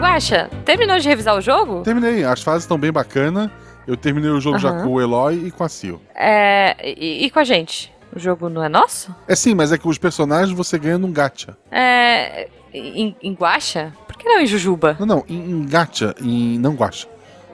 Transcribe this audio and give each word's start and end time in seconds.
Guaxa, 0.00 0.48
terminou 0.64 0.98
de 0.98 1.08
revisar 1.08 1.36
o 1.36 1.40
jogo? 1.40 1.82
Terminei, 1.82 2.24
as 2.24 2.42
fases 2.42 2.62
estão 2.64 2.78
bem 2.78 2.90
bacanas. 2.90 3.50
Eu 3.86 3.96
terminei 3.96 4.30
o 4.30 4.40
jogo 4.40 4.58
já 4.58 4.70
Aham. 4.70 4.84
com 4.84 4.94
o 4.94 5.00
Eloy 5.00 5.46
e 5.46 5.50
com 5.50 5.64
a 5.64 5.68
Sil. 5.68 6.00
É. 6.14 6.76
E, 6.82 7.26
e 7.26 7.30
com 7.30 7.38
a 7.38 7.44
gente? 7.44 7.92
O 8.14 8.18
jogo 8.18 8.48
não 8.48 8.62
é 8.62 8.68
nosso? 8.68 9.14
É 9.28 9.36
sim, 9.36 9.54
mas 9.54 9.72
é 9.72 9.78
que 9.78 9.86
os 9.86 9.98
personagens 9.98 10.56
você 10.56 10.78
ganha 10.78 10.98
num 10.98 11.12
gacha. 11.12 11.56
É. 11.70 12.48
Em, 12.72 13.16
em 13.22 13.32
Guaxa? 13.34 13.92
Por 14.06 14.16
que 14.16 14.28
não 14.28 14.40
em 14.40 14.46
Jujuba? 14.46 14.96
Não, 14.98 15.06
não, 15.06 15.24
em, 15.28 15.50
em 15.50 15.66
gacha, 15.66 16.14
em 16.20 16.58
não 16.58 16.74
guacha. 16.74 17.08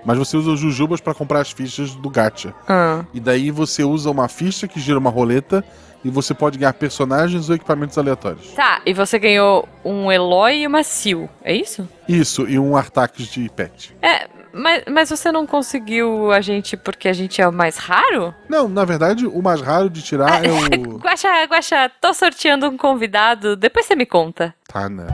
Mas 0.05 0.19
você 0.19 0.37
usa 0.37 0.51
os 0.53 0.61
jujubas 0.61 1.01
pra 1.01 1.15
comprar 1.15 1.41
as 1.41 1.51
fichas 1.51 1.95
do 1.97 2.09
gacha. 2.09 2.55
Ah. 2.69 3.05
E 3.13 3.19
daí 3.19 3.51
você 3.51 3.83
usa 3.83 4.11
uma 4.11 4.29
ficha 4.29 4.69
que 4.69 4.79
gira 4.79 4.99
uma 4.99 5.11
roleta 5.11 5.65
e 6.07 6.11
você 6.11 6.33
pode 6.33 6.57
ganhar 6.57 6.73
personagens 6.73 7.49
ou 7.49 7.57
equipamentos 7.57 7.99
aleatórios. 7.99 8.53
Tá, 8.53 8.81
e 8.87 8.95
você 8.95 9.19
ganhou 9.19 9.69
um 9.85 10.11
Eloy 10.11 10.63
e 10.63 10.67
uma 10.67 10.85
Sil, 10.87 11.27
é 11.43 11.53
isso? 11.53 11.89
Isso, 12.09 12.49
e 12.49 12.59
um 12.59 12.77
Artax 12.77 13.27
de 13.27 13.49
pet. 13.49 13.97
É, 14.01 14.29
mas, 14.53 14.85
mas 14.89 15.11
você 15.11 15.33
não 15.33 15.47
conseguiu 15.47 16.31
a 16.31 16.41
gente 16.41 16.77
porque 16.77 17.09
a 17.09 17.13
gente 17.13 17.43
é 17.43 17.49
o 17.49 17.53
mais 17.53 17.77
raro? 17.77 18.33
Não, 18.49 18.69
na 18.69 18.85
verdade, 18.85 19.27
o 19.27 19.43
mais 19.43 19.61
raro 19.61 19.91
de 19.91 20.01
tirar 20.01 20.45
é 20.45 20.49
o. 20.49 20.99
Guaxa, 21.03 21.45
Guaxa, 21.45 21.91
tô 22.01 22.15
sorteando 22.15 22.69
um 22.69 22.77
convidado, 22.77 23.57
depois 23.57 23.85
você 23.87 23.97
me 23.97 24.07
conta. 24.07 24.55
Tá, 24.69 24.89
né? 24.89 25.07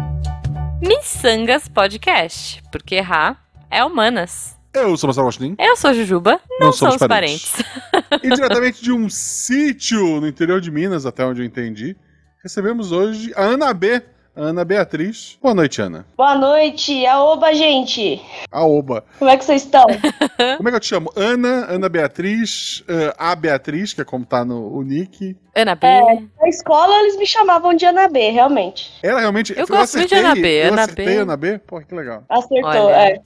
Missangas 0.81 1.69
Podcast, 1.69 2.63
porque 2.71 2.97
errar 2.97 3.43
é 3.71 3.83
humanas. 3.83 4.61
Eu 4.75 4.97
sou 4.97 5.07
Marcelo 5.09 5.27
Agostinho. 5.27 5.55
Eu 5.59 5.77
sou 5.77 5.93
Jujuba, 5.93 6.41
não, 6.59 6.73
somos 6.73 6.97
parentes. 6.97 7.53
E 8.23 8.31
diretamente 8.31 8.83
de 8.83 8.91
um 8.91 9.09
sítio 9.09 10.19
no 10.21 10.27
interior 10.27 10.63
de 10.63 10.71
Minas, 10.71 11.05
até 11.05 11.25
onde 11.27 11.43
eu 11.43 11.45
entendi, 11.45 11.95
recebemos 12.43 12.91
hoje 12.91 13.33
a 13.37 13.43
Ana 13.43 13.73
B. 13.75 14.03
A 14.35 14.41
Ana 14.45 14.65
Beatriz. 14.65 15.39
Boa 15.43 15.55
noite, 15.55 15.83
Ana. 15.83 16.07
Boa 16.17 16.35
noite, 16.35 17.05
aoba, 17.05 17.53
gente. 17.53 18.19
A 18.51 18.65
Oba. 18.65 19.05
Como 19.19 19.31
é 19.31 19.37
que 19.37 19.45
vocês 19.45 19.63
estão? 19.63 19.85
Como 20.57 20.69
é 20.69 20.73
que 20.73 20.77
eu 20.77 20.81
te 20.81 20.87
chamo? 20.87 21.13
Ana, 21.15 21.67
Ana 21.69 21.87
Beatriz, 21.91 22.83
eh, 22.89 23.15
a 23.19 23.37
Beatriz, 23.37 23.93
que 23.93 24.01
é 24.01 24.05
como 24.05 24.25
tá 24.25 24.43
no 24.43 24.75
o 24.75 24.83
nick. 24.83 25.37
Ana 25.55 25.75
B. 25.75 25.87
É, 25.87 26.01
na 26.41 26.49
escola 26.49 26.99
eles 27.01 27.19
me 27.19 27.27
chamavam 27.27 27.75
de 27.75 27.85
Ana 27.85 28.09
B, 28.09 28.31
realmente. 28.31 28.91
Ela 29.03 29.21
realmente. 29.21 29.53
Eu 29.55 29.67
gosto 29.67 29.99
muito 29.99 30.09
de 30.09 30.15
Ana 30.15 30.35
B, 30.35 30.49
Eu 30.49 30.73
Ana 30.73 30.83
acertei 30.85 31.05
B. 31.05 31.17
Ana 31.19 31.37
B? 31.37 31.59
Porra, 31.59 31.83
que 31.85 31.95
legal. 31.95 32.25
Acertou, 32.31 32.71
Olha. 32.87 32.95
é. 32.95 33.21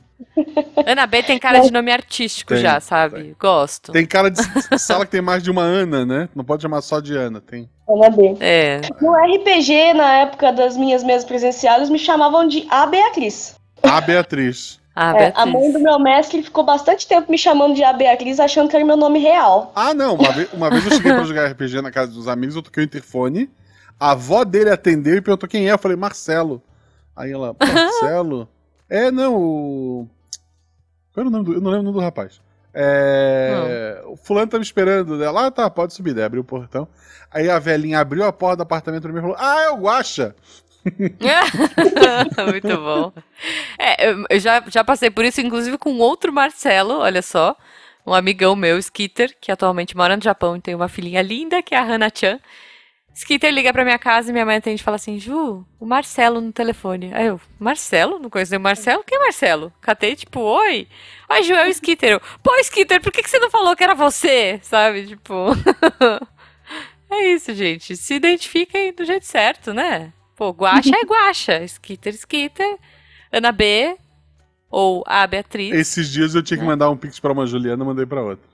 Ana 0.87 1.07
B 1.07 1.23
tem 1.23 1.39
cara 1.39 1.61
de 1.61 1.71
nome 1.73 1.91
artístico 1.91 2.55
Tem, 2.55 2.63
já, 2.63 2.81
sabe? 2.81 3.35
Gosto. 3.39 3.93
Tem 3.93 4.07
cara 4.07 4.31
de 4.31 4.41
sala 4.79 5.05
que 5.05 5.11
tem 5.11 5.23
mais 5.23 5.43
de 5.43 5.51
uma 5.51 5.63
Ana, 5.63 6.05
né? 6.05 6.29
Não 6.35 6.45
pode 6.45 6.63
chamar 6.63 6.81
só 6.81 7.01
de 7.01 7.17
Ana, 7.17 7.41
tem. 7.41 7.69
Ana 7.89 8.11
B. 8.11 8.37
É. 8.41 8.81
No 9.01 9.13
RPG, 9.15 9.95
na 9.95 10.13
época 10.21 10.53
das 10.53 10.77
minhas 10.77 11.03
mesas 11.05 11.25
presenciais, 11.25 11.89
me 11.91 11.99
chamavam 11.99 12.47
de 12.47 12.67
A 12.71 12.87
Beatriz. 12.87 13.57
A 13.83 14.01
Beatriz. 14.01 14.81
Ah, 14.99 15.13
É, 15.15 15.33
a 15.37 15.45
mãe 15.45 15.71
do 15.71 15.79
meu 15.79 15.99
mestre 15.99 16.43
ficou 16.43 16.65
bastante 16.65 17.07
tempo 17.07 17.31
me 17.31 17.37
chamando 17.37 17.75
de 17.75 17.85
A 17.85 17.93
Beatriz, 17.93 18.41
achando 18.41 18.71
que 18.71 18.77
era 18.77 18.85
meu 18.85 18.97
nome 18.97 19.19
real. 19.19 19.71
Ah, 19.75 19.93
não. 19.93 20.15
Uma 20.15 20.33
vez, 20.33 20.49
uma 20.55 20.71
vez 20.71 20.87
eu 20.87 20.93
cheguei 20.93 21.13
pra 21.13 21.25
jogar 21.25 21.51
RPG 21.53 21.83
na 21.83 21.91
casa 21.91 22.11
dos 22.13 22.27
amigos, 22.27 22.57
eu 22.57 22.63
toquei 22.63 22.83
o 22.83 22.87
interfone. 22.87 23.51
A 24.01 24.13
avó 24.13 24.43
dele 24.43 24.71
atendeu 24.71 25.15
e 25.15 25.21
perguntou 25.21 25.49
quem 25.49 25.69
é. 25.69 25.73
Eu 25.73 25.79
falei, 25.79 25.97
Marcelo. 25.99 26.63
Aí 27.15 27.31
ela, 27.31 27.55
Marcelo? 27.61 28.49
É, 28.89 29.11
não, 29.11 29.35
o. 29.37 30.09
Qual 31.13 31.23
era 31.23 31.29
o 31.29 31.31
nome 31.31 31.45
do. 31.45 31.53
Eu 31.55 31.61
não 31.61 31.71
lembro 31.71 31.81
o 31.83 31.85
nome 31.93 31.99
do 31.99 32.05
rapaz. 32.05 32.41
É. 32.75 34.03
O 34.07 34.17
fulano 34.17 34.49
tá 34.49 34.59
me 34.59 34.65
esperando. 34.65 35.23
Ela, 35.23 35.47
ah, 35.47 35.51
tá, 35.51 35.69
pode 35.71 35.95
subir. 35.95 36.13
Daí 36.15 36.25
abriu 36.25 36.43
o 36.43 36.45
portão. 36.45 36.87
Aí 37.31 37.49
a 37.49 37.59
velhinha 37.59 38.01
abriu 38.01 38.25
a 38.25 38.33
porta 38.33 38.59
do 38.59 38.63
apartamento 38.63 39.03
pra 39.03 39.13
mim 39.13 39.19
e 39.19 39.23
falou: 39.23 39.37
Ah, 39.39 39.63
é 39.63 39.71
o 39.71 39.77
Guaxa. 39.79 40.35
Muito 42.53 42.77
bom. 42.77 43.13
É, 43.79 44.11
eu- 44.11 44.25
eu 44.31 44.39
já, 44.39 44.63
já 44.69 44.85
passei 44.85 45.11
por 45.11 45.25
isso, 45.25 45.41
inclusive 45.41 45.79
com 45.79 45.99
outro 45.99 46.33
Marcelo, 46.33 46.99
olha 46.99 47.23
só. 47.23 47.57
Um 48.07 48.15
amigão 48.15 48.55
meu, 48.55 48.79
Skitter, 48.79 49.37
que 49.41 49.51
atualmente 49.51 49.97
mora 49.97 50.17
no 50.17 50.23
Japão 50.23 50.55
e 50.57 50.61
tem 50.61 50.77
uma 50.77 50.87
filhinha 50.89 51.21
linda, 51.23 51.61
que 51.61 51.75
é 51.75 51.79
a 51.79 51.83
Hana-chan. 51.85 52.39
Skitter 53.17 53.51
liga 53.51 53.73
pra 53.73 53.83
minha 53.83 53.99
casa 53.99 54.29
e 54.29 54.33
minha 54.33 54.45
mãe 54.45 54.57
atende 54.57 54.83
e 54.83 54.85
fala 54.85 54.97
assim: 54.97 55.19
Ju, 55.19 55.65
o 55.81 55.87
Marcelo 55.87 56.39
no 56.39 56.53
telefone. 56.53 57.15
Aí 57.15 57.29
eu, 57.29 57.41
Marcelo? 57.59 58.19
Não 58.19 58.29
conheço 58.29 58.55
o 58.55 58.61
Marcelo? 58.61 59.03
Quem 59.03 59.17
é 59.17 59.21
Marcelo? 59.23 59.73
Catei, 59.81 60.15
tipo, 60.15 60.39
oi. 60.39 60.87
Ai, 61.27 61.43
Ju, 61.43 61.55
é 61.55 61.67
o 61.67 61.71
Skitter. 61.71 62.11
Eu, 62.11 62.21
Pô, 62.43 62.55
Skitter, 62.57 63.01
por 63.01 63.11
que, 63.11 63.23
que 63.23 63.31
você 63.31 63.39
não 63.39 63.51
falou 63.51 63.75
que 63.75 63.83
era 63.83 63.95
você? 63.95 64.61
Sabe, 64.63 65.07
tipo. 65.07 65.47
é 67.11 67.29
isso, 67.33 67.55
gente. 67.55 67.97
Se 67.97 68.17
identifiquem 68.17 68.93
do 68.93 69.07
jeito 69.07 69.25
certo, 69.25 69.73
né? 69.73 70.13
Pô, 70.37 70.51
Guaxa 70.51 70.95
é 70.95 71.07
Guaxa. 71.07 71.65
Skitter, 71.65 72.13
Skitter. 72.13 72.77
Ana 73.33 73.51
B. 73.51 73.97
Ou 74.71 75.03
a 75.07 75.27
Beatriz. 75.27 75.75
Esses 75.75 76.13
dias 76.13 76.35
eu 76.35 76.43
tinha 76.43 76.59
que 76.61 76.67
mandar 76.67 76.91
um 76.91 76.97
pix 76.99 77.19
pra 77.19 77.33
uma 77.33 77.47
Juliana, 77.47 77.83
mandei 77.83 78.05
pra 78.05 78.23
outra. 78.23 78.45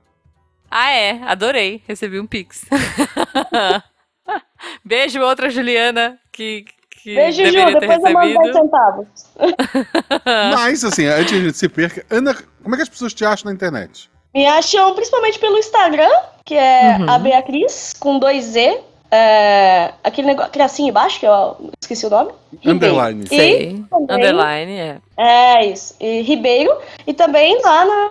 Ah, 0.70 0.92
é. 0.92 1.20
Adorei. 1.24 1.82
Recebi 1.88 2.20
um 2.20 2.26
pix. 2.28 2.64
Beijo, 4.84 5.21
outra 5.21 5.50
Juliana, 5.50 6.19
que, 6.31 6.65
que 7.03 7.15
Beijo, 7.15 7.44
Ju, 7.47 7.53
depois 7.81 7.99
eu 8.05 8.12
mando 8.12 8.12
10 8.21 8.37
recebido. 8.38 8.53
centavos. 8.53 9.06
Mas, 10.55 10.84
assim, 10.84 11.06
antes 11.06 11.33
gente 11.33 11.56
se 11.56 11.69
perca, 11.69 12.05
Ana, 12.10 12.34
como 12.62 12.75
é 12.75 12.78
que 12.78 12.83
as 12.83 12.88
pessoas 12.88 13.12
te 13.15 13.25
acham 13.25 13.47
na 13.50 13.55
internet? 13.55 14.10
Me 14.34 14.47
acham 14.47 14.94
principalmente 14.94 15.38
pelo 15.38 15.59
Instagram, 15.59 16.10
que 16.44 16.55
é 16.55 16.97
Uhum. 16.99 17.10
a 17.10 17.19
Beatriz, 17.19 17.93
com 17.99 18.19
dois 18.19 18.44
Z. 18.44 18.81
É, 19.15 19.93
aquele 20.03 20.28
negócio, 20.28 20.49
aquele 20.49 20.62
assim 20.65 20.89
embaixo, 20.89 21.21
que 21.21 21.27
eu 21.27 21.71
esqueci 21.83 22.06
o 22.06 22.10
nome. 22.10 22.33
Ribeiro. 22.62 22.94
Underline. 22.94 23.27
Sei. 23.27 23.84
também- 23.91 24.16
Underline, 24.16 24.72
é. 24.78 24.99
É 25.19 25.66
isso. 25.66 25.94
E 26.00 26.22
Ribeiro. 26.22 26.75
E 27.06 27.12
também 27.12 27.60
lá 27.62 27.84
na 27.84 28.10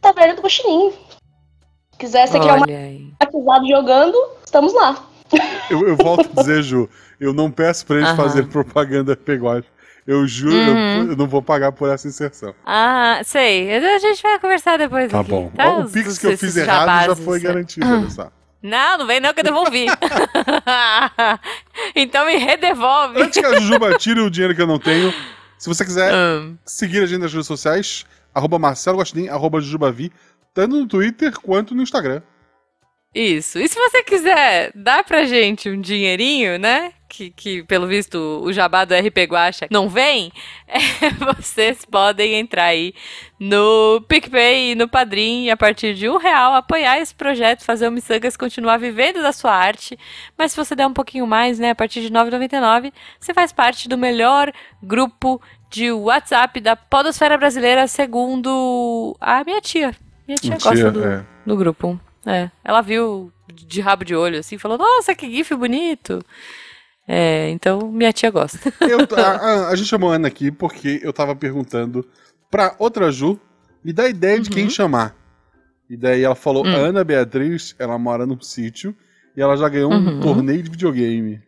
Taverna 0.00 0.34
do 0.34 0.42
Cochininho. 0.42 0.92
Quiser, 1.96 2.26
você 2.26 2.40
criar 2.40 2.54
uma 2.54 2.66
batizado 3.20 3.68
jogando, 3.68 4.16
estamos 4.44 4.72
lá. 4.74 5.06
Eu, 5.70 5.86
eu 5.88 5.96
volto 5.96 6.28
a 6.36 6.40
dizer, 6.42 6.62
Ju, 6.62 6.88
eu 7.20 7.32
não 7.32 7.50
peço 7.50 7.86
pra 7.86 7.96
eles 7.98 8.10
fazer 8.12 8.46
propaganda 8.46 9.14
peguagem. 9.16 9.68
Eu 10.06 10.26
juro, 10.26 10.54
eu- 10.56 10.72
Uhum. 10.74 11.10
eu, 11.10 11.16
não 11.16 11.26
vou 11.28 11.40
pagar 11.42 11.70
por 11.72 11.88
essa 11.88 12.08
inserção. 12.08 12.52
Ah, 12.66 13.20
sei. 13.22 13.72
A 13.76 13.98
gente 13.98 14.20
vai 14.22 14.38
conversar 14.40 14.76
depois 14.78 15.10
Tá 15.10 15.20
aqui, 15.20 15.30
bom. 15.30 15.50
Tá? 15.54 15.76
o 15.76 15.82
Os- 15.84 15.92
Pix 15.92 16.18
que 16.18 16.26
eu 16.26 16.38
fiz 16.38 16.56
errado 16.56 17.06
já 17.06 17.16
foi 17.16 17.38
garantido, 17.38 17.86
olha 17.86 18.10
só. 18.10 18.30
Não, 18.62 18.98
não 18.98 19.06
vem 19.06 19.20
não 19.20 19.32
que 19.32 19.40
eu 19.40 19.44
devolvi. 19.44 19.86
então 21.94 22.26
me 22.26 22.36
redevolve. 22.36 23.22
Antes 23.22 23.40
que 23.40 23.46
a 23.46 23.58
Jujuba 23.58 23.96
tire 23.96 24.20
o 24.20 24.30
dinheiro 24.30 24.54
que 24.54 24.60
eu 24.60 24.66
não 24.66 24.78
tenho, 24.78 25.12
se 25.58 25.68
você 25.68 25.84
quiser 25.84 26.12
Hum. 26.14 26.56
seguir 26.64 27.02
a 27.02 27.06
gente 27.06 27.20
nas 27.20 27.32
redes 27.32 27.46
sociais, 27.46 28.04
arroba 28.34 28.58
Marcelo 28.58 28.98
Gostin, 28.98 29.28
arroba 29.28 29.60
Jujubavi, 29.60 30.12
tanto 30.52 30.76
no 30.76 30.86
Twitter 30.86 31.32
quanto 31.40 31.74
no 31.74 31.82
Instagram. 31.82 32.20
Isso. 33.12 33.58
E 33.58 33.66
se 33.66 33.74
você 33.74 34.04
quiser 34.04 34.70
dar 34.72 35.02
pra 35.02 35.24
gente 35.24 35.68
um 35.68 35.80
dinheirinho, 35.80 36.58
né? 36.58 36.92
Que, 37.08 37.28
que 37.28 37.64
pelo 37.64 37.88
visto 37.88 38.16
o 38.16 38.52
jabá 38.52 38.84
do 38.84 38.94
RP 38.94 39.26
Guacha 39.28 39.66
não 39.68 39.88
vem, 39.88 40.30
é, 40.68 41.10
vocês 41.34 41.84
podem 41.84 42.34
entrar 42.36 42.66
aí 42.66 42.94
no 43.36 44.00
PicPay 44.06 44.70
e 44.70 44.74
no 44.76 44.88
Padrim 44.88 45.46
e 45.46 45.50
a 45.50 45.56
partir 45.56 45.92
de 45.94 46.08
um 46.08 46.18
real 46.18 46.54
apoiar 46.54 47.00
esse 47.00 47.12
projeto, 47.12 47.64
fazer 47.64 47.88
o 47.88 47.90
Missangas 47.90 48.36
continuar 48.36 48.76
vivendo 48.78 49.20
da 49.20 49.32
sua 49.32 49.52
arte. 49.52 49.98
Mas 50.38 50.52
se 50.52 50.56
você 50.56 50.76
der 50.76 50.86
um 50.86 50.94
pouquinho 50.94 51.26
mais, 51.26 51.58
né? 51.58 51.70
A 51.70 51.74
partir 51.74 52.00
de 52.00 52.06
R$ 52.06 52.14
9,99, 52.14 52.92
você 53.18 53.34
faz 53.34 53.52
parte 53.52 53.88
do 53.88 53.98
melhor 53.98 54.52
grupo 54.80 55.42
de 55.68 55.90
WhatsApp 55.90 56.60
da 56.60 56.76
Podosfera 56.76 57.36
Brasileira, 57.36 57.88
segundo 57.88 59.16
a 59.20 59.42
minha 59.42 59.60
tia. 59.60 59.96
Minha 60.28 60.38
tia, 60.38 60.56
Tia, 60.56 60.70
gosta 60.70 60.92
do, 60.92 61.04
é. 61.04 61.24
do 61.44 61.56
grupo. 61.56 62.00
É, 62.26 62.50
ela 62.64 62.80
viu 62.82 63.32
de 63.52 63.80
rabo 63.80 64.04
de 64.04 64.14
olho 64.14 64.38
assim, 64.38 64.58
falou: 64.58 64.76
Nossa, 64.78 65.14
que 65.14 65.30
gif 65.30 65.54
bonito. 65.54 66.24
É, 67.08 67.48
então 67.50 67.90
minha 67.90 68.12
tia 68.12 68.30
gosta. 68.30 68.58
Eu- 68.80 69.00
a, 69.16 69.68
a- 69.68 69.76
gente 69.76 69.88
chamou 69.88 70.12
a 70.12 70.16
Ana 70.16 70.28
aqui 70.28 70.50
porque 70.50 71.00
eu 71.02 71.12
tava 71.12 71.34
perguntando 71.34 72.06
pra 72.50 72.74
outra 72.78 73.10
Ju 73.10 73.40
me 73.82 73.92
dá 73.92 74.08
ideia 74.08 74.38
de 74.38 74.50
quem 74.50 74.68
chamar. 74.68 75.16
E 75.88 75.96
daí 75.96 76.22
ela 76.22 76.34
falou: 76.34 76.64
Uhum. 76.64 76.70
Hum. 76.72 76.76
Ana 76.76 77.02
Beatriz, 77.04 77.74
ela 77.78 77.98
mora 77.98 78.26
num 78.26 78.40
sítio 78.40 78.94
e 79.36 79.40
ela 79.40 79.56
já 79.56 79.68
ganhou 79.68 79.90
um 79.92 79.96
Uhum. 79.96 80.20
torneio 80.20 80.62
de 80.62 80.70
videogame. 80.70 81.40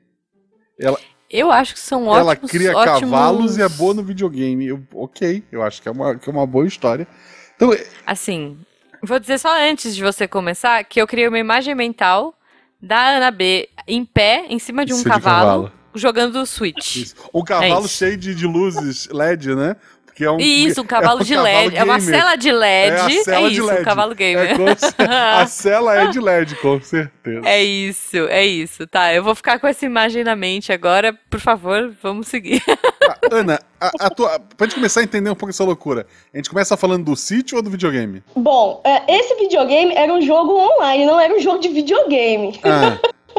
Ela, 0.80 0.98
Eu 1.30 1.52
acho 1.52 1.74
que 1.74 1.80
são 1.80 2.06
ótimos. 2.08 2.18
ela 2.18 2.36
cria 2.36 2.76
ótimos... 2.76 3.00
cavalos 3.00 3.56
e 3.58 3.62
é 3.62 3.68
boa 3.68 3.94
no 3.94 4.02
videogame. 4.02 4.66
Eu, 4.66 4.82
ok, 4.94 5.44
eu 5.52 5.62
acho 5.62 5.80
que 5.82 5.88
é, 5.88 5.92
uma, 5.92 6.16
que 6.16 6.28
é 6.28 6.32
uma 6.32 6.46
boa 6.46 6.66
história. 6.66 7.06
Então, 7.54 7.70
Assim, 8.06 8.58
vou 9.02 9.18
dizer 9.18 9.38
só 9.38 9.48
antes 9.68 9.94
de 9.94 10.02
você 10.02 10.26
começar 10.28 10.82
que 10.84 11.00
eu 11.00 11.06
criei 11.06 11.28
uma 11.28 11.38
imagem 11.38 11.74
mental 11.74 12.34
da 12.80 13.16
Ana 13.16 13.30
B 13.30 13.68
em 13.86 14.04
pé, 14.04 14.46
em 14.48 14.58
cima 14.58 14.84
de 14.84 14.92
um 14.92 14.96
Isso 14.96 15.04
de 15.04 15.10
cavalo, 15.10 15.46
cavalo. 15.64 15.72
jogando 15.94 16.44
Switch. 16.46 16.96
Isso. 16.96 17.14
Um 17.32 17.44
cavalo 17.44 17.84
É 17.84 17.88
cheio 17.88 18.16
de, 18.16 18.34
de 18.34 18.46
luzes 18.46 19.08
LED, 19.08 19.54
né? 19.54 19.76
Que 20.14 20.24
é 20.24 20.30
um, 20.30 20.38
Isso, 20.38 20.82
um 20.82 20.84
cavalo 20.86 21.20
é 21.20 21.22
um 21.22 21.24
de 21.24 21.34
cavalo 21.34 21.44
LED. 21.54 21.76
É 21.76 21.84
uma 21.84 21.98
gamer. 21.98 22.14
cela 22.16 22.36
de 22.36 22.52
LED. 22.52 22.92
É 22.92 23.00
a 23.20 23.24
cela 23.24 23.48
de 23.48 23.54
isso, 23.56 23.66
LED. 23.66 23.80
um 23.80 23.84
cavalo 23.84 24.14
gamer. 24.14 24.50
É 24.50 24.54
com 24.56 24.66
cer- 24.76 24.94
a 25.10 25.46
cela 25.46 25.96
é 25.96 26.06
de 26.08 26.20
LED, 26.20 26.54
com 26.56 26.80
certeza. 26.80 27.40
É 27.48 27.62
isso, 27.62 28.16
é 28.28 28.44
isso. 28.44 28.86
Tá, 28.86 29.14
eu 29.14 29.22
vou 29.24 29.34
ficar 29.34 29.58
com 29.58 29.66
essa 29.66 29.86
imagem 29.86 30.22
na 30.24 30.36
mente 30.36 30.72
agora. 30.72 31.18
Por 31.30 31.40
favor, 31.40 31.92
vamos 32.02 32.28
seguir. 32.28 32.62
Tá, 32.64 33.16
Ana, 33.32 33.58
a, 33.80 33.90
a 34.00 34.10
tua, 34.10 34.38
pra 34.38 34.66
gente 34.66 34.74
começar 34.76 35.00
a 35.00 35.04
entender 35.04 35.30
um 35.30 35.34
pouco 35.34 35.50
essa 35.50 35.64
loucura, 35.64 36.06
a 36.32 36.36
gente 36.36 36.50
começa 36.50 36.76
falando 36.76 37.04
do 37.06 37.16
sítio 37.16 37.56
ou 37.56 37.62
do 37.62 37.70
videogame? 37.70 38.22
Bom, 38.36 38.80
é, 38.84 39.02
esse 39.18 39.34
videogame 39.36 39.94
era 39.94 40.12
um 40.12 40.20
jogo 40.20 40.52
online, 40.58 41.06
não 41.06 41.18
era 41.18 41.34
um 41.34 41.40
jogo 41.40 41.58
de 41.58 41.68
videogame. 41.68 42.60
Ah, 42.64 42.98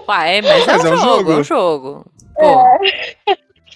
Ué, 0.09 0.41
mas, 0.41 0.65
Mas 0.65 0.83
é, 0.85 0.89
um 0.91 0.97
jogo, 0.97 1.31
é 1.31 1.35
um 1.35 1.43
jogo. 1.43 2.05
Pô, 2.35 2.65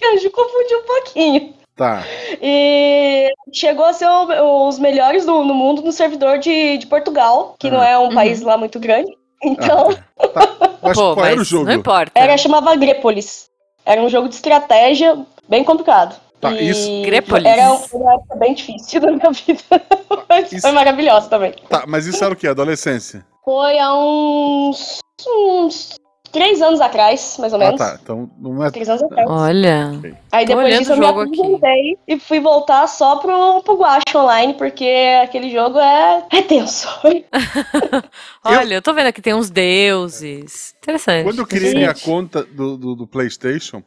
Eu 0.00 0.18
já 0.20 0.30
confundi 0.30 0.74
um 0.74 0.82
pouquinho. 0.84 1.54
Tá. 1.78 2.02
E 2.42 3.30
chegou 3.52 3.86
a 3.86 3.92
ser 3.94 4.06
o- 4.08 4.68
os 4.68 4.78
melhores 4.78 5.24
do, 5.24 5.42
no 5.44 5.54
mundo 5.54 5.80
no 5.80 5.92
servidor 5.92 6.38
de, 6.38 6.76
de 6.78 6.86
Portugal, 6.86 7.54
que 7.58 7.70
não 7.70 7.80
Ah. 7.80 7.88
é 7.88 7.98
um 7.98 8.08
Uhum. 8.08 8.14
país 8.14 8.42
lá 8.42 8.58
muito 8.58 8.78
grande. 8.78 9.10
Então, 9.42 9.88
Tá. 10.34 10.58
Mas 10.82 10.96
pô, 10.98 11.14
qual 11.14 11.24
era 11.26 11.34
o 11.36 11.38
mas 11.38 11.46
jogo? 11.48 11.64
não 11.66 11.72
importa. 11.72 12.12
era 12.14 12.36
chamava 12.36 12.74
Grepolis. 12.76 13.48
Era 13.86 14.02
um 14.02 14.08
jogo 14.08 14.28
de 14.28 14.34
estratégia 14.34 15.16
bem 15.48 15.62
complicado. 15.64 16.20
Tá, 16.40 16.52
E 16.52 16.68
isso- 16.68 17.02
Grepolis. 17.02 17.46
Era 17.46 17.72
um- 17.72 17.84
uma 17.94 18.14
época 18.14 18.36
bem 18.36 18.54
difícil 18.54 19.00
da 19.00 19.10
minha 19.12 19.30
vida. 19.30 19.62
Mas 20.28 20.52
Isso- 20.52 20.62
foi 20.62 20.72
maravilhosa 20.72 21.28
também. 21.28 21.54
Tá, 21.68 21.84
mas 21.86 22.06
isso 22.06 22.22
era 22.22 22.32
o 22.34 22.36
quê? 22.36 22.48
Adolescência? 22.48 23.24
Foi 23.44 23.78
há 23.78 23.94
uns, 23.94 24.98
uns 25.26 25.94
três 26.32 26.60
anos 26.62 26.80
atrás, 26.80 27.36
mais 27.38 27.52
ou 27.52 27.60
Ah, 27.60 27.64
menos. 27.64 27.78
tá. 27.80 27.98
Então 28.02 28.30
não 28.38 28.64
é. 28.64 28.70
Três 28.70 28.88
anos 28.88 29.02
atrás. 29.02 29.26
Olha. 29.28 29.90
Aí 30.32 30.44
Tô 30.46 30.54
depois 30.54 30.78
disso 30.78 30.92
eu 30.92 30.96
me 30.98 31.06
aqui. 31.06 31.20
aposentei 31.20 31.98
e 32.06 32.18
fui 32.20 32.40
voltar 32.40 32.86
só 32.86 33.16
pro, 33.16 33.62
pro 33.62 33.76
Guacha 33.78 34.02
Online, 34.16 34.54
porque 34.54 34.88
aquele 35.22 35.50
jogo 35.50 35.78
é, 35.78 36.24
é 36.32 36.42
tenso. 36.42 36.88
Olha, 38.44 38.74
eu 38.74 38.82
tô 38.82 38.92
vendo 38.94 39.06
aqui 39.06 39.20
tem 39.22 39.34
uns 39.34 39.50
deuses. 39.50 40.74
Interessante. 40.82 41.24
Quando 41.24 41.38
eu 41.40 41.46
criei 41.46 41.70
Gente. 41.72 41.76
minha 41.78 41.94
conta 41.94 42.42
do, 42.44 42.76
do, 42.76 42.94
do 42.94 43.06
PlayStation, 43.06 43.82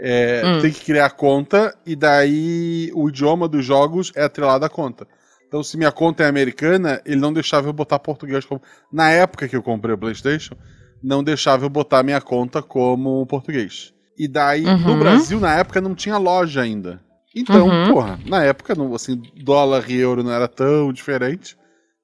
é, 0.00 0.42
Hum. 0.44 0.60
tem 0.60 0.70
que 0.70 0.84
criar 0.84 1.06
a 1.06 1.10
conta 1.10 1.76
e 1.84 1.96
daí 1.96 2.90
o 2.94 3.08
idioma 3.08 3.48
dos 3.48 3.64
jogos 3.64 4.12
é 4.14 4.22
atrelado 4.24 4.64
à 4.64 4.68
conta. 4.68 5.06
Então, 5.46 5.62
se 5.62 5.78
minha 5.78 5.90
conta 5.90 6.22
é 6.24 6.26
americana, 6.26 7.00
ele 7.06 7.16
não 7.20 7.32
deixava 7.32 7.68
eu 7.68 7.72
botar 7.72 7.98
português 7.98 8.44
como. 8.44 8.60
Na 8.92 9.10
época 9.10 9.48
que 9.48 9.56
eu 9.56 9.62
comprei 9.62 9.94
o 9.94 9.98
PlayStation, 9.98 10.54
não 11.02 11.22
deixava 11.22 11.64
eu 11.64 11.70
botar 11.70 12.02
minha 12.02 12.20
conta 12.20 12.62
como 12.62 13.24
português. 13.26 13.92
E 14.18 14.26
daí, 14.26 14.62
no 14.62 14.92
Uhum. 14.92 14.98
Brasil, 14.98 15.38
na 15.40 15.54
época, 15.56 15.80
não 15.80 15.94
tinha 15.94 16.16
loja 16.18 16.60
ainda. 16.62 17.00
Então, 17.36 17.68
Uhum. 17.68 17.92
porra, 17.92 18.18
na 18.26 18.42
época, 18.42 18.74
não, 18.74 18.94
assim, 18.94 19.20
dólar 19.36 19.88
e 19.88 19.96
euro 19.98 20.24
não 20.24 20.32
era 20.32 20.48
tão 20.48 20.92
diferente. 20.92 21.56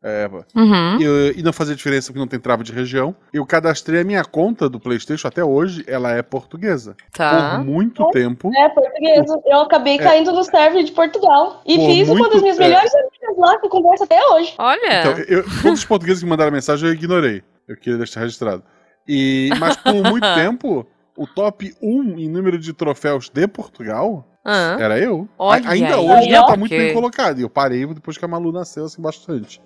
É, 0.07 0.29
Uhum. 0.55 0.99
e, 1.01 1.39
e 1.39 1.43
não 1.43 1.51
fazia 1.51 1.75
diferença 1.75 2.09
porque 2.09 2.19
não 2.21 2.27
tem 2.29 2.39
trava 2.39 2.63
de 2.63 2.71
região. 2.71 3.17
Eu 3.33 3.45
cadastrei 3.47 4.03
a 4.03 4.05
minha 4.05 4.23
conta 4.23 4.69
do 4.69 4.79
PlayStation 4.79 5.27
até 5.27 5.43
hoje, 5.43 5.83
ela 5.89 6.11
é 6.13 6.21
portuguesa. 6.21 6.95
Tá. 7.17 7.57
Por 7.57 7.65
muito 7.65 8.07
tempo. 8.11 8.51
É, 8.55 8.69
portuguesa. 8.69 9.41
Eu 9.47 9.61
acabei 9.63 9.97
caindo 9.97 10.31
no 10.31 10.45
server 10.45 10.85
de 10.85 10.93
Portugal. 10.93 11.63
E 11.65 11.77
Por 11.79 11.87
fiz 11.87 12.09
uma 12.11 12.29
das 12.29 12.43
minhas 12.43 12.59
é. 12.59 12.65
melhores 12.69 12.95
amigas 12.95 13.39
lá, 13.39 13.59
que 13.59 13.65
eu 13.65 13.71
converso 13.71 14.05
até 14.05 14.21
hoje. 14.27 14.55
Olha. 14.59 15.01
Então, 15.01 15.13
eu, 15.27 15.43
todos 15.63 15.79
os 15.81 15.85
portugueses 15.87 16.23
que 16.23 16.29
mandaram 16.29 16.53
mensagem 16.53 16.87
eu 16.87 16.95
ignorei. 16.95 17.43
Eu 17.67 17.75
queria 17.75 17.97
deixar 17.97 18.21
registrado. 18.21 18.63
E, 19.07 19.51
mas 19.59 19.77
por 19.77 19.95
muito 19.95 20.27
tempo, 20.35 20.87
o 21.17 21.27
top 21.27 21.75
1 21.83 22.19
em 22.19 22.29
número 22.29 22.59
de 22.59 22.73
troféus 22.73 23.29
de 23.29 23.47
Portugal 23.47 24.27
era 24.45 24.99
eu. 24.99 25.29
Olha 25.39 25.69
Ainda 25.71 25.95
aí, 25.95 26.01
hoje 26.01 26.13
ainda 26.13 26.47
tá 26.47 26.57
muito 26.57 26.71
bem 26.71 26.93
colocado. 26.93 27.39
E 27.39 27.43
eu 27.43 27.51
parei 27.51 27.87
depois 27.87 28.19
que 28.19 28.25
a 28.25 28.29
Malu 28.29 28.53
nasceu, 28.53 28.85
assim, 28.85 29.01
bastante. 29.01 29.61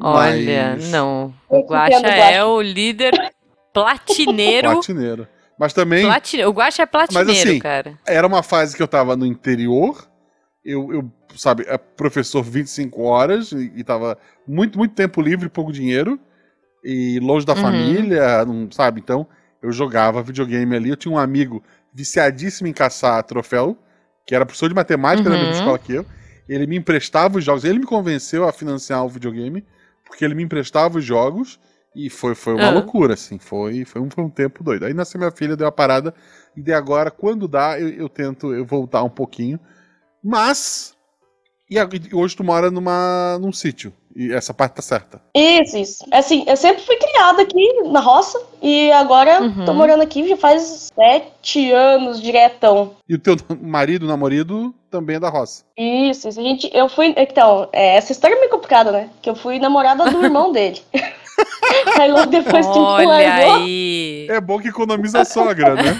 Olha, 0.00 0.74
Mas- 0.76 0.90
não. 0.90 1.34
O 1.48 1.58
entendo, 1.60 2.06
é 2.06 2.44
o 2.44 2.60
líder 2.60 3.12
platineiro. 3.72 4.70
Platineiro. 4.70 5.28
Mas 5.58 5.72
também 5.74 6.06
Platine... 6.06 6.44
O 6.46 6.52
Guaxa 6.52 6.82
é 6.82 6.86
platineiro, 6.86 7.30
assim, 7.30 7.58
cara. 7.58 7.98
era 8.06 8.26
uma 8.26 8.42
fase 8.42 8.74
que 8.74 8.82
eu 8.82 8.88
tava 8.88 9.14
no 9.14 9.26
interior. 9.26 10.08
Eu, 10.64 10.92
eu 10.92 11.12
sabe, 11.36 11.64
é 11.68 11.76
professor 11.76 12.42
25 12.42 13.02
horas 13.02 13.52
e, 13.52 13.70
e 13.76 13.84
tava 13.84 14.16
muito, 14.46 14.78
muito 14.78 14.94
tempo 14.94 15.20
livre, 15.20 15.48
pouco 15.48 15.72
dinheiro. 15.72 16.18
E 16.82 17.18
longe 17.20 17.44
da 17.46 17.54
Uhum. 17.54 17.60
família, 17.60 18.44
não 18.44 18.70
sabe? 18.70 19.00
Então, 19.00 19.26
eu 19.62 19.70
jogava 19.72 20.22
videogame 20.22 20.74
ali. 20.76 20.90
Eu 20.90 20.96
tinha 20.96 21.12
um 21.12 21.18
amigo 21.18 21.62
viciadíssimo 21.92 22.68
em 22.68 22.72
caçar 22.72 23.22
troféu, 23.24 23.76
que 24.26 24.34
era 24.34 24.46
professor 24.46 24.68
de 24.68 24.74
matemática 24.74 25.28
da 25.28 25.36
mesma 25.36 25.46
Uhum. 25.46 25.50
escola 25.52 25.78
que 25.78 25.92
eu. 25.92 26.06
Ele 26.48 26.66
me 26.66 26.76
emprestava 26.76 27.38
os 27.38 27.44
jogos. 27.44 27.64
Ele 27.64 27.78
me 27.78 27.86
convenceu 27.86 28.48
a 28.48 28.52
financiar 28.52 29.04
o 29.04 29.08
videogame, 29.08 29.64
porque 30.06 30.24
ele 30.24 30.34
me 30.34 30.42
emprestava 30.42 30.98
os 30.98 31.04
jogos. 31.04 31.60
E 31.94 32.08
foi, 32.08 32.34
foi 32.34 32.54
uma 32.54 32.68
Ah. 32.68 32.70
loucura, 32.70 33.14
assim. 33.14 33.38
Foi, 33.38 33.84
foi, 33.84 34.00
um, 34.00 34.08
foi 34.10 34.24
um 34.24 34.30
tempo 34.30 34.62
doido. 34.64 34.86
Aí 34.86 34.94
nasceu 34.94 35.18
minha 35.18 35.30
filha, 35.32 35.56
deu 35.56 35.66
a 35.66 35.72
parada. 35.72 36.14
E 36.56 36.62
de 36.62 36.72
agora, 36.72 37.10
quando 37.10 37.46
dá, 37.48 37.78
eu, 37.80 37.88
eu 37.88 38.08
tento 38.08 38.54
eu 38.54 38.64
voltar 38.64 39.02
um 39.02 39.10
pouquinho. 39.10 39.58
Mas. 40.22 40.94
E 41.70 41.76
e 41.78 42.14
hoje 42.14 42.36
tu 42.36 42.42
mora 42.44 42.70
numa, 42.70 43.38
num 43.40 43.52
sítio. 43.52 43.92
E 44.14 44.32
essa 44.32 44.52
parte 44.52 44.72
tá 44.74 44.82
certa. 44.82 45.20
Isso, 45.34 45.78
isso. 45.78 46.04
Assim, 46.10 46.44
eu 46.46 46.56
sempre 46.56 46.82
fui 46.84 46.96
criada 46.96 47.42
aqui 47.42 47.82
na 47.84 48.00
roça. 48.00 48.40
E 48.60 48.90
agora 48.92 49.40
Uhum. 49.40 49.64
tô 49.64 49.72
morando 49.72 50.02
aqui 50.02 50.28
já 50.28 50.36
faz 50.36 50.90
sete 50.94 51.70
anos 51.72 52.20
diretão. 52.20 52.96
E 53.08 53.14
o 53.14 53.18
teu 53.18 53.36
marido, 53.62 54.06
namorado, 54.06 54.74
também 54.90 55.16
é 55.16 55.20
da 55.20 55.28
roça. 55.28 55.64
Isso, 55.78 56.28
isso. 56.28 56.40
A 56.40 56.42
gente, 56.42 56.70
eu 56.74 56.88
fui. 56.88 57.14
Então, 57.16 57.68
é, 57.72 57.96
essa 57.96 58.10
história 58.12 58.34
é 58.34 58.38
meio 58.38 58.50
complicada, 58.50 58.90
né? 58.90 59.08
Que 59.22 59.30
eu 59.30 59.36
fui 59.36 59.58
namorada 59.58 60.10
do 60.10 60.24
irmão 60.24 60.50
dele. 60.52 60.80
Aí 61.98 62.10
logo 62.10 62.26
depois 62.26 62.66
Olha 62.66 63.06
largou. 63.08 63.54
aí. 63.62 64.26
É 64.28 64.40
bom 64.40 64.58
que 64.58 64.68
economiza 64.68 65.20
a 65.20 65.24
sogra, 65.24 65.74
né? 65.74 65.98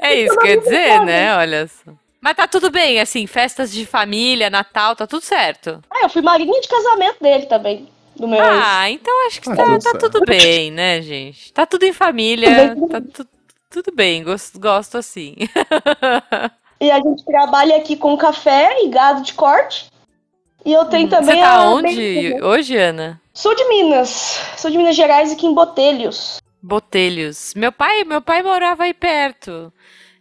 é 0.00 0.14
isso 0.22 0.36
que 0.38 0.46
quer 0.46 0.56
dizer, 0.58 1.04
né? 1.04 1.36
Olha 1.36 1.68
só. 1.68 1.92
Mas 2.20 2.36
tá 2.36 2.46
tudo 2.46 2.70
bem, 2.70 3.00
assim, 3.00 3.26
festas 3.26 3.72
de 3.72 3.86
família, 3.86 4.50
Natal, 4.50 4.94
tá 4.94 5.06
tudo 5.06 5.22
certo. 5.24 5.82
Ah, 5.90 6.00
eu 6.02 6.08
fui 6.10 6.20
madrinha 6.22 6.60
de 6.60 6.68
casamento 6.68 7.16
dele 7.20 7.46
também. 7.46 7.88
Do 8.14 8.28
meu 8.28 8.38
ex. 8.44 8.50
Ah, 8.62 8.90
então 8.90 9.26
acho 9.26 9.40
que 9.40 9.48
Ah, 9.50 9.56
tá, 9.56 9.64
tudo 9.64 9.82
tá 9.82 9.98
tudo 9.98 10.26
bem, 10.26 10.70
né, 10.70 11.00
gente? 11.00 11.52
Tá 11.52 11.64
tudo 11.64 11.84
em 11.84 11.92
família, 11.92 12.76
tá 12.90 13.00
tu- 13.00 13.26
tudo 13.70 13.92
bem, 13.94 14.22
gosto, 14.22 14.58
gosto 14.60 14.98
assim. 14.98 15.34
E 16.82 16.90
a 16.90 16.96
gente 16.96 17.22
trabalha 17.26 17.76
aqui 17.76 17.94
com 17.94 18.16
café 18.16 18.82
e 18.82 18.88
gado 18.88 19.20
de 19.20 19.34
corte. 19.34 19.90
E 20.64 20.72
eu 20.72 20.86
tenho 20.86 21.10
Você 21.10 21.16
também 21.16 21.40
tá 21.42 21.56
a. 21.58 21.70
onde 21.70 22.38
hoje, 22.42 22.74
Ana? 22.74 23.20
Sou 23.34 23.54
de 23.54 23.62
Minas. 23.68 24.40
Sou 24.56 24.70
de 24.70 24.78
Minas 24.78 24.96
Gerais, 24.96 25.30
aqui 25.30 25.46
em 25.46 25.52
Botelhos. 25.52 26.38
Botelhos. 26.62 27.52
Meu 27.54 27.70
pai, 27.70 28.02
meu 28.04 28.22
pai 28.22 28.42
morava 28.42 28.84
aí 28.84 28.94
perto. 28.94 29.70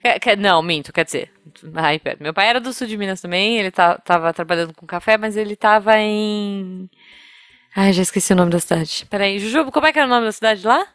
Quer- 0.01 0.38
não, 0.38 0.62
minto, 0.62 0.94
quer 0.94 1.04
dizer, 1.06 1.31
aí 1.75 2.00
perto. 2.00 2.22
Meu 2.24 2.34
pai 2.34 2.48
era 2.48 2.60
do 2.62 2.72
sul 2.72 2.88
de 2.88 2.96
Minas 2.98 3.20
também, 3.22 3.58
ele 3.58 3.70
tá, 3.72 3.98
tava 3.98 4.32
trabalhando 4.34 4.74
com 4.74 4.86
café, 4.86 5.18
mas 5.18 5.36
ele 5.36 5.56
tava 5.56 5.98
em. 5.98 6.89
Ai, 7.75 7.91
já 7.94 8.01
esqueci 8.01 8.32
o 8.34 8.36
nome 8.36 8.51
da 8.51 8.60
cidade. 8.60 9.06
Peraí, 9.10 9.38
Jujuba, 9.39 9.72
como 9.72 9.86
é 9.88 9.91
que 9.94 10.00
era 10.00 10.08
o 10.08 10.10
nome 10.10 10.25
da 10.25 10.32
cidade 10.32 10.65
lá? 10.65 10.88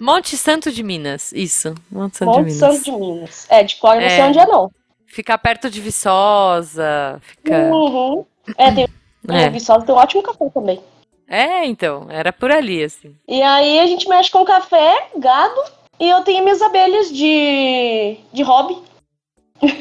Monte 0.00 0.36
Santo 0.36 0.72
de 0.72 0.82
Minas. 0.82 1.32
Isso, 1.32 1.74
Monte 1.90 2.16
Santo 2.16 2.32
de 2.32 2.38
Monte 2.38 2.52
Minas. 2.52 2.58
Santo 2.76 2.84
de 2.84 2.92
Minas. 2.92 3.46
É, 3.50 3.62
de 3.62 3.76
fora 3.76 4.00
não 4.00 4.08
sei 4.08 4.18
É. 4.20 4.24
onde 4.24 4.38
é, 4.38 4.46
não. 4.46 4.70
Fica 5.06 5.38
perto 5.38 5.70
de 5.70 5.80
Viçosa. 5.80 7.20
Fica. 7.22 7.56
Uhum. 7.72 8.24
É, 8.58 8.72
tem, 8.72 8.88
É. 9.30 9.42
é. 9.44 9.50
Viçosa 9.50 9.84
tem 9.86 9.94
um 9.94 9.98
ótimo 9.98 10.22
café 10.22 10.48
também. 10.50 10.80
É, 11.28 11.64
então, 11.64 12.06
era 12.10 12.32
por 12.32 12.50
ali, 12.50 12.82
assim. 12.82 13.16
E 13.28 13.40
aí 13.40 13.80
a 13.80 13.86
gente 13.86 14.08
mexe 14.08 14.30
com 14.30 14.44
café, 14.44 15.08
gado, 15.16 15.60
e 16.00 16.08
eu 16.08 16.22
tenho 16.22 16.42
minhas 16.44 16.60
abelhas 16.62 17.10
de, 17.12 18.16
de 18.32 18.42
hobby 18.42 18.76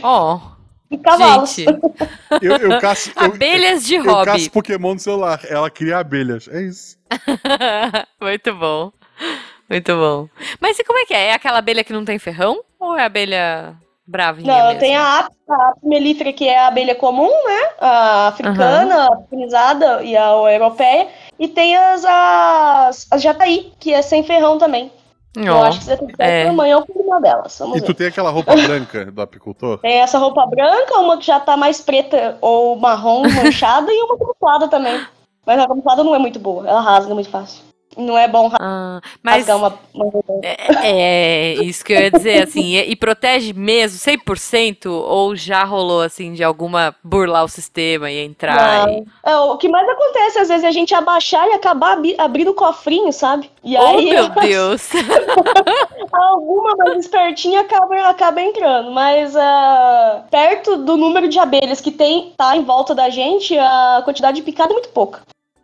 Ó, 0.02 0.40
e 0.92 0.98
cavalos. 0.98 1.54
gente, 1.56 1.70
Eu, 2.42 2.56
eu 2.58 2.80
caço. 2.80 3.12
eu- 3.16 3.26
abelhas 3.26 3.84
de 3.86 3.96
eu, 3.96 4.04
hobby. 4.06 4.26
caço 4.26 4.52
Pokémon 4.52 4.94
no 4.94 5.00
celular. 5.00 5.40
Ela 5.50 5.70
cria 5.70 5.98
abelhas. 6.00 6.48
É 6.48 6.62
isso. 6.62 6.98
Muito 8.22 8.54
bom. 8.56 8.92
Muito 9.70 9.96
bom. 9.96 10.30
Mas 10.60 10.78
e 10.80 10.84
como 10.84 11.00
é 11.00 11.06
que 11.06 11.14
é? 11.14 11.28
É 11.28 11.34
aquela 11.34 11.58
abelha 11.60 11.84
que 11.84 11.94
não 11.94 12.06
tem 12.06 12.20
ferrão? 12.20 12.62
Ou 12.80 12.96
é 12.98 13.04
abelha 13.06 13.76
bravinha 14.06 14.48
Não, 14.52 14.58
mesmo? 14.66 14.74
eu 14.74 14.80
tenho 14.80 15.00
a 15.02 15.20
apis, 15.20 15.38
a 15.50 15.70
apis 15.70 15.84
mellifera, 15.84 16.34
que 16.34 16.48
é 16.48 16.60
a 16.60 16.68
abelha 16.68 16.94
comum, 16.96 17.30
né? 17.30 17.70
A 17.80 18.28
africana, 18.28 19.08
a 19.08 19.18
finizada 19.30 20.04
e 20.04 20.16
a 20.16 20.28
europeia. 20.52 21.08
E 21.40 21.48
tem 21.48 21.76
as, 21.76 22.04
as, 22.06 23.08
as 23.10 23.22
jataí, 23.22 23.72
que 23.80 23.94
é 23.94 24.02
sem 24.02 24.24
ferrão 24.24 24.58
também. 24.58 24.92
Eu 25.36 25.64
acho 25.64 25.80
que 25.80 25.86
você 25.86 25.98
tem 25.98 26.08
que 26.08 26.16
é. 26.20 26.48
a 26.48 26.54
mãe 26.54 26.74
ou 26.76 26.86
uma 26.96 27.20
delas. 27.20 27.58
Vamos 27.58 27.78
E 27.78 27.80
ver. 27.80 27.86
tu 27.86 27.94
tem 27.94 28.08
aquela 28.08 28.30
roupa 28.30 28.56
branca 28.56 29.06
do 29.12 29.22
apicultor? 29.22 29.80
Tem 29.80 30.00
essa 30.00 30.18
roupa 30.20 30.46
branca, 30.46 31.00
uma 31.00 31.18
que 31.18 31.26
já 31.26 31.40
tá 31.40 31.58
mais 31.58 31.82
preta 31.82 32.38
ou 32.40 32.76
marrom 32.76 33.24
manchada 33.28 33.92
e 33.92 34.04
uma 34.04 34.18
camuflada 34.18 34.68
também. 34.68 35.04
Mas 35.46 35.60
a 35.60 35.68
camuflada 35.68 36.04
não 36.04 36.16
é 36.16 36.20
muito 36.20 36.40
boa, 36.40 36.68
ela 36.68 36.82
rasga 36.82 37.14
muito 37.14 37.30
fácil. 37.30 37.64
Não 37.98 38.18
é 38.18 38.28
bom 38.28 38.52
Ah, 38.60 39.02
mas 39.22 39.48
uma, 39.50 39.78
uma 39.94 40.12
é, 40.44 41.54
é 41.54 41.54
isso 41.64 41.84
que 41.84 41.94
eu 41.94 42.00
ia 42.00 42.12
dizer, 42.12 42.44
assim, 42.44 42.76
e, 42.76 42.92
e 42.92 42.96
protege 42.96 43.54
mesmo 43.54 44.00
100% 44.00 44.86
ou 44.88 45.36
já 45.36 45.64
rolou, 45.64 46.02
assim, 46.02 46.34
de 46.34 46.44
alguma 46.44 46.96
burlar 47.04 47.44
o 47.44 47.48
sistema 47.48 48.10
e 48.10 48.20
entrar 48.20 48.90
e... 48.90 49.04
É, 49.24 49.38
o 49.38 49.58
que 49.58 49.70
mais 49.70 49.88
acontece, 49.88 50.40
às 50.40 50.48
vezes, 50.48 50.64
é 50.64 50.68
a 50.68 50.72
gente 50.72 50.94
abaixar 50.94 51.48
e 51.48 51.54
acabar 51.54 51.98
abrindo 52.18 52.52
o 52.52 52.56
cofrinho, 52.56 53.12
sabe? 53.12 53.50
E 53.64 53.78
Oh, 53.78 53.82
aí 53.82 54.10
meu 54.10 54.30
Deus! 54.30 54.90
alguma 56.12 56.76
mais 56.78 57.00
espertinha 57.00 57.62
acaba, 57.62 58.10
acaba 58.10 58.42
entrando. 58.42 58.92
Mas 58.92 59.36
ah, 59.36 60.24
perto 60.30 60.78
do 60.78 60.98
número 60.98 61.28
de 61.28 61.40
abelhas 61.40 61.82
que 61.82 61.92
tem, 61.92 62.34
tá 62.38 62.56
em 62.56 62.64
volta 62.64 62.94
da 62.94 63.10
gente, 63.10 63.58
a 63.58 64.02
quantidade 64.04 64.38
de 64.38 64.44
picada 64.44 64.72
é 64.72 64.74
muito 64.74 64.90
pouca. 64.90 65.22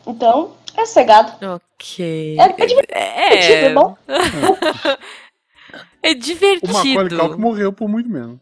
Então, 0.07 0.51
é 0.79 0.85
cegado. 0.85 1.33
ok. 1.55 2.37
É- 2.39 2.41
é 2.41 2.65
divertido, 2.65 2.93
é 2.93 3.65
É, 3.65 3.73
bom? 3.73 3.97
é 6.01 6.09
O 6.11 6.13
Macaulay 6.13 6.17
divertido. 6.17 7.17
Culkin 7.19 7.41
morreu 7.41 7.73
por 7.73 7.87
muito 7.87 8.09
menos. 8.09 8.39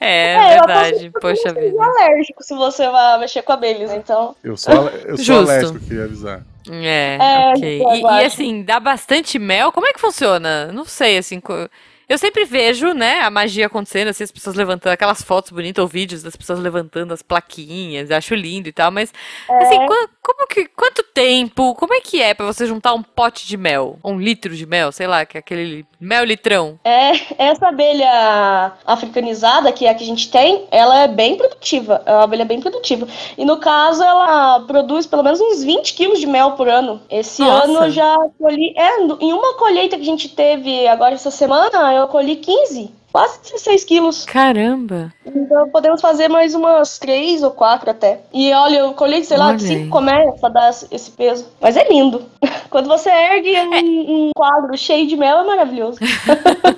É, 0.00 0.34
É, 0.34 0.58
eu 0.58 0.66
verdade. 0.66 1.10
Poxa 1.20 1.52
vida. 1.52 1.76
é 1.78 1.84
alérgico 1.84 2.42
se 2.42 2.54
você 2.54 2.88
vai 2.90 3.18
mexer 3.20 3.42
com 3.42 3.52
abelhas, 3.52 3.92
então. 3.92 4.34
Eu 4.42 4.56
sou, 4.56 4.88
eu 4.88 5.16
sou 5.16 5.36
alérgico, 5.38 5.78
queria 5.80 6.04
avisar. 6.04 6.42
É, 6.70 7.16
É, 7.20 7.52
ok. 7.54 7.82
eu 7.82 7.90
E, 7.94 8.00
e, 8.00 8.24
assim, 8.24 8.62
dá 8.62 8.80
bastante 8.80 9.38
mel? 9.38 9.70
Como 9.72 9.86
é 9.86 9.92
que 9.92 10.00
funciona? 10.00 10.66
Não 10.72 10.84
sei, 10.84 11.18
assim. 11.18 11.38
co- 11.40 11.68
Eu 12.12 12.18
sempre 12.18 12.44
vejo, 12.44 12.92
né, 12.92 13.20
a 13.22 13.30
magia 13.30 13.66
acontecendo, 13.66 14.08
assim, 14.08 14.22
as 14.22 14.30
pessoas 14.30 14.54
levantando 14.54 14.92
aquelas 14.92 15.22
fotos 15.22 15.50
bonitas 15.50 15.80
ou 15.82 15.88
vídeos 15.88 16.22
das 16.22 16.36
pessoas 16.36 16.58
levantando 16.58 17.14
as 17.14 17.22
plaquinhas, 17.22 18.10
acho 18.10 18.34
lindo 18.34 18.68
e 18.68 18.72
tal, 18.72 18.90
mas, 18.90 19.10
assim, 19.48 19.76
É. 19.80 19.86
qua- 19.86 20.08
como 20.20 20.46
que, 20.46 20.66
quanto 20.66 21.02
tempo, 21.02 21.74
como 21.74 21.94
é 21.94 22.00
que 22.00 22.20
é 22.20 22.34
pra 22.34 22.44
você 22.44 22.66
juntar 22.66 22.92
um 22.92 23.02
pote 23.02 23.46
de 23.46 23.56
mel? 23.56 23.98
Um 24.04 24.18
litro 24.20 24.54
de 24.54 24.66
mel, 24.66 24.92
sei 24.92 25.06
lá, 25.06 25.24
que 25.24 25.38
é 25.38 25.40
aquele 25.40 25.86
mel 25.98 26.22
litrão. 26.24 26.78
É, 26.84 27.12
essa 27.38 27.68
abelha 27.68 28.72
africanizada, 28.84 29.72
que 29.72 29.86
é 29.86 29.90
a 29.90 29.94
que 29.94 30.02
a 30.04 30.06
gente 30.06 30.30
tem, 30.30 30.66
ela 30.70 31.00
é 31.00 31.08
bem 31.08 31.36
produtiva. 31.36 32.02
É 32.06 32.12
uma 32.12 32.24
abelha 32.24 32.44
bem 32.44 32.60
produtiva. 32.60 33.06
E 33.38 33.44
no 33.44 33.56
caso, 33.58 34.02
ela 34.02 34.60
produz 34.60 35.06
pelo 35.06 35.22
menos 35.22 35.40
uns 35.40 35.62
20 35.64 35.94
quilos 35.94 36.20
de 36.20 36.26
mel 36.26 36.52
por 36.52 36.68
ano. 36.68 37.00
Esse 37.10 37.42
Nossa. 37.42 37.64
ano 37.64 37.84
eu 37.84 37.90
já 37.90 38.16
colhi. 38.38 38.74
É, 38.76 39.00
em 39.20 39.32
uma 39.32 39.54
colheita 39.54 39.96
que 39.96 40.02
a 40.02 40.06
gente 40.06 40.28
teve 40.28 40.86
agora 40.88 41.14
essa 41.14 41.30
semana, 41.30 41.92
eu 41.94 42.01
colhi 42.08 42.36
15. 42.36 42.90
Quase 43.12 43.40
16 43.42 43.84
quilos. 43.84 44.24
Caramba! 44.24 45.12
Então 45.26 45.68
podemos 45.68 46.00
fazer 46.00 46.28
mais 46.28 46.54
umas 46.54 46.98
3 46.98 47.42
ou 47.42 47.50
4 47.50 47.90
até. 47.90 48.20
E 48.32 48.50
olha, 48.54 48.78
eu 48.78 48.94
colhi, 48.94 49.22
sei 49.22 49.36
lá, 49.36 49.48
Olha 49.48 49.58
5 49.58 49.72
aí. 49.82 49.88
colmeias 49.90 50.40
pra 50.40 50.48
dar 50.48 50.70
esse 50.90 51.10
peso. 51.10 51.46
Mas 51.60 51.76
é 51.76 51.86
lindo. 51.86 52.24
Quando 52.70 52.88
você 52.88 53.10
ergue 53.10 53.54
É. 53.54 53.64
um, 53.64 54.28
um 54.28 54.30
quadro 54.34 54.74
cheio 54.78 55.06
de 55.06 55.14
mel, 55.14 55.40
é 55.40 55.44
maravilhoso. 55.44 55.98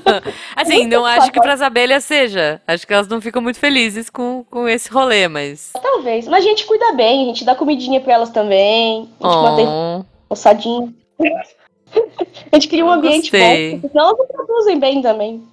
Assim, 0.56 0.88
não 0.88 1.04
acho 1.06 1.30
que 1.30 1.40
pras 1.40 1.62
abelhas 1.62 2.02
seja. 2.02 2.60
Acho 2.66 2.84
que 2.84 2.92
elas 2.92 3.06
não 3.06 3.20
ficam 3.20 3.40
muito 3.40 3.60
felizes 3.60 4.10
com, 4.10 4.44
com 4.50 4.68
esse 4.68 4.90
rolê, 4.90 5.28
mas. 5.28 5.70
Talvez. 5.80 6.26
Mas 6.26 6.44
a 6.44 6.48
gente 6.48 6.66
cuida 6.66 6.92
bem, 6.94 7.22
a 7.22 7.26
gente 7.26 7.44
dá 7.44 7.54
comidinha 7.54 8.00
pra 8.00 8.14
elas 8.14 8.30
também. 8.30 9.08
A 9.22 9.28
gente 9.28 9.38
mantém 9.42 9.66
Oh, 9.68 10.04
roçadinho. 10.28 10.92
a 12.52 12.56
gente 12.56 12.68
cria 12.68 12.84
um 12.84 12.88
Eu 12.88 12.94
ambiente 12.94 13.30
gostei. 13.30 13.72
bom. 13.72 13.80
porque 13.80 13.88
Senão 13.92 14.04
elas 14.06 14.18
não 14.18 14.26
produzem 14.26 14.78
bem 14.78 15.02
também. 15.02 15.46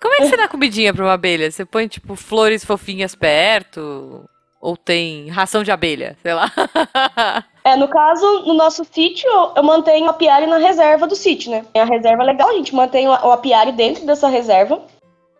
como 0.00 0.14
é 0.14 0.18
que 0.18 0.26
você 0.28 0.36
dá 0.36 0.48
comidinha 0.48 0.92
pra 0.94 1.04
uma 1.04 1.12
abelha? 1.14 1.50
Você 1.50 1.64
põe, 1.64 1.86
tipo, 1.88 2.14
flores 2.16 2.64
fofinhas 2.64 3.14
perto? 3.14 4.24
Ou 4.60 4.76
tem 4.76 5.28
ração 5.28 5.62
de 5.62 5.70
abelha? 5.70 6.16
Sei 6.22 6.32
lá. 6.34 6.50
É, 7.66 7.74
no 7.74 7.88
caso, 7.88 8.44
no 8.46 8.54
nosso 8.54 8.84
sítio, 8.84 9.28
eu 9.56 9.62
mantenho 9.64 10.06
o 10.06 10.10
apiário 10.10 10.46
na 10.46 10.56
reserva 10.56 11.04
do 11.04 11.16
sítio, 11.16 11.50
né? 11.50 11.64
É 11.74 11.80
a 11.80 11.84
reserva 11.84 12.22
legal, 12.22 12.48
a 12.48 12.52
gente 12.52 12.72
mantém 12.72 13.08
o 13.08 13.10
o 13.10 13.32
apiário 13.32 13.72
dentro 13.72 14.06
dessa 14.06 14.28
reserva, 14.28 14.82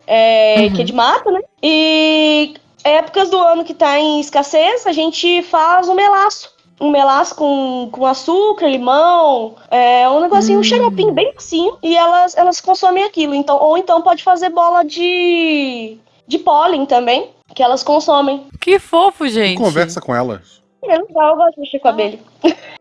é, 0.05 0.55
Uhum. 0.59 0.73
que 0.73 0.81
é 0.81 0.83
de 0.83 0.91
mata, 0.91 1.31
né? 1.31 1.39
E 1.63 2.53
épocas 2.83 3.29
do 3.29 3.37
ano 3.39 3.63
que 3.63 3.73
tá 3.73 3.97
em 3.97 4.19
escassez, 4.19 4.85
a 4.85 4.91
gente 4.91 5.41
faz 5.43 5.87
um 5.87 5.93
melaço. 5.95 6.53
Um 6.79 6.91
melaço 6.91 7.35
com, 7.35 7.89
com 7.91 8.05
açúcar, 8.05 8.67
limão, 8.67 9.55
é, 9.71 10.07
um 10.09 10.19
negocinho, 10.19 10.59
um 10.59 10.63
xaropinho 10.63 11.11
bem 11.11 11.33
macio, 11.33 11.77
e 11.81 11.95
elas, 11.95 12.37
elas 12.37 12.61
consomem 12.61 13.03
aquilo. 13.03 13.33
Então, 13.33 13.57
ou 13.57 13.77
então 13.77 14.01
pode 14.01 14.23
fazer 14.23 14.49
bola 14.49 14.83
de, 14.83 15.97
de 16.27 16.37
pólen 16.37 16.85
também, 16.85 17.29
que 17.55 17.63
elas 17.63 17.83
consomem. 17.83 18.45
Que 18.61 18.77
fofo, 18.77 19.27
gente. 19.27 19.57
Conversa 19.57 19.99
com 19.99 20.13
elas. 20.13 20.61
É 20.83 20.97
legal, 20.97 21.31
eu 21.31 21.35
gosto 21.37 21.55
de 21.55 21.61
mexer 21.61 21.79
com 21.79 21.87
a 21.87 21.91
abelha. 21.91 22.19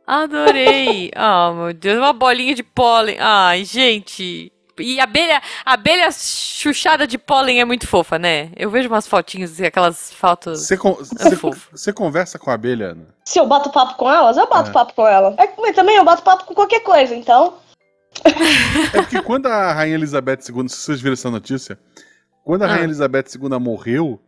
Adorei. 0.06 1.10
Oh, 1.16 1.52
meu 1.64 1.72
Deus, 1.72 1.98
uma 1.98 2.12
bolinha 2.12 2.54
de 2.54 2.62
pólen. 2.62 3.16
Ai, 3.18 3.64
gente. 3.64 4.52
E 4.78 5.00
abelha, 5.00 5.40
abelha 5.64 6.08
chuchada 6.12 7.06
de 7.06 7.16
pólen 7.18 7.60
é 7.60 7.64
muito 7.64 7.86
fofa, 7.86 8.18
né? 8.18 8.50
Eu 8.56 8.70
vejo 8.70 8.88
umas 8.88 9.06
fotinhos, 9.06 9.52
assim, 9.52 9.64
aquelas 9.64 10.12
fotos. 10.12 10.66
Você, 10.66 10.76
con- 10.76 10.98
É 11.86 11.92
conversa 11.92 12.38
com 12.38 12.50
a 12.50 12.54
abelha, 12.54 12.90
Ana? 12.92 13.06
Se 13.24 13.38
eu 13.38 13.46
bato 13.46 13.70
papo 13.70 13.94
com 13.96 14.10
elas, 14.10 14.36
eu 14.36 14.46
bato 14.48 14.70
É. 14.70 14.72
papo 14.72 14.94
com 14.94 15.06
ela. 15.06 15.34
É, 15.38 15.48
mas 15.58 15.74
também 15.74 15.96
eu 15.96 16.04
bato 16.04 16.22
papo 16.22 16.44
com 16.44 16.54
qualquer 16.54 16.80
coisa, 16.80 17.14
então. 17.14 17.54
É 18.92 19.02
porque 19.02 19.20
quando 19.22 19.46
a 19.46 19.72
Rainha 19.72 19.94
Elizabeth 19.94 20.38
II, 20.48 20.68
se 20.68 20.76
vocês 20.76 21.00
viram 21.00 21.14
essa 21.14 21.30
notícia, 21.30 21.78
quando 22.44 22.62
a 22.62 22.66
Ah. 22.66 22.68
Rainha 22.70 22.84
Elizabeth 22.84 23.24
II 23.34 23.58
morreu, 23.58 24.20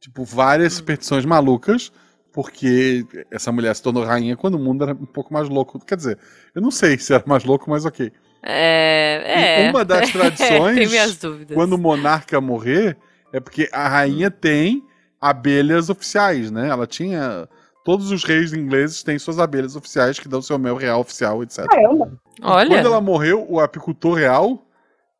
tipo, 0.00 0.24
várias 0.24 0.74
Hum. 0.74 0.76
superstições 0.78 1.24
malucas, 1.24 1.92
porque 2.32 3.04
essa 3.30 3.50
mulher 3.50 3.74
se 3.74 3.82
tornou 3.82 4.04
rainha 4.04 4.36
quando 4.36 4.56
o 4.56 4.58
mundo 4.58 4.84
era 4.84 4.92
um 4.92 5.06
pouco 5.06 5.32
mais 5.32 5.48
louco. 5.48 5.78
Quer 5.84 5.96
dizer, 5.96 6.18
eu 6.54 6.60
não 6.60 6.70
sei 6.70 6.98
se 6.98 7.14
era 7.14 7.24
mais 7.26 7.44
louco, 7.44 7.70
mas 7.70 7.84
ok. 7.86 8.12
É. 8.42 9.66
É. 9.66 9.70
uma 9.70 9.84
das 9.84 10.10
tradições, 10.12 10.76
Tem 10.76 10.86
minhas 10.88 11.16
dúvidas. 11.16 11.54
Quando 11.54 11.72
o 11.74 11.78
monarca 11.78 12.40
morrer, 12.40 12.96
é 13.32 13.40
porque 13.40 13.68
a 13.72 13.88
rainha 13.88 14.30
tem 14.30 14.82
abelhas 15.20 15.88
oficiais, 15.90 16.50
né? 16.50 16.68
Ela 16.68 16.86
tinha. 16.86 17.48
Todos 17.84 18.10
os 18.10 18.24
reis 18.24 18.52
ingleses 18.52 19.02
têm 19.04 19.16
suas 19.18 19.38
abelhas 19.38 19.76
oficiais 19.76 20.18
que 20.18 20.28
dão 20.28 20.42
seu 20.42 20.58
mel 20.58 20.74
real 20.76 21.00
oficial, 21.00 21.42
etc. 21.42 21.66
Caramba. 21.66 22.12
Olha. 22.42 22.68
Quando 22.68 22.86
ela 22.86 23.00
morreu, 23.00 23.46
o 23.48 23.60
apicultor 23.60 24.14
real 24.14 24.66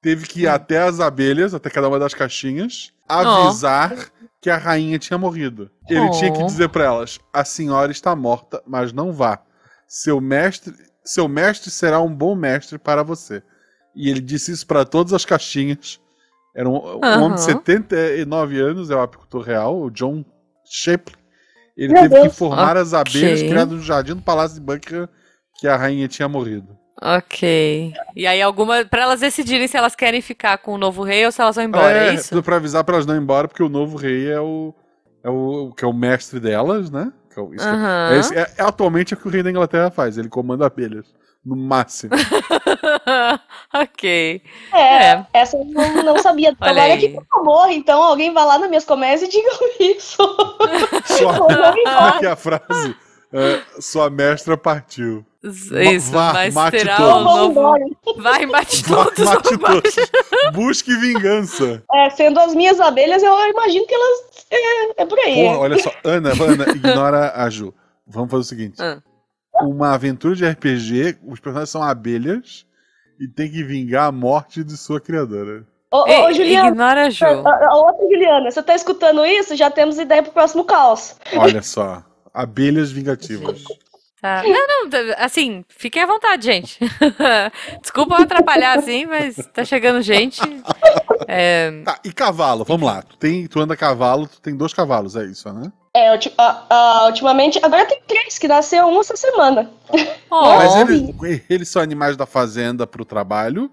teve 0.03 0.27
que 0.27 0.43
ir 0.43 0.49
até 0.49 0.79
as 0.83 0.99
abelhas, 0.99 1.55
até 1.55 1.71
cada 1.71 1.89
uma 1.89 1.99
das 1.99 2.13
caixinhas, 2.13 2.93
avisar 3.09 3.95
que 4.41 4.51
a 4.51 4.57
rainha 4.57 4.99
tinha 4.99 5.17
morrido. 5.17 5.71
Ele 5.89 6.01
Oh. 6.01 6.11
tinha 6.11 6.33
que 6.33 6.43
dizer 6.45 6.69
pra 6.69 6.85
elas: 6.85 7.21
a 7.33 7.45
senhora 7.45 7.93
está 7.93 8.15
morta, 8.17 8.61
mas 8.67 8.93
não 8.93 9.13
vá. 9.13 9.41
Seu 9.87 10.21
mestre, 10.21 10.75
seu 11.07 11.29
mestre 11.29 11.71
será 11.71 12.01
um 12.01 12.13
bom 12.15 12.35
mestre 12.35 12.79
para 12.79 13.03
você. 13.03 13.43
E 13.95 14.11
ele 14.11 14.21
disse 14.21 14.53
isso 14.53 14.67
pra 14.67 14.85
todas 14.85 15.13
as 15.15 15.25
caixinhas. 15.25 15.99
Era 16.55 16.69
um, 16.69 16.77
um 16.77 17.01
Aham. 17.05 17.23
homem 17.23 17.35
de 17.37 17.43
79 17.43 18.61
anos, 18.61 18.91
é 18.91 18.95
o 18.95 19.01
apicultor 19.01 19.43
real, 19.43 19.81
o 19.81 19.91
John 19.91 20.25
Shapley. 20.65 21.17
Ele 21.77 21.93
Meu 21.93 22.03
teve 22.03 22.15
que 22.15 22.21
Deus. 22.23 22.33
informar 22.35 22.77
as 22.77 22.95
abelhas 22.95 23.43
criadas 23.43 23.75
no 23.75 23.83
jardim 23.83 24.15
do 24.15 24.23
Palácio 24.23 24.59
de 24.59 24.63
Buckingham 24.63 25.09
que 25.59 25.69
a 25.69 25.77
rainha 25.77 26.09
tinha 26.09 26.29
morrido. 26.29 26.77
Ok. 27.03 27.93
E 28.15 28.27
aí, 28.27 28.41
alguma. 28.41 28.85
Pra 28.87 29.03
elas 29.03 29.21
decidirem 29.21 29.69
se 29.69 29.77
elas 29.77 29.95
querem 29.95 30.23
ficar 30.23 30.57
com 30.59 30.73
o 30.73 30.79
novo 30.79 31.03
rei 31.03 31.27
ou 31.27 31.33
se 31.33 31.43
elas 31.43 31.57
vão 31.57 31.65
embora, 31.65 32.09
é, 32.09 32.15
isso? 32.15 32.43
Pra 32.43 32.57
avisar 32.57 32.85
pra 32.85 32.95
elas 32.95 33.05
não 33.07 33.15
ir 33.15 33.21
embora, 33.21 33.47
porque 33.47 33.63
o 33.63 33.69
novo 33.69 33.99
rei 33.99 34.31
é 34.31 34.41
o. 34.41 34.75
É 35.23 35.29
o 35.29 35.73
que 35.77 35.85
é 35.85 35.89
o 35.89 35.93
mestre 35.93 36.41
delas, 36.41 36.91
né? 36.91 37.13
Que 37.37 37.41
é 37.41 37.43
o- 37.43 37.55
isso 37.55 37.69
Aham. 37.69 38.09
é 38.13 38.19
esse- 38.19 38.35
é- 38.35 38.51
é 38.57 38.63
atualmente 38.63 39.13
é 39.13 39.17
o 39.17 39.21
que 39.21 39.29
o 39.29 39.31
rei 39.31 39.43
da 39.43 39.51
Inglaterra 39.51 39.91
faz. 39.91 40.17
Ele 40.17 40.29
comanda 40.31 40.65
abelhas. 40.67 41.05
No 41.45 41.55
máximo. 41.55 42.11
ok. 43.73 44.43
É, 44.73 44.79
É. 45.13 45.27
essa 45.35 45.57
eu 45.57 45.65
não, 45.67 46.03
não 46.03 46.19
sabia. 46.19 46.55
Tomara 46.57 46.83
aí. 46.83 46.99
que 46.99 47.09
por 47.11 47.25
favor, 47.27 47.71
então, 47.71 48.03
alguém 48.03 48.33
vá 48.33 48.45
lá 48.45 48.59
nas 48.59 48.69
minhas 48.69 48.85
comédias 48.85 49.23
e 49.23 49.29
diga 49.29 49.49
isso. 49.79 50.17
Eu 51.21 51.31
é 51.31 52.19
que 52.19 52.27
é 52.27 52.31
a 52.31 52.37
frase? 52.37 52.97
É, 53.33 53.61
sua 53.81 54.09
mestra 54.09 54.57
partiu. 54.57 55.25
Isso, 55.51 56.11
vá, 56.13 56.33
mas 56.33 56.55
mate 56.55 56.77
terá 56.79 56.97
todos. 56.97 57.15
o 57.17 57.25
novo. 57.53 58.23
Vai, 58.23 58.47
mate 58.47 58.83
Vá, 58.89 59.05
todos. 59.05 59.25
mate 59.25 59.53
ou 59.55 59.59
vai- 59.61 59.73
todos. 59.81 59.95
Busque 60.53 60.95
vingança. 60.97 61.83
É, 61.93 62.11
sendo 62.11 62.39
as 62.41 62.55
minhas 62.55 62.81
abelhas, 62.81 63.23
eu 63.23 63.33
imagino 63.51 63.87
que 63.87 63.95
elas. 63.95 64.19
É, 64.51 65.03
é 65.03 65.07
por 65.07 65.19
aí. 65.21 65.35
Porra, 65.45 65.59
olha 65.59 65.79
só. 65.79 65.91
Ana, 66.05 66.31
Ana, 66.31 66.71
ignora 66.71 67.33
a 67.35 67.49
Ju. 67.51 67.73
Vamos 68.07 68.31
fazer 68.31 68.41
o 68.41 68.45
seguinte. 68.45 68.81
Ah. 68.83 69.01
Uma 69.63 69.95
aventura 69.95 70.35
de 70.37 70.47
RPG, 70.47 71.19
os 71.27 71.41
personagens 71.41 71.71
são 71.71 71.83
abelhas 71.83 72.67
e 73.19 73.27
tem 73.27 73.51
que 73.51 73.63
vingar 73.65 74.07
a 74.09 74.13
morte 74.13 74.63
de 74.63 74.77
sua 74.77 75.01
criadora. 75.01 75.65
Ô, 75.91 76.03
ô, 76.03 76.07
Ei, 76.07 76.21
ô, 76.25 76.33
Juliana. 76.33 76.69
Ignora 76.69 77.07
a 77.07 77.11
Ju. 77.11 77.25
A, 77.25 77.67
a 77.71 77.75
outra 77.77 78.05
Juliana, 78.05 78.51
você 78.51 78.63
tá 78.63 78.75
escutando 78.75 79.25
isso? 79.25 79.57
Já 79.57 79.71
temos 79.71 79.99
ideia 79.99 80.23
pro 80.23 80.33
próximo 80.33 80.65
caos. 80.65 81.17
Olha 81.37 81.63
só. 81.63 82.05
Abelhas 82.35 82.93
vingativas. 82.93 83.63
Tá. 84.27 84.43
Não, 84.45 84.67
não, 84.69 84.91
tá- 84.91 84.99
assim, 85.19 85.65
fiquem 85.69 86.03
à 86.03 86.07
vontade, 86.07 86.45
gente. 86.45 86.79
Desculpa 87.81 88.17
eu 88.17 88.23
atrapalhar 88.25 88.77
assim, 88.79 89.07
mas 89.07 89.37
tá 89.55 89.65
chegando 89.65 90.03
gente. 90.03 90.41
É, 91.29 91.83
Tá, 91.85 91.99
e 92.05 92.13
cavalo? 92.13 92.65
Vamos 92.65 92.87
lá. 92.87 93.03
Tu, 93.03 93.17
tem, 93.17 93.47
tu 93.47 93.61
anda 93.61 93.75
a 93.75 93.77
cavalo, 93.77 94.27
tu 94.27 94.41
tem 94.41 94.57
dois 94.57 94.73
cavalos, 94.75 95.15
é 95.17 95.25
isso, 95.27 95.53
né? 95.53 95.71
É, 95.95 96.13
ulti- 96.13 96.33
a- 96.37 96.65
a- 96.69 97.07
ultimamente, 97.07 97.59
agora 97.63 97.87
tem 97.87 98.01
três 98.07 98.37
que 98.37 98.49
nasceu 98.49 98.85
um 98.87 99.01
essa 99.01 99.17
semana. 99.17 99.71
Oh, 100.31 100.55
Mas 100.57 100.75
eles, 100.77 101.43
eles 101.49 101.69
são 101.69 101.81
animais 101.81 102.17
da 102.17 102.27
fazenda 102.27 102.87
pro 102.87 103.05
trabalho? 103.05 103.71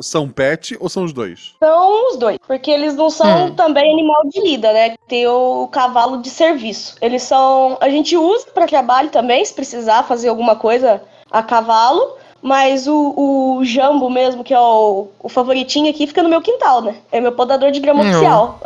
São 0.00 0.28
pet 0.28 0.76
ou 0.80 0.88
são 0.88 1.04
os 1.04 1.12
dois? 1.12 1.54
São 1.58 2.10
os 2.10 2.16
dois, 2.16 2.38
porque 2.46 2.70
eles 2.70 2.94
não 2.94 3.10
são 3.10 3.46
Hum. 3.46 3.54
também 3.54 3.92
animal 3.92 4.22
de 4.28 4.40
lida, 4.40 4.72
né? 4.72 4.94
Tem 5.08 5.26
o 5.26 5.66
cavalo 5.68 6.22
de 6.22 6.30
serviço. 6.30 6.94
Eles 7.00 7.22
são. 7.22 7.76
A 7.80 7.88
gente 7.88 8.16
usa 8.16 8.46
para 8.54 8.66
trabalho 8.66 9.10
também, 9.10 9.44
se 9.44 9.52
precisar 9.54 10.04
fazer 10.04 10.28
alguma 10.28 10.54
coisa 10.56 11.02
a 11.30 11.42
cavalo. 11.42 12.16
Mas 12.40 12.86
o, 12.86 13.14
o 13.58 13.64
jambo 13.64 14.08
mesmo, 14.08 14.44
que 14.44 14.54
é 14.54 14.60
o, 14.60 15.08
o 15.18 15.28
favoritinho 15.28 15.90
aqui, 15.90 16.06
fica 16.06 16.22
no 16.22 16.28
meu 16.28 16.40
quintal, 16.40 16.80
né? 16.80 16.94
É 17.10 17.20
meu 17.20 17.32
podador 17.32 17.72
de 17.72 17.80
grama 17.80 18.04
Não. 18.04 18.10
oficial. 18.10 18.60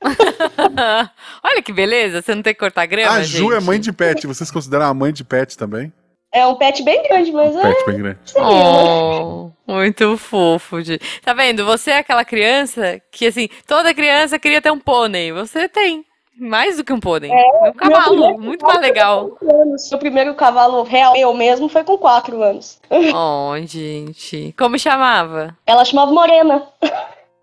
Olha 1.44 1.62
que 1.62 1.72
beleza, 1.72 2.22
você 2.22 2.34
não 2.34 2.42
tem 2.42 2.54
que 2.54 2.60
cortar 2.60 2.86
grama, 2.86 3.16
a 3.18 3.22
Ju 3.22 3.52
é 3.52 3.56
gente. 3.56 3.66
mãe 3.66 3.78
de 3.80 3.92
pet. 3.92 4.26
Vocês 4.26 4.50
consideram 4.50 4.86
a 4.86 4.94
mãe 4.94 5.12
de 5.12 5.24
pet 5.24 5.56
também? 5.58 5.92
É 6.32 6.46
um 6.46 6.54
pet 6.54 6.82
bem 6.82 7.02
grande, 7.02 7.30
mas 7.30 7.54
é. 7.54 7.62
Pet 7.62 7.86
bem 7.86 7.98
grande. 7.98 8.18
Oh, 8.36 9.50
muito 9.66 10.16
fofo. 10.16 10.82
De... 10.82 10.98
Tá 11.22 11.34
vendo? 11.34 11.64
Você 11.66 11.90
é 11.90 11.98
aquela 11.98 12.24
criança 12.24 13.00
que, 13.10 13.26
assim, 13.26 13.48
toda 13.66 13.92
criança 13.92 14.38
queria 14.38 14.62
ter 14.62 14.70
um 14.70 14.78
pônei. 14.78 15.30
Você 15.32 15.68
tem. 15.68 16.04
Mais 16.34 16.78
do 16.78 16.84
que 16.84 16.92
um 16.92 16.98
pônei. 16.98 17.30
É, 17.30 17.68
um 17.68 17.72
cavalo. 17.74 18.38
Muito 18.38 18.64
mais 18.66 18.80
legal. 18.80 19.36
Anos. 19.42 19.90
Meu 19.90 19.98
primeiro 19.98 20.34
cavalo 20.34 20.82
real, 20.82 21.14
eu 21.14 21.34
mesmo, 21.34 21.68
foi 21.68 21.84
com 21.84 21.98
quatro 21.98 22.42
anos. 22.42 22.80
Oh, 23.14 23.54
gente. 23.66 24.54
Como 24.58 24.78
chamava? 24.78 25.54
Ela 25.66 25.84
chamava 25.84 26.10
Morena. 26.10 26.66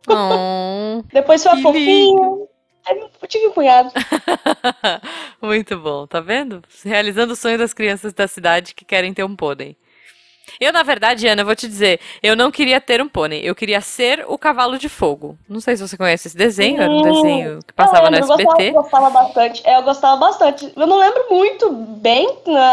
Oh, 0.08 1.04
Depois 1.14 1.44
foi 1.44 1.62
fofinha. 1.62 2.28
Aí 2.28 2.49
Eu 3.22 3.28
tive 3.28 3.48
um 3.48 3.52
cunhado. 3.52 3.92
muito 5.42 5.78
bom, 5.78 6.08
tá 6.08 6.20
vendo? 6.20 6.62
Realizando 6.84 7.34
o 7.34 7.36
sonho 7.36 7.58
das 7.58 7.74
crianças 7.74 8.14
da 8.14 8.28
cidade 8.28 8.74
que 8.76 8.86
querem 8.86 9.14
ter 9.14 9.24
um 9.24 9.36
pônei. 9.36 9.76
Eu, 10.60 10.74
na 10.74 10.84
verdade, 10.84 11.28
Ana, 11.28 11.42
eu 11.44 11.46
vou 11.46 11.56
te 11.56 11.68
dizer, 11.68 12.00
eu 12.24 12.36
não 12.36 12.52
queria 12.52 12.82
ter 12.82 13.02
um 13.02 13.08
pônei, 13.10 13.42
eu 13.44 13.56
queria 13.56 13.82
ser 13.82 14.26
o 14.28 14.38
cavalo 14.38 14.78
de 14.80 14.90
fogo. 14.90 15.38
Não 15.48 15.62
sei 15.62 15.76
se 15.78 15.88
você 15.88 15.98
conhece 15.98 16.28
esse 16.28 16.38
desenho, 16.38 16.82
era 16.82 16.94
um 16.94 16.98
Hum, 16.98 17.02
desenho 17.02 17.60
que 17.66 17.74
passava 17.74 18.08
eu 18.08 18.12
no 18.12 18.18
lembro, 18.18 18.34
eu 18.34 18.38
SBT. 18.38 18.72
gostava, 18.72 18.82
gostava 18.82 19.10
bastante. 19.10 19.68
É, 19.68 19.78
eu 19.78 19.84
gostava 19.84 20.18
bastante. 20.18 20.74
Eu 20.76 20.88
não 20.88 20.98
lembro 20.98 21.26
muito 21.30 21.72
bem, 21.72 22.28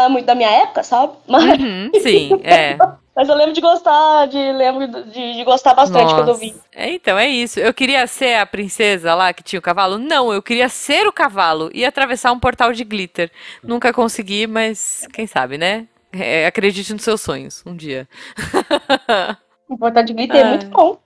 muito 0.09 0.25
da 0.25 0.35
minha 0.35 0.49
época, 0.49 0.83
sabe? 0.83 1.13
Mas, 1.27 1.59
Uhum, 1.59 1.91
sim, 1.93 2.39
é. 2.43 2.77
mas 3.17 3.27
eu 3.27 3.35
lembro 3.35 3.51
de 3.53 3.59
gostar, 3.61 4.27
de 4.27 4.37
lembro 4.37 4.87
de, 5.05 5.33
de 5.33 5.43
gostar 5.43 5.73
bastante 5.73 6.13
quando 6.13 6.27
eu 6.29 6.35
vi. 6.35 6.51
Nossa. 6.51 6.63
É, 6.71 6.91
então, 6.93 7.17
é 7.17 7.27
isso. 7.27 7.59
Eu 7.59 7.73
queria 7.73 8.05
ser 8.05 8.35
a 8.35 8.45
princesa 8.45 9.15
lá 9.15 9.33
que 9.33 9.41
tinha 9.41 9.59
o 9.59 9.61
cavalo? 9.61 9.97
Não, 9.97 10.31
eu 10.31 10.41
queria 10.41 10.69
ser 10.69 11.07
o 11.07 11.11
cavalo 11.11 11.71
e 11.73 11.83
atravessar 11.83 12.31
um 12.31 12.39
portal 12.39 12.71
de 12.71 12.83
glitter. 12.83 13.31
Nunca 13.63 13.91
consegui, 13.91 14.45
mas 14.45 15.07
quem 15.11 15.25
sabe, 15.25 15.57
né? 15.57 15.87
É, 16.13 16.45
acredite 16.45 16.93
nos 16.93 17.01
seus 17.03 17.19
sonhos, 17.19 17.63
um 17.65 17.75
dia. 17.75 18.07
O 19.69 19.77
portal 19.77 20.01
de 20.03 20.13
glitter 20.13 20.37
é 20.37 20.43
Ah. 20.43 20.47
muito 20.49 20.67
bom. 20.67 20.97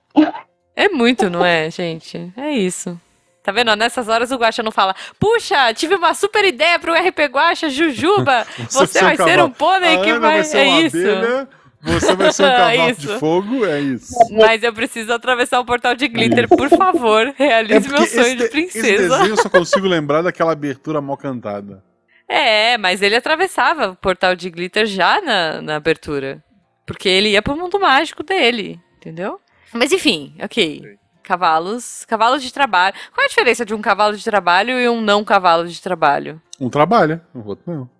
É 0.76 0.88
muito, 0.88 1.28
não 1.28 1.44
é, 1.44 1.68
gente? 1.70 2.32
É 2.36 2.50
isso. 2.52 2.96
Tá 3.42 3.50
vendo? 3.50 3.74
Nessas 3.74 4.06
horas 4.08 4.30
o 4.30 4.36
Guaxa 4.36 4.62
não 4.62 4.70
fala, 4.70 4.94
puxa, 5.18 5.74
tive 5.74 5.96
uma 5.96 6.14
super 6.14 6.44
ideia 6.44 6.78
pro 6.78 6.94
RP 6.94 7.18
Guaxa, 7.28 7.68
Jujuba, 7.68 8.46
você 8.70 8.98
é 8.98 9.02
vai 9.02 9.16
ser 9.16 9.42
um 9.42 9.50
pônei 9.50 9.98
que 9.98 10.12
vai... 10.14 10.44
ser 10.44 10.58
É 10.58 10.80
isso. 10.82 10.96
abelha, 10.96 11.48
você 11.82 12.14
vai 12.14 12.32
ser 12.32 12.44
um 12.44 12.46
É 12.52 12.56
cavalo 12.76 12.94
de 12.94 13.18
fogo, 13.18 13.64
é 13.66 13.80
isso. 13.80 14.14
Mas 14.30 14.62
eu 14.62 14.72
preciso 14.72 15.12
atravessar 15.12 15.60
o 15.60 15.64
portal 15.64 15.94
de 15.94 16.06
glitter, 16.08 16.48
por 16.48 16.68
favor, 16.68 17.32
realize 17.36 17.88
meu 17.88 18.06
sonho 18.06 18.36
de- 18.36 18.48
princesa. 18.48 18.86
esse 18.88 18.96
desenho 19.08 19.26
eu 19.30 19.36
só 19.36 19.48
consigo 19.48 19.86
lembrar 19.86 20.22
daquela 20.22 20.52
abertura 20.52 21.00
mal 21.00 21.16
cantada. 21.16 21.82
É, 22.28 22.78
mas 22.78 23.02
ele 23.02 23.16
atravessava 23.16 23.90
o 23.90 23.96
portal 23.96 24.34
de 24.34 24.48
glitter 24.48 24.86
já 24.86 25.20
na, 25.20 25.60
na 25.60 25.76
abertura. 25.76 26.42
Porque 26.86 27.08
ele 27.08 27.30
ia 27.30 27.42
pro 27.42 27.56
mundo 27.56 27.78
mágico 27.78 28.22
dele, 28.22 28.80
entendeu? 28.96 29.38
Mas 29.72 29.92
enfim, 29.92 30.34
ok. 30.42 30.82
Cavalos. 31.22 32.04
Cavalos 32.06 32.42
de 32.42 32.52
trabalho. 32.52 32.94
Qual 33.12 33.22
é 33.22 33.26
a 33.26 33.28
diferença 33.28 33.64
de 33.64 33.74
um 33.74 33.80
cavalo 33.80 34.16
de 34.16 34.24
trabalho 34.24 34.80
e 34.80 34.88
um 34.88 35.00
não 35.00 35.22
cavalo 35.24 35.66
de 35.68 35.80
trabalho? 35.80 36.40
Um 36.60 36.68
trabalha, 36.68 37.22
o 37.34 37.46
outro 37.46 37.64
não. 37.72 37.90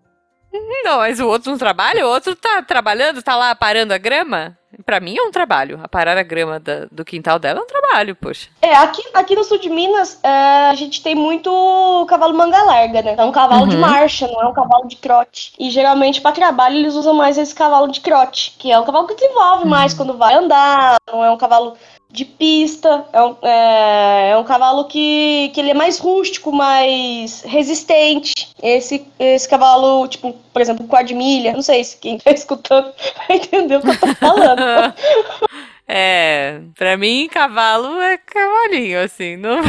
Não, 0.85 0.99
mas 0.99 1.18
o 1.21 1.26
outro 1.26 1.50
não 1.50 1.59
trabalha, 1.59 2.06
o 2.06 2.11
outro 2.11 2.35
tá 2.37 2.61
trabalhando, 2.62 3.23
tá 3.23 3.37
lá 3.37 3.54
parando 3.54 3.94
a 3.94 3.99
grama. 3.99 4.56
Pra 4.87 5.00
mim 5.00 5.16
é 5.16 5.23
um 5.23 5.30
trabalho. 5.30 5.78
Aparar 5.82 6.16
a 6.16 6.23
grama 6.23 6.59
da- 6.59 6.87
do 6.90 7.04
quintal 7.04 7.38
dela 7.38 7.61
é 7.61 7.62
um 7.62 7.66
trabalho, 7.66 8.16
poxa. 8.16 8.49
É, 8.62 8.75
aqui, 8.75 9.02
aqui 9.12 9.37
no 9.37 9.44
sul 9.44 9.59
de 9.59 9.68
Minas, 9.68 10.18
é, 10.23 10.28
a 10.71 10.75
gente 10.75 11.02
tem 11.02 11.14
muito 11.14 12.06
cavalo 12.09 12.34
manga 12.34 12.62
larga, 12.62 13.02
né? 13.02 13.15
É 13.19 13.23
um 13.25 13.30
cavalo 13.32 13.69
de 13.69 13.75
Uhum. 13.76 13.80
marcha, 13.82 14.26
não 14.28 14.41
é 14.43 14.47
um 14.47 14.52
cavalo 14.54 14.88
de 14.88 14.97
trote. 14.97 15.52
E 15.58 15.71
geralmente 15.71 16.21
para 16.23 16.32
trabalho 16.32 16.76
eles 16.76 16.95
usam 16.95 17.12
mais 17.15 17.36
esse 17.36 17.54
cavalo 17.54 17.88
de 17.88 18.00
trote, 18.00 18.54
que 18.58 18.73
é 18.73 18.78
um 18.78 18.84
cavalo 18.84 19.06
que 19.06 19.15
desenvolve 19.15 19.67
mais 19.67 19.93
quando 19.95 20.17
vai 20.17 20.34
andar, 20.34 20.97
não 21.06 21.23
é 21.23 21.30
um 21.30 21.36
cavalo 21.38 21.76
de 22.13 22.27
pista, 22.27 23.07
é 23.11 23.23
um, 23.23 23.37
é, 23.43 24.31
é 24.33 24.37
um 24.37 24.45
cavalo 24.45 24.85
que, 24.85 25.51
que 25.55 25.59
ele 25.59 25.71
é 25.71 25.75
mais 25.75 25.99
rústico, 25.99 26.53
mais 26.53 27.41
resistente. 27.41 28.51
Esse, 28.63 29.05
esse 29.19 29.49
cavalo, 29.49 30.07
tipo, 30.07 30.35
por 30.53 30.61
exemplo, 30.61 30.87
quadmilha, 30.87 31.55
não 31.55 31.63
sei 31.63 31.83
se 31.83 31.97
quem 31.97 32.19
tá 32.19 32.31
escutando 32.37 32.93
vai 33.27 33.39
entender 33.39 33.77
o 33.77 33.81
que 33.81 33.89
eu 33.89 33.99
tô 33.99 34.15
falando. 34.15 34.95
É, 35.95 36.61
pra 36.75 36.97
mim, 36.97 37.29
cavalo 37.31 38.01
é 38.01 38.17
cavalinho, 38.17 39.03
assim. 39.03 39.37
Não... 39.37 39.61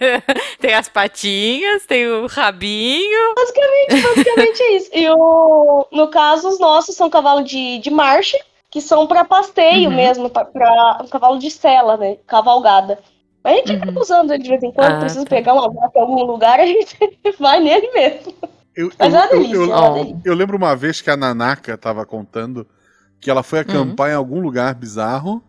tem 0.58 0.72
as 0.72 0.88
patinhas, 0.88 1.84
tem 1.84 2.06
o 2.06 2.26
rabinho. 2.26 3.34
Basicamente, 3.34 4.02
basicamente 4.02 4.62
é 4.62 4.76
isso. 4.76 4.90
E 4.94 5.10
o, 5.10 5.86
no 5.92 6.08
caso, 6.08 6.48
os 6.48 6.58
nossos 6.58 6.96
são 6.96 7.10
cavalo 7.10 7.42
de, 7.42 7.78
de 7.80 7.90
marcha, 7.90 8.38
que 8.70 8.80
são 8.80 9.06
para 9.06 9.24
pasteio 9.24 9.88
Uhum. 9.90 9.96
mesmo, 9.96 10.30
para 10.30 10.98
um 11.02 11.08
cavalo 11.08 11.38
de 11.38 11.50
sela, 11.50 11.96
né? 11.96 12.16
Cavalgada. 12.26 12.98
A 13.44 13.50
gente 13.52 13.72
acaba 13.72 14.00
usando 14.00 14.32
ele 14.32 14.42
de 14.42 14.48
vez 14.48 14.62
em 14.62 14.72
quando, 14.72 14.92
Ah, 14.94 14.98
precisa 14.98 15.24
tá. 15.24 15.30
pegar 15.30 15.54
uma 15.54 15.70
vaca 15.72 15.98
em 15.98 16.02
algum 16.02 16.24
lugar, 16.24 16.58
a 16.60 16.66
gente 16.66 16.96
vai 17.38 17.60
nele 17.60 17.90
mesmo. 17.92 18.34
Eu, 18.74 18.90
Mas 18.98 19.14
eu- 19.14 19.20
é 19.20 19.22
uma 19.22 19.26
eu- 19.32 19.38
delícia, 19.38 19.54
eu- 19.56 19.72
é 19.72 19.76
uma 19.76 19.90
delícia. 19.94 20.20
eu 20.24 20.34
lembro 20.34 20.56
uma 20.56 20.74
vez 20.76 21.00
que 21.00 21.10
a 21.10 21.16
Nanaka 21.16 21.78
tava 21.78 22.04
contando 22.04 22.66
que 23.20 23.30
ela 23.30 23.40
Uhum. 23.40 23.44
foi 23.44 23.60
acampar 23.60 24.10
em 24.10 24.14
algum 24.14 24.40
lugar 24.40 24.74
bizarro 24.74 25.42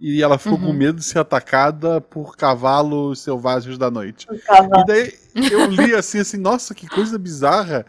e 0.00 0.22
ela 0.22 0.38
ficou 0.38 0.58
com 0.58 0.66
Uhum. 0.66 0.72
medo 0.74 0.98
de 0.98 1.04
ser 1.04 1.18
atacada 1.18 2.00
por 2.00 2.36
cavalos 2.36 3.20
selvagens 3.20 3.76
da 3.78 3.90
noite. 3.90 4.26
E 4.30 4.84
daí 4.86 5.12
eu 5.50 5.66
li 5.70 5.94
assim, 5.94 6.20
assim, 6.20 6.36
nossa, 6.36 6.74
que 6.74 6.86
coisa 6.86 7.18
bizarra. 7.18 7.84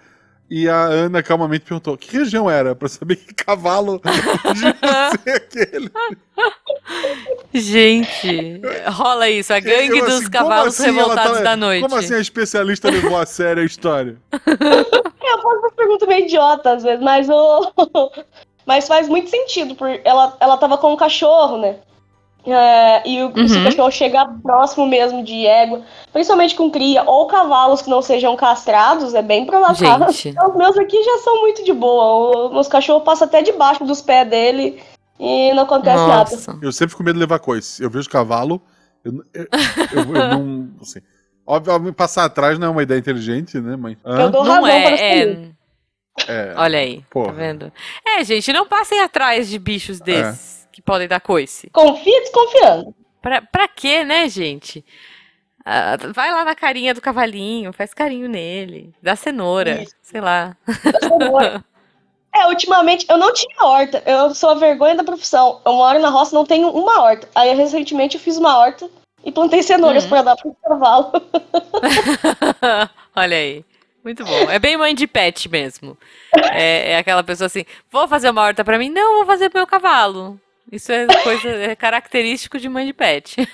E 0.49 0.67
a 0.67 0.81
Ana 0.81 1.21
calmamente 1.21 1.65
perguntou: 1.65 1.95
que 1.95 2.17
região 2.17 2.49
era? 2.49 2.73
Pra 2.75 2.89
saber 2.89 3.17
que 3.17 3.33
cavalo 3.35 4.01
devia 4.53 4.75
ser 5.23 5.35
aquele. 5.35 5.91
Gente, 7.53 8.62
rola 8.88 9.29
isso, 9.29 9.53
a 9.53 9.59
gangue 9.59 9.99
Eu, 9.99 10.05
dos 10.05 10.15
assim, 10.15 10.29
cavalos 10.29 10.73
assim 10.79 10.89
ela 10.89 11.01
revoltados 11.01 11.38
tá- 11.38 11.43
da 11.43 11.55
noite. 11.55 11.81
Como 11.81 11.95
assim 11.95 12.13
a 12.13 12.19
especialista 12.19 12.89
levou 12.89 13.17
a 13.17 13.25
sério 13.25 13.62
a 13.63 13.65
história? 13.65 14.17
É, 15.21 15.33
Eu 15.33 15.41
faço 15.43 15.59
uma 15.59 15.71
pergunta 15.71 16.07
meio 16.07 16.25
idiota 16.25 16.71
às 16.71 16.81
vezes, 16.83 17.01
mas 17.03 17.29
o. 17.29 17.71
Mas 18.65 18.88
faz 18.88 19.07
muito 19.09 19.29
sentido, 19.31 19.73
porque 19.75 19.99
ela, 20.03 20.35
ela 20.39 20.55
tava 20.57 20.77
com 20.77 20.93
um 20.93 20.95
cachorro, 20.97 21.57
né? 21.57 21.77
É, 22.45 23.08
e 23.08 23.21
o, 23.23 23.47
se 23.47 23.56
o 23.56 23.58
Uhum. 23.58 23.63
cachorro 23.65 23.91
chegar 23.91 24.25
próximo 24.41 24.88
mesmo 24.88 25.23
de 25.23 25.45
égua, 25.45 25.82
principalmente 26.12 26.56
com 26.56 26.71
cria 26.71 27.04
ou 27.04 27.28
cavalos 27.28 27.82
que 27.82 27.89
não 27.89 28.02
sejam 28.02 28.36
castrados, 28.36 29.13
é 29.13 29.21
bem 29.21 29.45
provável. 29.45 29.75
Os 30.08 30.56
meus 30.56 30.78
aqui 30.78 31.04
já 31.04 31.17
são 31.19 31.41
muito 31.41 31.63
de 31.63 31.73
boa. 31.73 32.47
O, 32.47 32.54
meus 32.54 32.67
cachorros 32.67 33.04
passam 33.04 33.28
até 33.28 33.41
debaixo 33.41 33.84
dos 33.84 34.02
pés 34.02 34.28
dele 34.28 34.82
e 35.19 35.54
não 35.54 35.63
acontece 35.63 35.97
nada. 36.08 36.32
Nossa. 36.32 36.58
Eu 36.62 36.71
sempre 36.71 36.91
fico 36.91 37.04
medo 37.04 37.15
de 37.15 37.19
levar 37.19 37.39
coice. 37.39 37.84
Eu 37.84 37.89
vejo 37.89 38.10
cavalo, 38.10 38.62
eu, 39.04 39.13
eu, 39.34 39.47
eu- 39.91 40.15
eu 40.15 40.30
não. 40.30 40.69
Assim, 40.82 41.02
óbvio, 41.45 41.93
passar 41.93 42.23
atrás 42.23 42.58
não 42.58 42.67
é 42.67 42.69
uma 42.69 42.84
ideia 42.84 42.97
inteligente, 42.99 43.60
né, 43.60 43.75
mãe? 43.75 43.97
Eu 44.04 44.30
dou 44.32 44.45
Não 44.45 44.54
razão 44.63 44.82
para 44.82 44.93
os 44.95 44.99
é, 45.02 45.25
comigo. 45.25 45.41
é. 45.56 45.60
É, 46.28 46.54
Olha 46.58 46.80
aí, 46.80 46.97
tá 46.99 47.06
Porra. 47.12 47.32
vendo? 47.34 47.71
É, 48.06 48.23
gente, 48.23 48.52
não 48.52 48.65
passem 48.67 48.99
atrás 49.02 49.47
de 49.49 49.58
bichos 49.60 49.99
desses 50.02 50.59
que 50.71 50.82
podem 50.82 51.08
dar 51.08 51.19
coice. 51.19 51.69
Confia 51.71 52.19
desconfiando. 52.21 52.95
Pra, 53.21 53.41
pra 53.41 53.67
quê, 53.67 54.03
né, 54.03 54.27
gente? 54.29 54.84
Ah, 55.65 55.97
vai 56.15 56.32
lá 56.32 56.45
na 56.45 56.55
carinha 56.55 56.93
do 56.93 57.01
cavalinho, 57.01 57.73
faz 57.73 57.93
carinho 57.93 58.29
nele, 58.29 58.93
dá 59.03 59.15
cenoura, 59.15 59.82
Isso. 59.84 59.93
sei 60.01 60.21
lá. 60.21 60.55
É, 62.32 62.45
ultimamente 62.45 63.08
eu 63.10 63.17
não 63.17 63.34
tinha 63.34 63.55
horta. 63.65 64.03
Eu 64.05 64.36
sou 64.36 64.51
a 64.51 64.53
vergonha 64.53 64.93
da 64.95 65.03
profissão. 65.03 65.60
Eu 65.65 65.73
moro 65.73 65.97
na 65.99 66.10
roça 66.10 66.36
não 66.36 66.45
tenho 66.45 66.69
uma 66.69 67.01
horta. 67.01 67.27
Aí 67.34 67.55
recentemente 67.55 68.17
eu 68.17 68.21
fiz 68.21 68.38
uma 68.38 68.55
horta 68.55 68.88
e 69.25 69.32
plantei 69.32 69.63
cenouras 69.63 70.03
Uhum. 70.03 70.10
pra 70.10 70.21
dar 70.21 70.36
pro 70.36 70.55
cavalo. 70.63 71.12
Olha 73.15 73.36
aí. 73.36 73.65
Muito 74.03 74.23
bom. 74.23 74.49
É 74.49 74.60
bem 74.60 74.77
mãe 74.77 74.93
de 74.93 75.08
pet 75.08 75.49
mesmo. 75.49 75.97
É, 76.53 76.91
é 76.91 76.97
aquela 76.99 77.23
pessoa 77.23 77.47
assim, 77.47 77.65
vou 77.91 78.08
fazer 78.08 78.29
uma 78.29 78.43
horta 78.43 78.63
pra 78.63 78.77
mim? 78.77 78.89
Não, 78.89 79.17
vou 79.17 79.25
fazer 79.25 79.49
pro 79.49 79.58
meu 79.60 79.67
cavalo. 79.67 80.39
Isso 80.71 80.91
é 80.91 81.08
coisa, 81.23 81.49
é 81.49 81.75
característico 81.75 82.60
de 82.60 82.69
mãe 82.69 82.86
de 82.86 82.93
pet. 82.93 83.36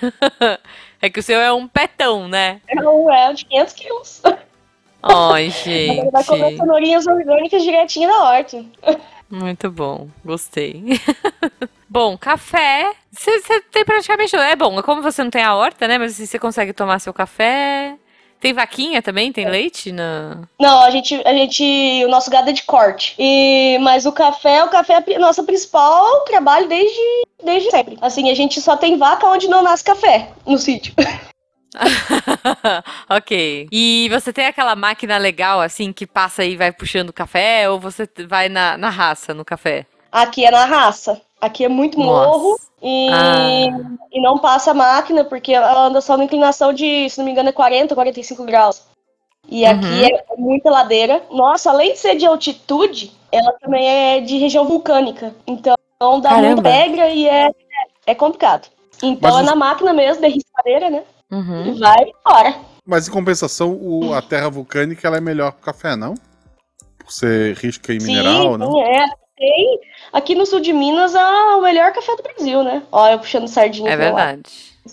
É 1.00 1.10
que 1.10 1.20
o 1.20 1.22
seu 1.22 1.38
é 1.38 1.52
um 1.52 1.68
petão, 1.68 2.26
né? 2.26 2.58
Não 2.74 3.12
é 3.12 3.30
de 3.32 3.44
500 3.44 3.72
quilos. 3.74 4.22
Ai, 5.02 5.52
Agora 5.92 6.10
vai 6.10 6.24
comer 6.24 6.48
gente. 6.50 6.56
cenourinhas 6.56 7.06
orgânicas 7.06 7.62
direitinho 7.62 8.08
da 8.08 8.24
horta. 8.24 8.64
Muito 9.30 9.70
bom, 9.70 10.08
gostei. 10.24 10.82
bom, 11.86 12.16
café. 12.16 12.92
Você 13.12 13.60
tem 13.70 13.84
praticamente 13.84 14.30
tudo. 14.30 14.42
É 14.42 14.56
bom, 14.56 14.82
como 14.82 15.02
você 15.02 15.22
não 15.22 15.30
tem 15.30 15.42
a 15.42 15.54
horta, 15.54 15.86
né? 15.86 15.98
Mas 15.98 16.12
assim, 16.12 16.24
você 16.24 16.38
consegue 16.38 16.72
tomar 16.72 16.98
seu 16.98 17.12
café. 17.12 17.96
Tem 18.40 18.52
vaquinha 18.52 19.00
também? 19.02 19.32
Tem 19.32 19.48
leite? 19.48 19.90
Na... 19.90 20.42
Não, 20.60 20.82
a 20.82 20.90
gente, 20.90 21.14
a 21.26 21.32
gente. 21.32 22.04
O 22.04 22.08
nosso 22.08 22.30
gado 22.30 22.50
é 22.50 22.52
de 22.52 22.62
corte. 22.62 23.14
E, 23.18 23.78
mas 23.80 24.06
o 24.06 24.12
café, 24.12 24.62
o 24.64 24.68
café 24.68 24.94
é 24.94 24.96
a 24.96 25.02
pri- 25.02 25.18
nosso 25.18 25.44
principal 25.44 26.04
trabalho 26.24 26.68
desde, 26.68 27.00
desde 27.42 27.70
sempre. 27.70 27.96
Assim, 28.00 28.30
a 28.30 28.34
gente 28.34 28.60
só 28.60 28.76
tem 28.76 28.96
vaca 28.98 29.26
onde 29.26 29.48
não 29.48 29.62
nasce 29.62 29.82
café 29.84 30.30
no 30.46 30.58
sítio. 30.58 30.94
ok. 33.08 33.68
E 33.72 34.08
você 34.10 34.32
tem 34.32 34.46
aquela 34.46 34.76
máquina 34.76 35.16
legal, 35.18 35.60
assim, 35.60 35.92
que 35.92 36.06
passa 36.06 36.44
e 36.44 36.56
vai 36.56 36.72
puxando 36.72 37.10
o 37.10 37.14
café? 37.14 37.68
Ou 37.70 37.78
você 37.80 38.08
vai 38.28 38.48
na, 38.48 38.76
na 38.76 38.90
raça 38.90 39.34
no 39.34 39.44
café? 39.44 39.86
Aqui 40.12 40.44
é 40.44 40.50
na 40.50 40.64
raça. 40.64 41.20
Aqui 41.46 41.64
é 41.64 41.68
muito 41.68 41.98
morro 41.98 42.58
e, 42.82 43.08
Ah. 43.10 43.68
e 44.12 44.20
não 44.20 44.38
passa 44.38 44.72
a 44.72 44.74
máquina, 44.74 45.24
porque 45.24 45.52
ela 45.52 45.86
anda 45.86 46.00
só 46.00 46.16
na 46.16 46.24
inclinação 46.24 46.72
de, 46.72 47.08
se 47.08 47.18
não 47.18 47.24
me 47.24 47.30
engano, 47.30 47.48
é 47.48 47.52
40, 47.52 47.94
45 47.94 48.44
graus. 48.44 48.82
E 49.48 49.64
Uhum. 49.64 49.70
aqui 49.70 50.04
é 50.12 50.24
muita 50.36 50.70
ladeira. 50.70 51.22
Nossa, 51.30 51.70
além 51.70 51.92
de 51.92 51.98
ser 51.98 52.16
de 52.16 52.26
altitude, 52.26 53.12
ela 53.30 53.52
também 53.60 53.86
é 53.88 54.20
de 54.20 54.38
região 54.38 54.64
vulcânica. 54.66 55.34
Então 55.46 55.74
dá 56.20 56.30
Caramba. 56.30 56.46
muita 56.46 56.62
pedra 56.62 57.08
e 57.10 57.28
é, 57.28 57.50
é 58.06 58.14
complicado. 58.14 58.68
Então 59.02 59.30
Mas 59.30 59.38
é 59.38 59.42
os- 59.42 59.46
na 59.46 59.54
máquina 59.54 59.92
mesmo, 59.92 60.22
de 60.22 60.28
riscadeira, 60.28 60.90
né? 60.90 61.04
Uhum. 61.30 61.66
E 61.66 61.78
vai 61.78 61.96
embora. 62.02 62.56
Mas 62.84 63.06
em 63.06 63.10
compensação, 63.12 63.78
o- 63.80 64.14
a 64.14 64.20
terra 64.22 64.48
vulcânica 64.50 65.06
ela 65.06 65.16
é 65.18 65.20
melhor 65.20 65.52
que 65.52 65.58
o 65.58 65.64
café, 65.64 65.94
não? 65.94 66.14
Por 66.98 67.12
ser 67.12 67.54
risca 67.56 67.92
em 67.92 67.98
mineral, 67.98 68.52
sim, 68.52 68.58
não? 68.58 68.72
sim, 68.72 68.80
é. 68.80 69.06
Tem 69.36 69.80
aqui 70.12 70.34
no 70.34 70.46
sul 70.46 70.60
de 70.60 70.72
Minas 70.72 71.14
ah, 71.14 71.56
o 71.58 71.62
melhor 71.62 71.92
café 71.92 72.16
do 72.16 72.22
Brasil, 72.22 72.62
né? 72.64 72.82
Olha, 72.90 73.12
eu 73.14 73.18
puxando 73.18 73.46
sardinha. 73.48 73.90
É 73.90 73.96
verdade. 73.96 74.42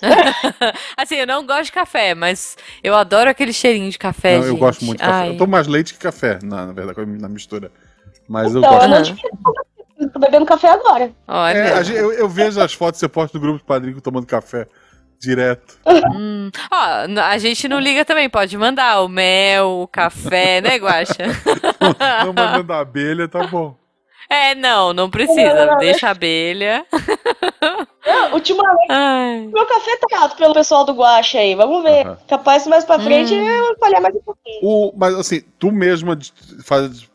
assim, 0.97 1.15
eu 1.15 1.27
não 1.27 1.45
gosto 1.45 1.65
de 1.65 1.71
café, 1.71 2.15
mas 2.15 2.57
eu 2.83 2.95
adoro 2.95 3.29
aquele 3.29 3.53
cheirinho 3.53 3.89
de 3.89 3.97
café, 3.97 4.37
Não, 4.39 4.45
eu 4.45 4.57
gosto 4.57 4.83
muito 4.83 4.99
de 4.99 5.05
café. 5.05 5.17
Ai. 5.17 5.29
Eu 5.29 5.37
tomo 5.37 5.51
mais 5.51 5.67
leite 5.67 5.93
que 5.93 5.99
café, 5.99 6.39
na, 6.43 6.67
na 6.67 6.73
verdade, 6.73 7.05
na 7.05 7.29
mistura. 7.29 7.71
Mas 8.27 8.53
eu 8.53 8.59
Então, 8.59 8.71
gosto. 8.71 8.83
eu 8.83 8.89
não 8.89 9.03
tive 9.03 9.21
eu 9.99 10.09
tô 10.09 10.19
bebendo 10.19 10.45
café 10.45 10.69
agora. 10.69 11.11
Olha. 11.27 11.57
É, 11.57 11.73
a 11.73 11.83
gente- 11.83 11.97
eu, 11.97 12.11
eu 12.11 12.27
vejo 12.27 12.59
as 12.59 12.73
fotos 12.73 12.99
que 12.99 13.05
você 13.05 13.09
posta 13.09 13.37
no 13.37 13.41
grupo 13.41 13.59
de 13.59 13.63
padrinho 13.65 14.01
tomando 14.01 14.25
café 14.25 14.67
direto. 15.19 15.79
Hum. 16.15 16.51
Ó, 16.69 17.21
a 17.21 17.37
gente 17.37 17.67
não 17.67 17.79
liga 17.79 18.03
também, 18.03 18.29
pode 18.29 18.57
mandar 18.57 19.01
o 19.01 19.07
mel, 19.07 19.81
o 19.83 19.87
café, 19.87 20.59
né, 20.61 20.75
Guaxa? 20.77 21.15
Não 22.25 22.33
mandando 22.33 22.73
a 22.73 22.79
abelha, 22.81 23.27
tá 23.27 23.47
bom. 23.47 23.75
É, 24.29 24.55
não, 24.55 24.93
não 24.93 25.09
precisa. 25.09 25.75
Deixa 25.79 26.07
a 26.07 26.11
abelha. 26.11 26.85
Não, 28.05 28.33
ultimamente, 28.33 28.87
Ai. 28.91 29.47
meu 29.53 29.65
café 29.65 29.95
tá 29.95 30.07
caro 30.09 30.35
pelo 30.35 30.53
pessoal 30.53 30.83
do 30.83 30.91
Guaxa 30.93 31.39
aí. 31.39 31.55
Vamos 31.55 31.83
ver. 31.83 32.05
Capaz 32.27 32.67
mais 32.67 32.83
pra 32.83 32.99
frente 32.99 33.33
Hum. 33.33 33.47
eu 33.47 33.77
falhar 33.79 34.01
mais 34.01 34.13
um 34.13 34.19
pouquinho. 34.19 34.59
O, 34.61 34.93
mas 34.97 35.15
assim, 35.15 35.41
tu 35.57 35.71
mesma 35.71 36.17
faz 36.65 37.07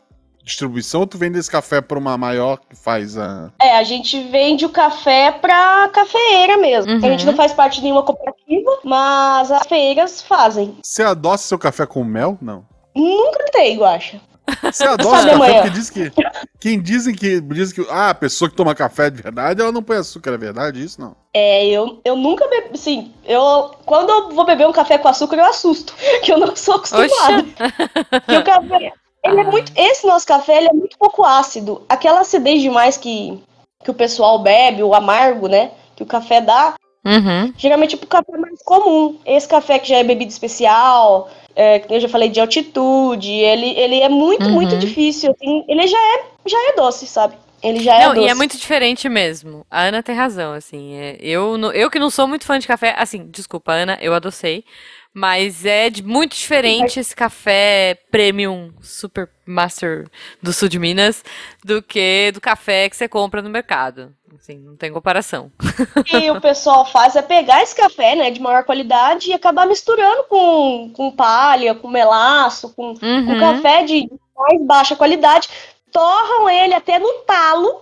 distribuição 0.43 1.01
ou 1.01 1.07
tu 1.07 1.15
vende 1.15 1.37
esse 1.37 1.49
café 1.51 1.79
pra 1.79 1.99
uma 1.99 2.17
maior 2.17 2.57
que 2.57 2.75
faz 2.75 3.15
a. 3.19 3.51
É, 3.61 3.77
a 3.77 3.83
gente 3.83 4.19
vende 4.29 4.65
o 4.65 4.69
café 4.69 5.31
pra 5.31 5.89
cafeeira 5.93 6.57
mesmo. 6.57 6.91
Uhum. 6.93 6.97
A 7.05 7.09
gente 7.11 7.25
não 7.27 7.35
faz 7.35 7.53
parte 7.53 7.75
de 7.75 7.83
nenhuma 7.83 8.01
cooperativa, 8.01 8.79
mas 8.83 9.51
as 9.51 9.67
feiras 9.67 10.23
fazem. 10.23 10.75
Você 10.81 11.03
adoça 11.03 11.47
seu 11.47 11.59
café 11.59 11.85
com 11.85 12.03
mel? 12.03 12.35
Não. 12.41 12.65
Nunca 12.95 13.45
tem, 13.51 13.77
Guaxa. 13.77 14.19
Você 14.63 14.83
adoça 14.83 15.21
Sabe 15.23 15.39
café 15.39 15.53
porque 15.53 15.69
diz 15.69 15.89
que. 15.89 16.11
Quem 16.59 16.81
dizem 16.81 17.13
que. 17.15 17.41
Dizem 17.41 17.75
que. 17.75 17.91
Ah, 17.91 18.09
a 18.09 18.15
pessoa 18.15 18.49
que 18.49 18.55
toma 18.55 18.75
café 18.75 19.09
de 19.09 19.21
verdade, 19.21 19.61
ela 19.61 19.71
não 19.71 19.83
põe 19.83 19.97
açúcar, 19.97 20.31
é 20.33 20.37
verdade 20.37 20.83
isso? 20.83 20.99
Não. 20.99 21.15
É, 21.33 21.65
eu, 21.67 21.99
eu 22.03 22.15
nunca 22.15 22.47
bebi. 22.47 22.77
Sim, 22.77 23.13
eu. 23.25 23.71
Quando 23.85 24.09
eu 24.09 24.29
vou 24.29 24.45
beber 24.45 24.67
um 24.67 24.71
café 24.73 24.97
com 24.97 25.07
açúcar, 25.07 25.37
eu 25.37 25.45
assusto. 25.45 25.93
Que 26.23 26.33
eu 26.33 26.37
não 26.37 26.55
sou 26.55 26.75
acostumada. 26.75 27.09
Oxa. 27.09 28.21
Que 28.27 28.37
o 28.37 28.43
café. 28.43 28.93
Ele 29.23 29.39
é 29.41 29.43
muito. 29.43 29.71
Esse 29.75 30.07
nosso 30.07 30.25
café 30.25 30.57
ele 30.57 30.69
é 30.69 30.73
muito 30.73 30.97
pouco 30.97 31.23
ácido. 31.23 31.83
Aquela 31.89 32.21
acidez 32.21 32.61
demais 32.61 32.97
que, 32.97 33.41
que 33.83 33.91
o 33.91 33.93
pessoal 33.93 34.39
bebe, 34.39 34.83
o 34.83 34.93
amargo, 34.93 35.47
né? 35.47 35.71
Que 35.95 36.03
o 36.03 36.05
café 36.05 36.39
dá, 36.39 36.75
Uhum. 37.05 37.53
geralmente 37.57 37.95
é 37.95 37.97
pro 37.97 38.07
café 38.07 38.37
mais 38.37 38.61
comum. 38.63 39.17
Esse 39.25 39.47
café 39.47 39.79
que 39.79 39.89
já 39.89 39.97
é 39.97 40.03
bebida 40.03 40.31
especial, 40.31 41.29
é, 41.55 41.83
eu 41.89 41.99
já 41.99 42.07
falei 42.09 42.29
de 42.29 42.39
altitude, 42.39 43.31
ele, 43.31 43.67
ele 43.77 43.99
é 44.01 44.09
muito, 44.09 44.45
Uhum. 44.47 44.53
muito 44.53 44.77
difícil. 44.77 45.31
assim, 45.31 45.63
ele 45.67 45.87
já 45.87 45.97
é, 45.97 46.23
já 46.47 46.57
é 46.69 46.75
doce, 46.75 47.05
sabe? 47.07 47.35
Ele 47.61 47.83
já 47.83 47.95
é 47.95 48.07
Não, 48.07 48.13
doce. 48.15 48.25
e 48.27 48.29
é 48.29 48.33
muito 48.33 48.57
diferente 48.57 49.09
mesmo. 49.09 49.65
A 49.69 49.81
Ana 49.83 50.01
tem 50.01 50.15
razão, 50.15 50.53
assim. 50.53 50.93
é, 50.95 51.17
eu, 51.19 51.57
eu 51.73 51.89
que 51.89 51.99
não 51.99 52.09
sou 52.09 52.27
muito 52.27 52.45
fã 52.45 52.57
de 52.57 52.65
café, 52.67 52.95
assim, 52.97 53.25
desculpa, 53.29 53.73
Ana, 53.73 53.97
eu 54.01 54.13
adocei. 54.13 54.63
Mas 55.13 55.65
é 55.65 55.89
de 55.89 56.03
muito 56.03 56.35
diferente 56.35 56.99
esse 56.99 57.15
café 57.15 57.97
premium 58.11 58.71
super 58.81 59.27
master 59.45 60.07
do 60.41 60.53
sul 60.53 60.69
de 60.69 60.77
Minas 60.77 61.23
do 61.65 61.81
que 61.81 62.31
do 62.31 62.39
café 62.39 62.87
que 62.87 62.95
você 62.95 63.07
compra 63.07 63.41
no 63.41 63.49
mercado. 63.49 64.13
Assim, 64.35 64.57
não 64.59 64.75
tem 64.77 64.93
comparação. 64.93 65.51
O 65.97 66.03
que 66.03 66.29
o 66.31 66.39
pessoal 66.39 66.85
faz 66.85 67.15
é 67.15 67.21
pegar 67.21 67.61
esse 67.63 67.75
café, 67.75 68.15
né, 68.15 68.29
de 68.31 68.39
maior 68.39 68.63
qualidade 68.63 69.29
e 69.29 69.33
acabar 69.33 69.65
misturando 69.65 70.23
com, 70.29 70.91
com 70.95 71.11
palha, 71.11 71.73
com 71.75 71.87
melaço, 71.89 72.69
com, 72.75 72.93
com 72.95 73.05
Uhum. 73.05 73.39
café 73.39 73.83
de 73.83 74.07
mais 74.37 74.61
baixa 74.65 74.95
qualidade, 74.95 75.49
torram 75.91 76.47
ele 76.49 76.73
até 76.75 76.99
no 76.99 77.11
talo. 77.25 77.81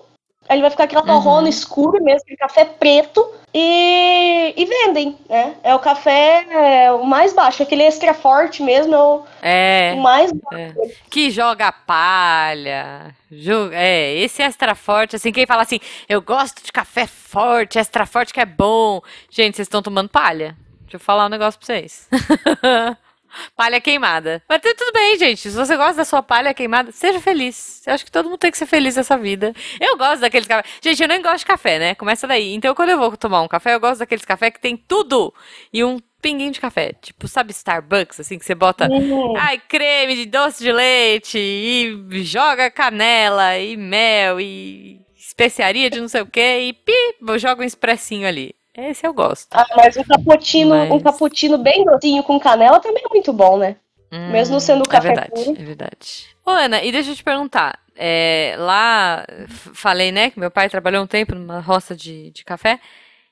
Ele 0.49 0.61
vai 0.61 0.69
ficar 0.71 0.85
aquela 0.85 1.01
torrona 1.03 1.43
Uhum. 1.43 1.47
escura 1.49 1.99
mesmo, 1.99 2.21
aquele 2.21 2.37
café 2.37 2.63
preto, 2.63 3.29
e, 3.59 4.53
e 4.55 4.65
vendem, 4.65 5.17
né? 5.27 5.55
É 5.63 5.73
o 5.73 5.79
café 5.79 6.45
é, 6.47 6.91
o 6.91 7.03
mais 7.03 7.33
baixo, 7.33 7.63
aquele 7.63 7.81
extra 7.81 8.13
forte 8.13 8.61
mesmo, 8.61 8.93
é 8.93 8.99
o, 8.99 9.23
É. 9.41 9.93
o 9.95 10.01
mais 10.01 10.31
baixo. 10.31 10.75
Que 11.09 11.31
joga 11.31 11.71
palha. 11.71 13.15
Joga, 13.31 13.75
é, 13.75 14.13
esse 14.13 14.43
extra 14.43 14.75
forte, 14.75 15.15
assim, 15.15 15.31
quem 15.31 15.47
fala 15.47 15.63
assim, 15.63 15.79
eu 16.07 16.21
gosto 16.21 16.63
de 16.63 16.71
café 16.71 17.07
forte, 17.07 17.79
extra 17.79 18.05
forte 18.05 18.31
que 18.31 18.39
é 18.39 18.45
bom. 18.45 19.01
Gente, 19.29 19.55
vocês 19.55 19.65
estão 19.65 19.81
tomando 19.81 20.09
palha? 20.09 20.55
Deixa 20.81 20.97
eu 20.97 20.99
falar 20.99 21.25
um 21.25 21.29
negócio 21.29 21.59
pra 21.59 21.65
vocês. 21.65 22.07
palha 23.55 23.79
queimada. 23.81 24.41
Mas 24.47 24.61
tu- 24.61 24.75
tudo 24.75 24.91
bem, 24.93 25.17
gente. 25.17 25.49
Se 25.49 25.55
você 25.55 25.75
gosta 25.77 25.95
da 25.95 26.05
sua 26.05 26.21
palha 26.23 26.53
queimada, 26.53 26.91
seja 26.91 27.19
feliz. 27.19 27.81
Eu 27.85 27.93
acho 27.93 28.05
que 28.05 28.11
todo 28.11 28.25
mundo 28.29 28.37
tem 28.37 28.51
que 28.51 28.57
ser 28.57 28.65
feliz 28.65 28.95
nessa 28.95 29.17
vida. 29.17 29.53
Eu 29.79 29.97
gosto 29.97 30.21
daqueles 30.21 30.47
cafés. 30.47 30.73
Gente, 30.81 31.01
eu 31.01 31.07
nem 31.07 31.21
gosto 31.21 31.39
de 31.39 31.45
café, 31.45 31.79
né? 31.79 31.95
Começa 31.95 32.27
daí. 32.27 32.53
Então, 32.53 32.73
quando 32.75 32.89
eu 32.89 32.97
vou 32.97 33.15
tomar 33.17 33.41
um 33.41 33.47
café, 33.47 33.73
eu 33.73 33.79
gosto 33.79 33.99
daqueles 33.99 34.25
café 34.25 34.51
que 34.51 34.59
tem 34.59 34.75
tudo 34.77 35.33
e 35.73 35.83
um 35.83 35.99
pinguinho 36.21 36.51
de 36.51 36.59
café. 36.59 36.93
Tipo, 37.01 37.27
sabe 37.27 37.51
Starbucks, 37.51 38.19
assim, 38.19 38.37
que 38.39 38.45
você 38.45 38.55
bota 38.55 38.87
Hum, 38.91 39.37
Ai, 39.37 39.61
creme 39.67 40.15
de 40.15 40.25
doce 40.25 40.63
de 40.63 40.71
leite 40.71 41.37
e 41.37 42.23
joga 42.23 42.71
canela 42.71 43.57
e 43.57 43.77
mel 43.77 44.39
e 44.41 44.99
especiaria 45.15 45.89
de 45.89 46.01
não 46.01 46.07
sei 46.07 46.21
o 46.21 46.25
que 46.25 46.41
e 46.59 46.73
pi, 46.73 46.93
joga 47.37 47.61
um 47.61 47.65
expressinho 47.65 48.27
ali. 48.27 48.55
Esse 48.77 49.07
eu 49.07 49.13
gosto. 49.13 49.47
ah, 49.53 49.65
mas 49.75 49.97
um 49.97 50.03
cappuccino, 50.03 50.69
Mas- 50.69 50.91
um 50.91 50.99
cappuccino 50.99 51.57
bem 51.57 51.83
docinho 51.83 52.21
com 52.23 52.39
canela 52.39 52.79
também 52.79 53.03
é 53.03 53.09
muito 53.09 53.33
bom, 53.33 53.57
né? 53.57 53.75
Mesmo 54.11 54.59
sendo 54.61 54.83
é 54.83 54.89
café 54.89 55.07
verdade, 55.09 55.31
puro. 55.31 55.51
é 55.59 55.63
verdade. 55.63 56.27
Ô, 56.45 56.51
Ana, 56.51 56.81
e 56.83 56.91
deixa 56.93 57.11
eu 57.11 57.15
te 57.15 57.23
perguntar. 57.23 57.79
é, 57.99 58.53
lá, 58.59 59.25
falei, 59.73 60.11
né, 60.11 60.29
que 60.29 60.39
meu 60.39 60.51
pai 60.51 60.69
trabalhou 60.69 61.03
um 61.03 61.07
tempo 61.07 61.33
numa 61.33 61.59
roça 61.59 61.95
de, 61.95 62.29
de 62.29 62.45
café. 62.45 62.79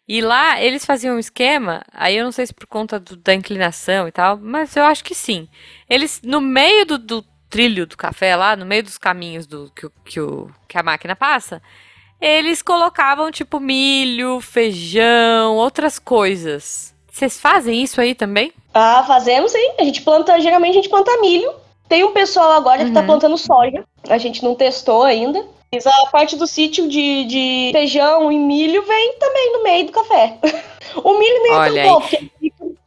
E 0.08 0.21
lá 0.21 0.60
eles 0.60 0.84
faziam 0.84 1.15
um 1.15 1.19
esquema, 1.19 1.84
aí 1.93 2.17
eu 2.17 2.25
não 2.25 2.31
sei 2.31 2.47
se 2.47 2.53
por 2.53 2.65
conta 2.65 2.99
do- 2.99 3.15
da 3.15 3.34
inclinação 3.36 4.08
e 4.08 4.12
tal, 4.12 4.38
mas 4.38 4.75
eu 4.75 4.84
acho 4.84 5.03
que 5.03 5.13
sim. 5.13 5.47
Eles, 5.88 6.19
no 6.23 6.41
meio 6.41 6.84
do, 6.86 6.97
do 6.97 7.23
trilho 7.47 7.86
do 7.86 7.95
café 7.95 8.36
lá, 8.36 8.55
no 8.55 8.65
meio 8.65 8.81
dos 8.81 8.97
caminhos 8.97 9.45
do, 9.45 9.71
que, 9.75 9.86
o- 9.86 9.91
que, 10.03 10.19
o, 10.19 10.49
que 10.67 10.77
a 10.79 10.84
máquina 10.84 11.15
passa, 11.15 11.62
eles 12.25 12.61
colocavam 12.63 13.31
tipo 13.31 13.59
milho, 13.59 14.41
feijão, 14.41 15.55
outras 15.55 15.99
coisas. 15.99 16.93
Vocês 17.11 17.39
fazem 17.39 17.83
isso 17.83 18.01
aí 18.01 18.15
também? 18.15 18.51
Ah, 18.73 19.03
fazemos 19.07 19.51
sim. 19.51 19.71
A 19.79 19.83
gente 19.83 20.01
planta, 20.01 20.39
geralmente 20.41 20.71
a 20.71 20.81
gente 20.81 20.89
planta 20.89 21.21
milho. 21.21 21.51
Tem 21.88 22.03
um 22.03 22.11
pessoal 22.11 22.53
agora 22.53 22.83
que 22.83 22.91
tá 22.91 23.01
Uhum. 23.01 23.05
plantando 23.05 23.38
soja. 23.38 23.83
A 24.09 24.17
gente 24.17 24.43
não 24.43 24.55
testou 24.55 25.03
ainda. 25.03 25.45
Mas 25.73 25.85
a 25.85 26.05
parte 26.07 26.35
do 26.35 26.47
sítio 26.47 26.88
de, 26.88 27.25
de 27.25 27.69
feijão 27.73 28.31
e 28.31 28.39
milho 28.39 28.81
vem 28.83 29.13
também 29.19 29.53
no 29.53 29.63
meio 29.63 29.85
do 29.85 29.91
café. 29.91 30.38
o 31.03 31.19
milho 31.19 31.43
nem 31.43 31.51
Olha 31.51 31.79
é 31.79 31.83
tão 31.83 31.93
bom, 31.93 32.01
porque 32.01 32.31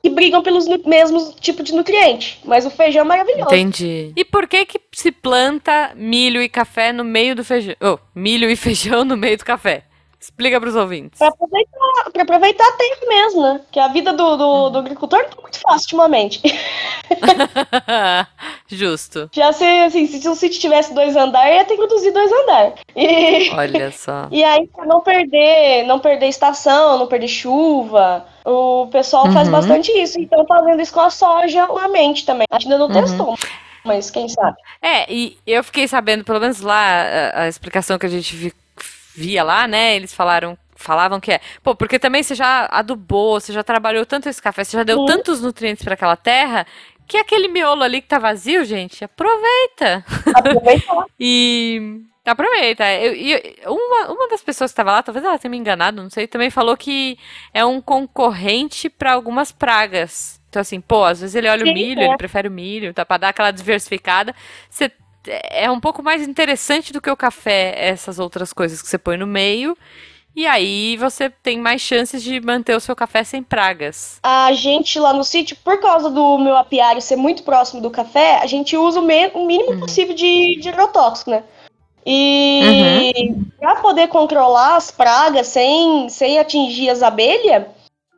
que 0.09 0.14
brigam 0.14 0.42
pelos 0.42 0.66
mesmos 0.85 1.35
tipos 1.40 1.64
de 1.64 1.75
nutriente. 1.75 2.40
Mas 2.44 2.64
o 2.64 2.71
feijão 2.71 3.03
é 3.03 3.05
maravilhoso. 3.05 3.55
Entendi. 3.55 4.12
E 4.16 4.25
por 4.25 4.49
que 4.49 4.64
que 4.64 4.81
se 4.92 5.12
planta 5.12 5.92
milho 5.94 6.42
e 6.42 6.49
café 6.49 6.92
no 6.92 7.05
meio 7.05 7.35
do 7.35 7.44
feijão? 7.44 7.75
Oh, 7.81 7.99
milho 8.14 8.51
e 8.51 8.57
feijão 8.57 9.05
no 9.05 9.16
meio 9.16 9.37
do 9.37 9.44
café? 9.44 9.85
Explica 10.20 10.61
pros 10.61 10.74
ouvintes. 10.74 11.18
Pra 11.18 11.28
aproveitar, 11.28 12.11
pra 12.12 12.22
aproveitar 12.22 12.64
a 12.66 12.72
terra 12.72 12.96
mesmo, 13.09 13.42
né? 13.42 13.61
Que 13.70 13.78
a 13.78 13.88
vida 13.88 14.12
do, 14.12 14.37
do, 14.37 14.70
do 14.70 14.78
agricultor 14.78 15.20
não 15.20 15.28
tá 15.31 15.42
muito 15.42 15.61
fácil 15.61 15.85
ultimamente. 15.85 16.40
Justo. 18.68 19.31
Já 19.33 19.52
se, 19.52 19.64
assim, 19.64 20.07
se 20.07 20.28
o 20.28 20.35
sítio 20.35 20.61
tivesse 20.61 20.92
dois 20.92 21.16
andares, 21.16 21.57
ia 21.57 21.64
ter 21.64 21.76
que 21.76 21.87
produzir 21.87 22.11
dois 22.11 22.31
andares. 22.33 22.74
E, 22.96 23.50
Olha 23.50 23.90
só. 23.92 24.28
e 24.31 24.42
aí, 24.44 24.66
pra 24.68 24.85
não 24.87 25.00
perder, 25.00 25.85
não 25.85 25.98
perder 25.98 26.26
estação, 26.28 26.98
não 26.98 27.07
perder 27.07 27.28
chuva, 27.28 28.26
o 28.44 28.88
pessoal 28.90 29.31
faz 29.33 29.46
Uhum. 29.48 29.52
bastante 29.52 29.90
isso. 29.92 30.20
Então 30.20 30.44
fazendo 30.46 30.81
isso 30.83 30.92
com 30.92 31.00
a 31.00 31.11
soja 31.11 31.62
ultimamente 31.70 32.24
também. 32.26 32.46
A 32.50 32.59
gente 32.59 32.70
ainda 32.72 32.87
não 32.87 32.94
Uhum. 32.94 33.02
testou, 33.02 33.35
mas 33.85 34.11
quem 34.11 34.28
sabe. 34.28 34.57
É, 34.83 35.11
e 35.12 35.37
eu 35.46 35.62
fiquei 35.64 35.88
sabendo, 35.88 36.24
pelo 36.24 36.40
menos 36.40 36.61
lá, 36.61 37.02
a, 37.35 37.42
a 37.42 37.48
explicação 37.48 37.98
que 37.98 38.07
a 38.07 38.11
gente 38.11 38.35
vi- 38.37 38.52
via 39.18 39.42
lá, 39.42 39.66
né? 39.66 39.96
Eles 39.96 40.14
falaram. 40.14 40.57
Falavam 40.74 41.18
que 41.18 41.33
é. 41.33 41.40
Pô, 41.61 41.74
porque 41.74 41.98
também 41.98 42.22
você 42.22 42.37
já 42.37 42.68
adubou, 42.70 43.40
você 43.40 43.52
já 43.52 43.64
trabalhou 43.64 44.07
tanto 44.07 44.28
esse 44.28 44.40
café, 44.40 44.62
você 44.62 44.76
já 44.76 44.85
deu 44.85 45.00
Sim. 45.00 45.07
tantos 45.07 45.42
nutrientes 45.42 45.83
pra 45.83 45.94
aquela 45.94 46.14
terra, 46.14 46.64
que 47.04 47.16
aquele 47.16 47.48
miolo 47.48 47.83
ali 47.83 48.00
que 48.00 48.07
tá 48.07 48.20
vazio, 48.20 48.64
gente, 48.64 49.02
aproveita. 49.02 50.04
Aproveitar. 50.35 51.04
E 51.18 52.00
aproveita. 52.24 52.85
Eu, 52.94 53.14
e 53.14 53.57
uma, 53.66 54.12
uma 54.12 54.28
das 54.28 54.42
pessoas 54.42 54.70
que 54.70 54.74
estava 54.74 54.92
lá, 54.92 55.02
talvez 55.02 55.24
ela 55.24 55.38
tenha 55.38 55.50
me 55.50 55.57
enganado, 55.57 56.02
não 56.02 56.11
sei, 56.11 56.26
também 56.26 56.50
falou 56.50 56.76
que 56.76 57.18
é 57.52 57.64
um 57.64 57.81
concorrente 57.81 58.88
para 58.88 59.12
algumas 59.12 59.50
pragas. 59.50 60.40
Então, 60.48 60.61
assim, 60.61 60.81
pô, 60.81 61.04
às 61.04 61.20
vezes 61.20 61.35
ele 61.35 61.48
olha 61.48 61.64
Sim, 61.64 61.70
o 61.70 61.74
milho, 61.74 62.00
é. 62.00 62.04
ele 62.07 62.16
prefere 62.16 62.48
o 62.48 62.50
milho, 62.52 62.94
tá? 62.94 63.04
Pra 63.04 63.18
dar 63.18 63.28
aquela 63.31 63.50
diversificada. 63.50 64.35
Você, 64.70 64.90
é 65.26 65.70
um 65.70 65.81
pouco 65.81 66.02
mais 66.02 66.26
interessante 66.26 66.92
do 66.92 67.00
que 67.00 67.11
o 67.11 67.16
café, 67.16 67.74
essas 67.76 68.18
outras 68.18 68.52
coisas 68.52 68.81
que 68.81 68.88
você 68.88 68.98
põe 68.98 69.16
no 69.16 69.26
meio. 69.26 69.76
E 70.38 70.46
aí 70.46 70.96
você 70.96 71.28
tem 71.28 71.59
mais 71.59 71.81
chances 71.81 72.22
de 72.22 72.40
manter 72.40 72.76
o 72.76 72.81
seu 72.81 72.94
café 72.94 73.24
sem 73.24 73.42
pragas. 73.42 74.20
A 74.22 74.52
gente 74.52 74.98
lá 75.00 75.12
no 75.12 75.24
sítio, 75.24 75.57
por 75.64 75.81
causa 75.81 76.09
do 76.09 76.38
meu 76.38 76.57
apiário 76.57 77.02
ser 77.02 77.16
muito 77.16 77.42
próximo 77.42 77.81
do 77.81 77.90
café, 77.90 78.38
a 78.40 78.46
gente 78.46 78.76
usa 78.76 79.00
o, 79.00 79.02
o 79.02 79.46
mínimo 79.46 79.72
Uhum. 79.72 79.81
possível 79.81 80.14
de, 80.14 80.61
de 80.61 80.68
agrotóxico, 80.68 81.31
né? 81.31 81.42
E 82.07 83.35
para 83.59 83.76
poder 83.76 84.09
controlar 84.09 84.76
as 84.76 84.90
pragas 84.90 85.48
sem, 85.48 86.09
sem 86.09 86.38
atingir 86.38 86.88
as 86.88 87.02
abelhas, 87.02 87.66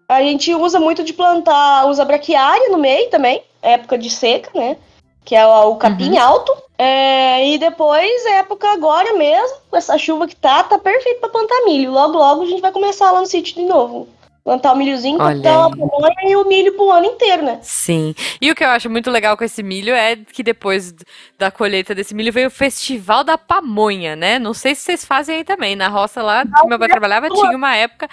a 0.08 0.20
gente 0.22 0.54
usa 0.54 0.78
muito 0.78 1.02
de 1.02 1.12
plantar, 1.12 1.86
usa 1.86 2.04
braquiária 2.04 2.68
no 2.68 2.78
meio 2.78 3.08
também, 3.10 3.42
época 3.62 3.96
de 3.96 4.10
seca, 4.10 4.50
né? 4.54 4.76
Que 5.24 5.34
é 5.34 5.46
o, 5.46 5.70
o 5.70 5.76
capim 5.76 6.18
alto. 6.18 6.52
É, 6.82 7.46
e 7.46 7.58
depois, 7.58 8.24
época 8.24 8.66
agora 8.72 9.12
mesmo, 9.12 9.58
com 9.68 9.76
essa 9.76 9.98
chuva 9.98 10.26
que 10.26 10.34
tá, 10.34 10.64
tá 10.64 10.78
perfeito 10.78 11.20
para 11.20 11.28
plantar 11.28 11.62
milho. 11.66 11.90
Logo, 11.90 12.16
logo 12.16 12.42
a 12.42 12.46
gente 12.46 12.62
vai 12.62 12.72
começar 12.72 13.10
lá 13.10 13.20
no 13.20 13.26
sítio 13.26 13.54
de 13.54 13.64
novo. 13.64 14.08
Plantar 14.42 14.72
o 14.72 14.76
milhozinho, 14.76 15.18
plantar 15.18 15.66
a 15.66 15.68
pamonha 15.68 16.14
e 16.26 16.36
o 16.36 16.48
milho 16.48 16.72
pro 16.72 16.90
ano 16.90 17.04
inteiro, 17.04 17.42
né? 17.42 17.58
Sim. 17.60 18.14
E 18.40 18.50
o 18.50 18.54
que 18.54 18.64
eu 18.64 18.70
acho 18.70 18.88
muito 18.88 19.10
legal 19.10 19.36
com 19.36 19.44
esse 19.44 19.62
milho 19.62 19.92
é 19.92 20.16
que 20.16 20.42
depois 20.42 20.94
da 21.38 21.50
colheita 21.50 21.94
desse 21.94 22.14
milho 22.14 22.32
veio 22.32 22.48
o 22.48 22.50
Festival 22.50 23.22
da 23.24 23.36
Pamonha, 23.36 24.16
né? 24.16 24.38
Não 24.38 24.54
sei 24.54 24.74
se 24.74 24.80
vocês 24.80 25.04
fazem 25.04 25.36
aí 25.36 25.44
também. 25.44 25.76
Na 25.76 25.88
roça 25.88 26.22
lá 26.22 26.46
que 26.46 26.66
meu 26.66 26.78
pai 26.78 26.88
trabalhava, 26.88 27.28
tinha 27.28 27.54
uma 27.58 27.76
época. 27.76 28.08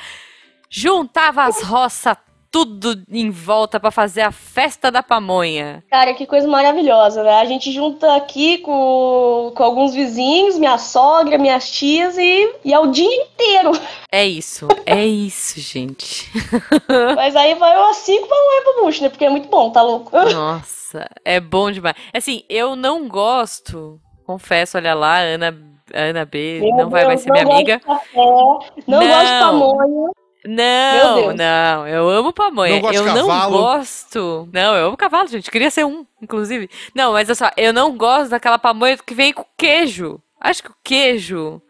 Juntava 0.70 1.46
as 1.46 1.62
roças 1.62 2.18
tudo 2.52 3.04
em 3.10 3.30
volta 3.30 3.80
pra 3.80 3.92
fazer 3.92 4.22
a 4.22 4.32
festa 4.32 4.92
da 4.92 5.04
pamonha. 5.04 5.84
Cara, 5.90 6.14
que 6.14 6.26
coisa 6.26 6.48
maravilhosa, 6.48 7.24
né? 7.24 7.40
A 7.40 7.46
gente 7.46 7.72
junta 7.72 8.16
aqui 8.16 8.60
com, 8.60 9.52
com 9.56 9.64
alguns 9.64 9.94
vizinhos, 9.94 10.58
minha 10.58 10.78
sogra, 10.78 11.38
minhas 11.38 11.70
tias, 11.70 12.18
e, 12.18 12.56
e 12.64 12.74
é 12.74 12.80
o 12.80 12.88
dia 12.88 13.14
inteiro. 13.24 13.72
É 14.12 14.26
isso, 14.26 14.68
é 14.86 15.06
isso, 15.06 15.60
gente. 15.60 16.32
Mas 17.16 17.36
aí 17.36 17.54
vai 17.56 17.78
umas 17.78 17.98
cinco 17.98 18.28
pamonhas 18.28 18.64
pro 18.64 18.84
bucho, 18.86 19.04
né? 19.04 19.10
Porque 19.10 19.26
é 19.26 19.30
muito 19.30 19.50
bom, 19.50 19.70
tá 19.70 19.82
louco? 19.82 20.12
Nossa, 20.34 21.10
é 21.24 21.40
bom 21.40 21.72
demais. 21.72 21.96
Assim, 22.14 22.44
eu 22.50 22.76
não 22.76 23.08
gosto, 23.08 24.00
confesso, 24.26 24.78
olha 24.78 24.94
lá, 24.94 25.18
a 25.18 25.22
Ana, 25.22 25.58
Ana 25.94 26.26
B 26.26 26.60
Meu 26.62 26.76
não 26.78 26.90
vai 26.90 27.06
mais 27.06 27.24
Deus, 27.24 27.24
ser 27.24 27.32
minha 27.32 27.46
não 27.46 27.52
amiga. 27.54 27.80
Café, 27.80 28.16
não, 28.16 29.08
gosto 29.08 29.26
de 29.26 29.32
Não. 29.32 29.40
pamonha. 29.40 30.12
Não, 30.45 31.34
não, 31.34 31.88
eu 31.88 32.10
amo 32.10 32.32
pamonha. 32.32 32.80
Não 32.80 32.91
eu 32.93 33.04
não 33.06 33.50
gosto. 33.50 34.47
Não, 34.54 34.76
eu 34.76 34.88
amo 34.88 34.97
cavalo, 34.97 35.28
gente. 35.28 35.52
Queria 35.52 35.69
ser 35.69 35.86
um, 35.86 36.06
inclusive. 36.21 36.69
Não, 36.95 37.13
mas 37.13 37.28
olha 37.28 37.36
só, 37.36 37.50
eu 37.58 37.73
não 37.73 37.97
gosto 37.97 38.30
daquela 38.30 38.58
pamonha 38.60 38.97
que 38.97 39.13
vem 39.13 39.34
com 39.34 39.45
queijo. 39.58 40.21
Acho 40.39 40.63
que 40.63 40.69
o 40.71 40.76
queijo 40.84 41.62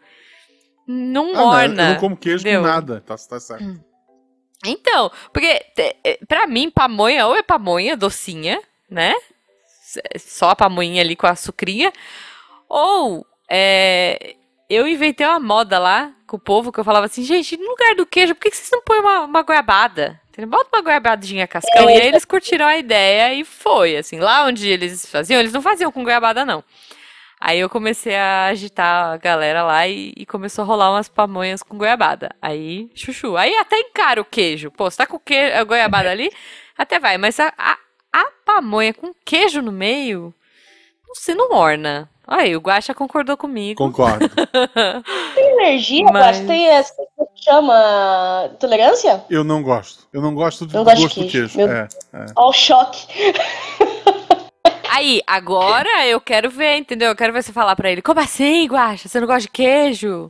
não 0.86 1.30
Ah, 1.30 1.32
não, 1.32 1.40
eu 1.40 1.46
orna. 1.48 1.92
não 1.94 2.00
como 2.00 2.16
queijo 2.16 2.42
entendeu? 2.42 2.60
com 2.60 2.66
nada. 2.66 3.02
Tá, 3.04 3.16
tá 3.16 3.40
certo. 3.40 3.80
Então, 4.64 5.10
porque 5.32 5.60
eh, 6.04 6.18
pra 6.26 6.46
mim, 6.46 6.70
pamonha 6.70 7.26
ou 7.26 7.36
é 7.36 7.42
pamonha 7.42 7.96
docinha, 7.96 8.60
né? 8.90 9.14
Só 10.18 10.50
a 10.50 10.56
pamonha 10.56 11.00
ali 11.00 11.16
com 11.16 11.26
a 11.26 11.34
sucrinha. 11.34 11.92
Ou 12.68 13.26
é, 13.48 14.34
eu 14.68 14.86
inventei 14.86 15.26
uma 15.26 15.40
moda 15.40 15.78
lá 15.78 16.12
com 16.26 16.36
o 16.36 16.40
povo 16.40 16.70
que 16.70 16.78
eu 16.78 16.84
falava 16.84 17.06
assim, 17.06 17.22
gente, 17.22 17.56
no 17.56 17.68
lugar 17.68 17.94
do 17.94 18.06
queijo, 18.06 18.34
por 18.34 18.42
que 18.42 18.54
vocês 18.54 18.70
não 18.70 18.82
põem 18.82 19.00
uma, 19.00 19.20
uma 19.20 19.42
goiabada? 19.42 20.20
Bota 20.46 20.68
uma 20.72 20.82
goiabadinha 20.82 21.48
cascão. 21.48 21.88
É, 21.88 21.96
E 21.96 22.00
aí 22.00 22.06
eles 22.08 22.24
curtiram 22.24 22.64
a 22.66 22.76
ideia 22.76 23.34
e 23.34 23.44
foi, 23.44 23.96
assim. 23.96 24.20
Lá 24.20 24.44
onde 24.44 24.68
eles 24.68 25.04
faziam, 25.06 25.40
eles 25.40 25.52
não 25.52 25.60
faziam 25.60 25.90
com 25.90 26.04
goiabada, 26.04 26.44
não. 26.44 26.62
Aí 27.40 27.58
eu 27.58 27.68
comecei 27.68 28.14
a 28.14 28.46
agitar 28.46 29.12
a 29.12 29.16
galera 29.16 29.62
lá 29.64 29.86
e, 29.88 30.12
e 30.16 30.26
começou 30.26 30.62
a 30.62 30.66
rolar 30.66 30.92
umas 30.92 31.08
pamonhas 31.08 31.62
com 31.62 31.76
goiabada. 31.78 32.30
Aí, 32.40 32.88
chuchu. 32.94 33.36
Aí 33.36 33.54
até 33.56 33.78
encara 33.78 34.20
o 34.20 34.24
queijo. 34.24 34.70
Pô, 34.70 34.88
você 34.90 34.98
tá 34.98 35.06
com 35.06 35.16
o 35.16 35.20
que, 35.20 35.34
a 35.34 35.64
goiabada 35.64 36.10
ali, 36.10 36.30
até 36.76 37.00
vai. 37.00 37.18
Mas 37.18 37.40
a, 37.40 37.52
a, 37.56 37.76
a 38.12 38.24
pamonha 38.44 38.94
com 38.94 39.12
queijo 39.24 39.60
no 39.60 39.72
meio, 39.72 40.32
você 41.08 41.34
não 41.34 41.52
orna. 41.52 42.08
Aí, 42.30 42.54
o 42.54 42.60
Guaxa 42.60 42.92
concordou 42.92 43.36
comigo. 43.38 43.78
Concordo. 43.78 44.28
Tem 45.34 45.50
energia, 45.58 46.04
Mas- 46.12 46.38
mas... 46.38 46.46
tem 46.46 46.68
essa 46.68 46.92
que 46.94 47.42
chama 47.42 48.50
tolerância? 48.60 49.24
Eu 49.30 49.42
não 49.42 49.62
gosto. 49.62 50.06
Eu 50.12 50.20
não 50.20 50.34
gosto 50.34 50.66
do 50.66 50.74
Não 50.74 50.84
gosto 50.84 50.96
de 50.98 51.02
gosto 51.04 51.14
do 51.20 51.20
queijo. 51.30 51.48
queijo. 51.54 51.58
Meu- 51.58 51.68
É, 51.76 51.88
é. 52.12 52.26
Ó, 52.36 52.50
o 52.50 52.52
choque. 52.52 53.06
Aí, 54.90 55.22
agora 55.26 56.06
eu 56.06 56.20
quero 56.20 56.50
ver, 56.50 56.76
entendeu? 56.76 57.08
Eu 57.08 57.16
quero 57.16 57.32
ver 57.32 57.42
você 57.42 57.52
falar 57.52 57.76
pra 57.76 57.90
ele. 57.90 58.02
Como 58.02 58.20
assim, 58.20 58.66
Guaxa? 58.66 59.08
Você 59.08 59.20
não 59.20 59.26
gosta 59.26 59.42
de 59.42 59.48
queijo? 59.50 60.28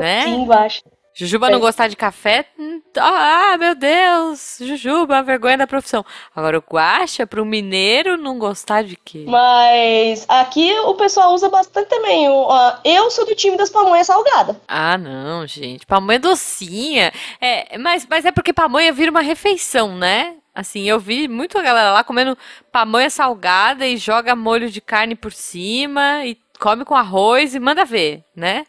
Né? 0.00 0.20
Assim 0.20 0.42
embaixo. 0.42 0.82
Jujuba 1.16 1.48
não 1.48 1.58
É. 1.58 1.60
gostar 1.60 1.86
de 1.88 1.94
café? 1.96 2.44
hum, 2.58 2.80
Ah, 2.98 3.56
meu 3.58 3.74
Deus! 3.74 4.58
Jujuba, 4.60 5.18
a 5.18 5.22
vergonha 5.22 5.56
da 5.58 5.66
profissão. 5.66 6.04
Agora, 6.34 6.58
o 6.58 6.64
Guaxa, 6.68 7.26
pro 7.26 7.44
mineiro, 7.44 8.16
não 8.16 8.38
gostar 8.38 8.82
de 8.82 8.96
queijo. 8.96 9.30
Mas 9.30 10.24
aqui 10.28 10.72
o 10.80 10.94
pessoal 10.94 11.32
usa 11.32 11.48
bastante 11.48 11.88
também. 11.88 12.28
O- 12.28 12.48
Eu 12.84 13.10
sou 13.10 13.24
do 13.26 13.34
time 13.34 13.56
das 13.56 13.70
pamonhas 13.70 14.06
salgadas. 14.08 14.56
Ah, 14.66 14.98
não, 14.98 15.46
gente. 15.46 15.86
Pamonha 15.86 16.18
docinha. 16.18 17.12
É, 17.40 17.78
mas, 17.78 18.06
mas 18.08 18.24
é 18.24 18.32
porque 18.32 18.52
pamonha 18.52 18.92
vira 18.92 19.10
uma 19.10 19.22
refeição, 19.22 19.96
né? 19.96 20.34
Assim, 20.54 20.82
eu 20.88 21.00
vi 21.00 21.26
muito 21.28 21.58
a 21.58 21.62
galera 21.62 21.90
lá 21.92 22.04
comendo 22.04 22.36
pamonha 22.70 23.10
salgada 23.10 23.86
e 23.86 23.96
joga 23.96 24.36
molho 24.36 24.70
de 24.70 24.80
carne 24.80 25.14
por 25.16 25.32
cima 25.32 26.24
e 26.24 26.36
come 26.60 26.84
com 26.84 26.94
arroz 26.94 27.54
e 27.54 27.60
manda 27.60 27.84
ver, 27.84 28.22
né? 28.36 28.64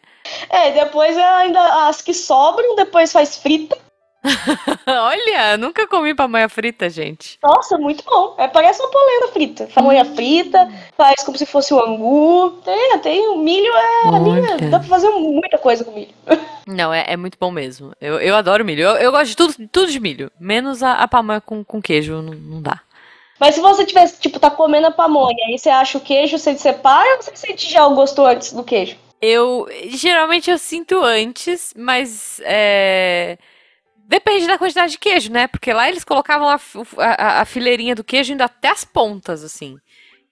É, 0.48 0.70
depois 0.72 1.16
ainda 1.16 1.88
as 1.88 2.02
que 2.02 2.14
sobram, 2.14 2.76
depois 2.76 3.12
faz 3.12 3.36
frita. 3.36 3.76
Olha, 4.86 5.56
nunca 5.56 5.86
comi 5.86 6.14
pamonha 6.14 6.48
frita, 6.48 6.90
gente. 6.90 7.38
Nossa, 7.42 7.78
muito 7.78 8.04
bom. 8.04 8.34
É, 8.38 8.48
parece 8.48 8.80
uma 8.80 8.90
polenta 8.90 9.32
frita. 9.32 9.68
Pamonha 9.74 10.04
frita, 10.04 10.68
faz 10.96 11.22
como 11.22 11.38
se 11.38 11.46
fosse 11.46 11.72
o 11.72 11.80
angu. 11.80 12.50
Tem, 12.64 12.98
tem 12.98 13.28
o 13.28 13.38
milho, 13.38 13.72
é, 13.72 14.18
minha, 14.18 14.56
dá 14.70 14.78
pra 14.78 14.88
fazer 14.88 15.10
muita 15.10 15.58
coisa 15.58 15.84
com 15.84 15.92
milho. 15.92 16.14
Não, 16.66 16.92
é, 16.92 17.04
é 17.06 17.16
muito 17.16 17.38
bom 17.38 17.50
mesmo. 17.50 17.92
Eu, 18.00 18.20
eu 18.20 18.34
adoro 18.34 18.64
milho. 18.64 18.82
Eu, 18.82 18.96
eu 18.96 19.12
gosto 19.12 19.28
de 19.28 19.36
tudo, 19.36 19.68
tudo 19.68 19.92
de 19.92 20.00
milho. 20.00 20.30
Menos 20.38 20.82
a, 20.82 20.94
a 20.94 21.08
pamonha 21.08 21.40
com, 21.40 21.64
com 21.64 21.80
queijo, 21.80 22.20
não, 22.20 22.34
não 22.34 22.60
dá. 22.60 22.80
Mas 23.38 23.54
se 23.54 23.60
você 23.60 23.84
tivesse, 23.84 24.18
tipo, 24.18 24.40
tá 24.40 24.50
comendo 24.50 24.88
a 24.88 24.90
pamonha 24.90 25.54
e 25.54 25.58
você 25.58 25.68
acha 25.68 25.98
o 25.98 26.00
queijo, 26.00 26.38
você 26.38 26.56
separa 26.56 27.16
ou 27.16 27.22
você 27.22 27.36
sente 27.36 27.70
já 27.70 27.86
o 27.86 27.94
gosto 27.94 28.24
antes 28.24 28.52
do 28.52 28.64
queijo? 28.64 28.96
Eu 29.20 29.66
geralmente 29.88 30.50
eu 30.50 30.58
sinto 30.58 31.02
antes, 31.02 31.72
mas 31.76 32.40
é, 32.44 33.38
depende 34.06 34.46
da 34.46 34.58
quantidade 34.58 34.92
de 34.92 34.98
queijo, 34.98 35.32
né? 35.32 35.46
Porque 35.48 35.72
lá 35.72 35.88
eles 35.88 36.04
colocavam 36.04 36.48
a, 36.48 36.60
a- 36.98 37.40
a 37.42 37.44
fileirinha 37.44 37.94
do 37.94 38.04
queijo 38.04 38.32
indo 38.32 38.42
até 38.42 38.68
as 38.68 38.84
pontas, 38.84 39.42
assim. 39.44 39.78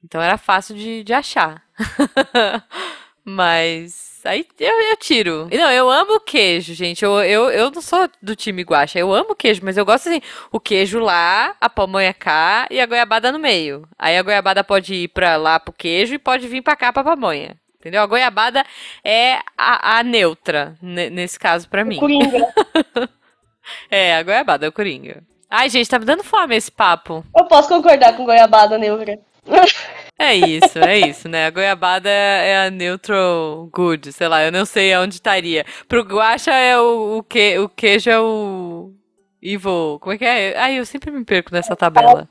Então 0.04 0.20
era 0.22 0.38
fácil 0.38 0.76
de, 0.76 1.02
de 1.04 1.12
achar. 1.14 1.62
mas 3.24 4.20
aí 4.24 4.46
eu, 4.60 4.80
eu 4.90 4.96
tiro. 4.96 5.48
Não, 5.52 5.70
eu 5.70 5.90
amo 5.90 6.20
queijo, 6.20 6.74
gente. 6.74 7.04
Eu, 7.04 7.22
eu, 7.22 7.50
eu 7.50 7.70
não 7.70 7.80
sou 7.82 8.08
do 8.22 8.36
time 8.36 8.62
guaxa. 8.62 8.98
Eu 8.98 9.12
amo 9.14 9.34
queijo, 9.34 9.60
mas 9.64 9.76
eu 9.76 9.84
gosto 9.84 10.08
assim: 10.08 10.20
o 10.52 10.60
queijo 10.60 10.98
lá, 10.98 11.56
a 11.60 11.68
pamonha 11.70 12.12
cá 12.14 12.66
e 12.70 12.80
a 12.80 12.86
goiabada 12.86 13.32
no 13.32 13.38
meio. 13.38 13.88
Aí 13.98 14.16
a 14.18 14.22
goiabada 14.22 14.62
pode 14.64 14.94
ir 14.94 15.08
pra 15.08 15.36
lá 15.36 15.58
pro 15.58 15.72
queijo 15.72 16.14
e 16.14 16.18
pode 16.18 16.46
vir 16.48 16.62
pra 16.62 16.76
cá 16.76 16.92
pra 16.92 17.04
pamonha. 17.04 17.56
Entendeu? 17.84 18.00
A 18.00 18.06
goiabada 18.06 18.64
é 19.04 19.40
a, 19.58 19.98
a 19.98 20.02
neutra, 20.02 20.74
ne- 20.80 21.10
nesse 21.10 21.38
caso, 21.38 21.68
pra 21.68 21.84
mim. 21.84 21.98
Coringa. 21.98 22.48
É, 23.90 24.14
a 24.16 24.22
goiabada 24.22 24.66
é 24.66 24.68
o 24.68 24.72
coringa. 24.72 25.22
Ai, 25.48 25.70
gente, 25.70 25.88
tá 25.88 25.98
me 25.98 26.04
dando 26.04 26.22
fome 26.22 26.54
esse 26.54 26.70
papo. 26.70 27.24
Eu 27.34 27.46
posso 27.46 27.66
concordar 27.68 28.14
com 28.14 28.26
goiabada 28.26 28.76
neutra. 28.76 29.18
É 30.18 30.34
isso, 30.34 30.78
é 30.78 30.98
isso, 30.98 31.28
né? 31.30 31.46
A 31.46 31.50
goiabada 31.50 32.08
é 32.10 32.48
é 32.50 32.66
a 32.66 32.70
neutral 32.70 33.66
good, 33.72 34.12
sei 34.12 34.28
lá, 34.28 34.42
eu 34.44 34.52
não 34.52 34.66
sei 34.66 34.92
aonde 34.92 35.14
estaria. 35.14 35.64
Pro 35.88 36.02
guacha 36.02 36.52
é 36.52 36.78
o, 36.78 37.18
o, 37.18 37.22
que, 37.22 37.58
o 37.58 37.68
queijo 37.70 38.10
é 38.10 38.20
o 38.20 38.92
evil, 39.42 39.98
como 39.98 40.12
é 40.12 40.18
que 40.18 40.24
é? 40.26 40.58
Ai, 40.58 40.78
eu 40.78 40.84
sempre 40.84 41.10
me 41.10 41.24
perco 41.24 41.50
nessa 41.54 41.74
tabela. 41.74 42.28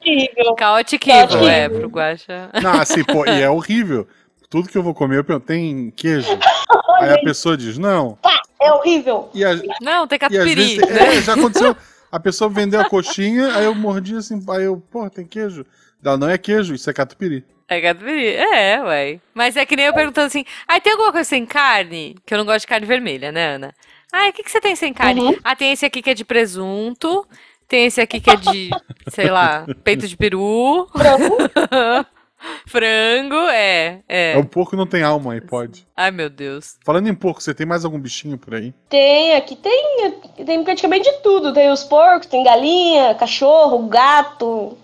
Chaotic 0.59 1.07
evil, 1.07 1.47
é, 1.49 1.63
evil. 1.65 1.79
pro 1.79 1.89
guacha. 1.89 2.51
Não, 2.61 2.79
assim, 2.79 3.03
pô, 3.03 3.25
e 3.25 3.41
é 3.41 3.49
horrível. 3.49 4.07
Tudo 4.53 4.69
que 4.69 4.77
eu 4.77 4.83
vou 4.83 4.93
comer, 4.93 5.17
eu 5.17 5.23
pergunto, 5.23 5.47
tem 5.47 5.89
queijo? 5.89 6.27
Aí 7.01 7.11
a 7.11 7.17
pessoa 7.21 7.57
diz, 7.57 7.79
não. 7.79 8.19
É 8.61 8.71
horrível. 8.71 9.31
E, 9.33 9.43
a, 9.43 9.55
Não, 9.81 10.05
tem 10.05 10.15
e 10.17 10.19
catupiry, 10.19 10.53
vezes, 10.53 10.77
né? 10.77 11.15
é, 11.15 11.21
já 11.23 11.33
aconteceu, 11.33 11.75
a 12.11 12.19
pessoa 12.19 12.51
vendeu 12.51 12.79
a 12.79 12.87
coxinha, 12.87 13.55
aí 13.55 13.65
eu 13.65 13.73
mordi 13.73 14.15
assim, 14.15 14.39
aí 14.47 14.65
eu, 14.65 14.77
pô, 14.77 15.09
tem 15.09 15.25
queijo? 15.25 15.65
Ela, 16.05 16.17
não 16.17 16.29
é 16.29 16.37
queijo, 16.37 16.75
isso 16.75 16.87
é 16.87 16.93
catupiry. 16.93 17.43
É 17.67 17.81
catupiry, 17.81 18.27
é, 18.27 18.83
ué. 18.83 19.19
Mas 19.33 19.57
é 19.57 19.65
que 19.65 19.75
nem 19.75 19.87
eu 19.87 19.93
perguntando 19.93 20.27
assim, 20.27 20.45
ai, 20.67 20.79
tem 20.79 20.93
alguma 20.93 21.11
coisa 21.11 21.27
sem 21.27 21.47
carne? 21.47 22.15
Que 22.23 22.35
eu 22.35 22.37
não 22.37 22.45
gosto 22.45 22.61
de 22.61 22.67
carne 22.67 22.85
vermelha, 22.85 23.31
né, 23.31 23.55
Ana? 23.55 23.73
Ah, 24.11 24.29
o 24.29 24.33
que, 24.33 24.43
que 24.43 24.51
você 24.51 24.61
tem 24.61 24.75
sem 24.75 24.93
carne? 24.93 25.21
Uhum. 25.21 25.39
Ah, 25.43 25.55
tem 25.55 25.71
esse 25.71 25.83
aqui 25.83 25.99
que 25.99 26.11
é 26.11 26.13
de 26.13 26.23
presunto, 26.23 27.25
tem 27.67 27.87
esse 27.87 27.99
aqui 27.99 28.21
que 28.21 28.29
é 28.29 28.35
de, 28.35 28.69
sei 29.09 29.31
lá, 29.31 29.65
peito 29.83 30.07
de 30.07 30.15
peru, 30.15 30.87
Frango. 32.65 33.35
é, 33.49 33.99
É. 34.07 34.33
é. 34.33 34.37
O 34.37 34.45
porco 34.45 34.75
não 34.75 34.85
tem 34.87 35.03
alma 35.03 35.33
aí, 35.33 35.41
pode. 35.41 35.85
Ai, 35.95 36.11
meu 36.11 36.29
Deus. 36.29 36.77
Falando 36.85 37.07
em 37.07 37.13
porco, 37.15 37.41
você 37.41 37.53
tem 37.53 37.65
mais 37.65 37.85
algum 37.85 37.99
bichinho 37.99 38.37
por 38.37 38.55
aí? 38.55 38.73
Tem, 38.89 39.35
aqui 39.35 39.55
tem, 39.55 40.11
tem 40.45 40.63
praticamente 40.63 41.09
de 41.11 41.17
tudo. 41.19 41.53
Tem 41.53 41.71
os 41.71 41.83
porcos, 41.83 42.27
tem 42.27 42.43
galinha, 42.43 43.15
cachorro, 43.15 43.87
gato. 43.87 44.77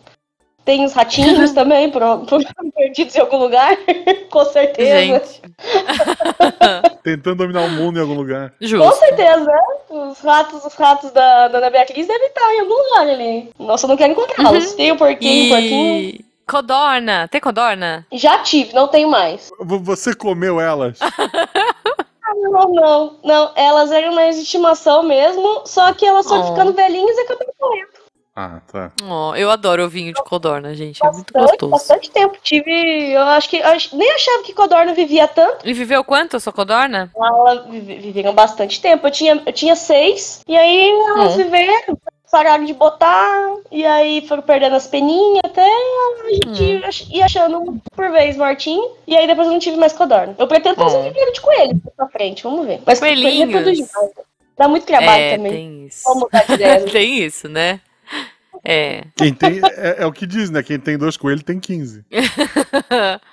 Tem 0.66 0.86
os 0.86 0.94
ratinhos 0.94 1.52
também, 1.54 1.90
pro- 1.90 2.20
pro- 2.26 2.40
perdidos 2.76 3.16
em 3.16 3.20
algum 3.22 3.38
lugar. 3.38 3.76
Com 4.30 4.46
certeza. 4.46 5.00
Gente, 5.00 5.42
Tentando 7.04 7.36
dominar 7.38 7.62
o 7.64 7.70
mundo 7.72 7.98
em 7.98 8.02
algum 8.02 8.14
lugar. 8.14 8.52
Com 8.60 8.66
justo. 8.68 9.00
certeza, 9.00 9.44
né? 9.46 9.62
Os 9.90 10.20
ratos, 10.20 10.64
os 10.66 10.74
ratos 10.76 11.12
da, 11.12 11.48
da 11.48 11.58
Ana 11.58 11.70
Beatriz 11.72 12.06
devem 12.06 12.28
estar 12.28 12.54
em 12.54 12.60
algum 12.60 12.74
lugar 12.76 13.10
ali. 13.10 13.50
Nossa, 13.58 13.86
eu 13.86 13.90
não 13.90 13.98
quero 13.98 14.12
encontrá-los. 14.12 14.74
Tem 14.74 14.92
o 14.92 14.98
porquinho, 14.98 15.46
o 15.54 15.56
porquinho. 15.58 16.29
Codorna, 16.50 17.28
tem 17.28 17.40
codorna? 17.40 18.06
Já 18.12 18.40
tive, 18.40 18.74
não 18.74 18.88
tenho 18.88 19.08
mais. 19.10 19.50
Você 19.62 20.16
comeu 20.16 20.60
elas? 20.60 20.98
Não, 22.42 22.70
não, 22.70 23.20
não. 23.24 23.52
Elas 23.56 23.92
eram 23.92 24.14
mais 24.14 24.36
de 24.36 24.44
estimação 24.44 25.02
mesmo, 25.04 25.64
só 25.66 25.92
que 25.94 26.06
elas 26.06 26.28
foram 26.28 26.44
Oh. 26.44 26.48
ficando 26.48 26.74
velhinhas 26.74 27.18
e 27.18 27.22
acabei 27.22 27.48
morrendo. 27.60 27.88
Ah, 28.36 28.62
tá. 28.72 28.92
Oh, 29.04 29.36
eu 29.36 29.50
adoro 29.52 29.84
o 29.84 29.90
vinho 29.90 30.14
de 30.14 30.24
codorna, 30.24 30.74
gente, 30.74 31.04
é 31.04 31.12
muito 31.12 31.34
Bastante, 31.34 31.52
gostoso. 31.60 31.72
bastante 31.72 32.12
tempo. 32.12 32.38
Tive. 32.42 33.12
Eu 33.12 33.24
acho 33.24 33.50
que. 33.50 33.58
eu 33.58 33.64
nem 33.94 34.12
achava 34.14 34.44
que 34.44 34.54
Codorna 34.54 34.94
vivia 34.94 35.28
tanto. 35.28 35.68
E 35.68 35.74
viveu 35.74 36.04
quanto 36.04 36.38
a 36.38 36.40
sua 36.40 36.54
codorna? 36.54 37.12
Elas 37.16 37.66
vive- 37.68 37.98
viveram 38.00 38.34
bachante 38.34 38.80
tempo. 38.80 39.08
Eu 39.08 39.12
tinha, 39.12 39.44
eu 39.46 39.52
tinha 39.54 39.76
seis, 39.76 40.42
e 40.48 40.56
aí 40.56 40.90
elas 41.10 41.34
Hum. 41.34 41.38
viveram, 41.38 41.98
pararam 42.32 42.64
de 42.66 42.74
botar, 42.74 43.56
e 43.72 43.86
aí 43.86 44.26
foram 44.28 44.42
perdendo 44.44 44.76
as 44.76 44.88
peninhas 44.88 45.42
até 45.44 45.66
a 45.66 46.30
gente 46.32 46.84
ach- 46.86 47.08
ir 47.12 47.22
achando 47.22 47.58
um 47.60 47.78
por 47.96 48.12
vez 48.12 48.38
mortinho, 48.38 48.92
e 49.08 49.16
aí 49.16 49.26
depois 49.28 49.48
eu 49.48 49.54
não 49.54 49.60
tive 49.60 49.78
mais 49.78 49.94
codorna. 49.94 50.36
Eu 50.38 50.48
pretendo 50.48 50.76
fazer 50.76 50.98
Hum. 50.98 51.02
um 51.02 51.04
viveiro 51.04 51.34
de 51.34 51.42
coelho 51.42 51.82
pra 51.96 52.08
frente, 52.08 52.44
vamos 52.44 52.66
ver. 52.66 52.82
Mas 52.86 53.00
coelho 53.00 53.22
Coelhinhos. 53.22 53.48
reproduz 53.54 53.78
demais. 53.78 54.12
Dá 54.58 54.68
muito 54.68 54.86
trabalho 54.86 55.24
é, 55.24 55.36
também. 55.38 55.52
tem 55.52 55.86
isso. 55.88 56.04
Né? 56.60 56.80
tem 56.92 57.20
isso, 57.24 57.48
né? 57.48 57.80
É. 58.62 59.04
Quem 59.16 59.34
tem. 59.34 59.62
É, 59.64 60.04
é 60.04 60.06
o 60.06 60.12
que 60.12 60.28
diz, 60.28 60.50
né? 60.50 60.62
Quem 60.62 60.78
tem 60.78 60.98
dois 60.98 61.16
coelhos 61.16 61.44
tem 61.44 61.60
15. 61.60 62.04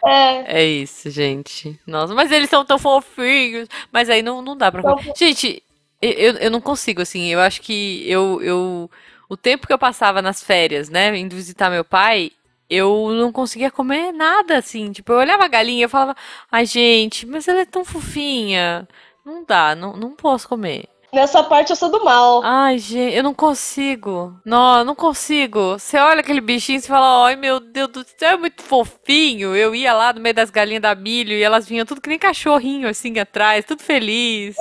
É, 0.06 0.60
É 0.60 0.64
isso, 0.64 1.10
gente. 1.10 1.78
Nossa, 1.86 2.14
mas 2.14 2.30
eles 2.30 2.48
são 2.48 2.64
tão 2.64 2.78
fofinhos. 2.78 3.68
Mas 3.90 4.08
aí 4.08 4.22
não, 4.22 4.40
não 4.40 4.56
dá 4.56 4.70
pra. 4.70 4.82
Tão 4.82 4.96
Gente, 5.16 5.62
eu, 6.00 6.34
eu 6.34 6.50
não 6.50 6.60
consigo, 6.60 7.02
assim. 7.02 7.26
Eu 7.28 7.40
acho 7.40 7.60
que 7.62 8.08
eu, 8.10 8.40
eu. 8.42 8.90
O 9.28 9.36
tempo 9.36 9.66
que 9.66 9.72
eu 9.72 9.78
passava 9.78 10.22
nas 10.22 10.42
férias, 10.42 10.88
né? 10.88 11.16
Indo 11.16 11.34
visitar 11.34 11.70
meu 11.70 11.84
pai, 11.84 12.30
eu 12.68 13.10
não 13.12 13.32
conseguia 13.32 13.70
comer 13.70 14.12
nada, 14.12 14.58
assim. 14.58 14.92
Tipo, 14.92 15.12
eu 15.12 15.18
olhava 15.18 15.44
a 15.44 15.48
galinha 15.48 15.86
e 15.86 15.88
falava, 15.88 16.16
ai, 16.50 16.66
gente, 16.66 17.26
mas 17.26 17.48
ela 17.48 17.60
é 17.60 17.64
tão 17.64 17.84
fofinha. 17.84 18.86
Não 19.24 19.44
dá, 19.44 19.74
não, 19.74 19.96
não 19.96 20.12
posso 20.14 20.48
comer. 20.48 20.88
nessa 21.12 21.42
parte 21.42 21.70
eu 21.70 21.76
sou 21.76 21.90
do 21.90 22.04
mal. 22.04 22.42
Ai, 22.44 22.78
gente, 22.78 23.16
eu 23.16 23.22
não 23.22 23.34
consigo. 23.34 24.38
Não, 24.44 24.78
eu 24.78 24.84
não 24.84 24.94
consigo. 24.94 25.78
Você 25.78 25.98
olha 25.98 26.20
aquele 26.20 26.40
bichinho 26.40 26.78
e 26.78 26.82
fala, 26.82 27.26
ai 27.26 27.36
meu 27.36 27.58
Deus 27.58 27.88
do 27.88 28.04
céu, 28.04 28.34
é 28.34 28.36
muito 28.36 28.62
fofinho. 28.62 29.56
Eu 29.56 29.74
ia 29.74 29.92
lá 29.92 30.12
no 30.12 30.20
meio 30.20 30.34
das 30.34 30.50
galinhas 30.50 30.82
da 30.82 30.94
milho 30.94 31.32
e 31.32 31.42
elas 31.42 31.66
vinham 31.66 31.86
tudo 31.86 32.00
que 32.00 32.08
nem 32.08 32.18
cachorrinho 32.18 32.88
assim 32.88 33.18
atrás, 33.18 33.64
tudo 33.64 33.82
feliz. 33.82 34.56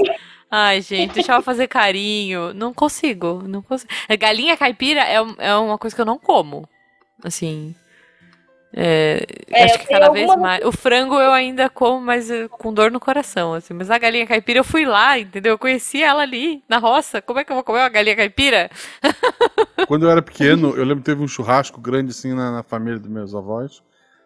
Ai, 0.58 0.82
gente, 0.82 1.14
deixava 1.16 1.42
fazer 1.42 1.68
carinho. 1.68 2.54
Não 2.54 2.74
consigo, 2.74 3.44
não 3.48 3.62
consigo. 3.62 3.92
É, 4.08 4.16
Galinha 4.16 4.56
caipira 4.56 5.02
é, 5.02 5.16
é 5.40 5.56
uma 5.56 5.78
coisa 5.78 5.94
que 5.96 6.02
eu 6.02 6.06
não 6.06 6.18
como. 6.18 6.68
Assim. 7.24 7.76
é, 8.74 9.26
É, 9.52 9.64
acho 9.64 9.80
que 9.80 9.88
cada 9.88 10.10
vez 10.10 10.36
mais. 10.36 10.64
O 10.66 10.72
frango 10.72 11.16
eu 11.20 11.32
ainda 11.34 11.70
como, 11.70 12.00
mas 12.02 12.30
eh, 12.30 12.48
com 12.48 12.74
dor 12.74 12.92
no 12.92 13.00
coração, 13.00 13.54
assim. 13.54 13.74
Mas 13.74 13.90
a 13.90 13.98
galinha 13.98 14.28
caipira 14.28 14.60
eu 14.60 14.64
fui 14.64 14.86
lá, 14.86 15.18
entendeu? 15.20 15.54
Eu 15.54 15.60
conheci 15.60 16.02
ela 16.04 16.22
ali, 16.24 16.64
na 16.70 16.78
roça. 16.78 17.22
Como 17.22 17.40
é 17.40 17.44
que 17.44 17.52
eu 17.52 17.56
vou 17.56 17.64
comer 17.64 17.80
uma 17.80 17.90
galinha 17.90 18.16
caipira? 18.16 18.70
Quando 19.88 20.06
eu 20.06 20.10
era 20.12 20.22
pequeno, 20.22 20.70
eu 20.76 20.84
lembro 20.84 20.98
que 21.04 21.10
teve 21.12 21.22
um 21.22 21.28
churrasco 21.28 21.80
grande 21.80 22.12
assim 22.12 22.34
na, 22.34 22.52
na 22.52 22.64
família 22.64 23.00
dos 23.00 23.10
meus 23.10 23.36
avós, 23.36 23.84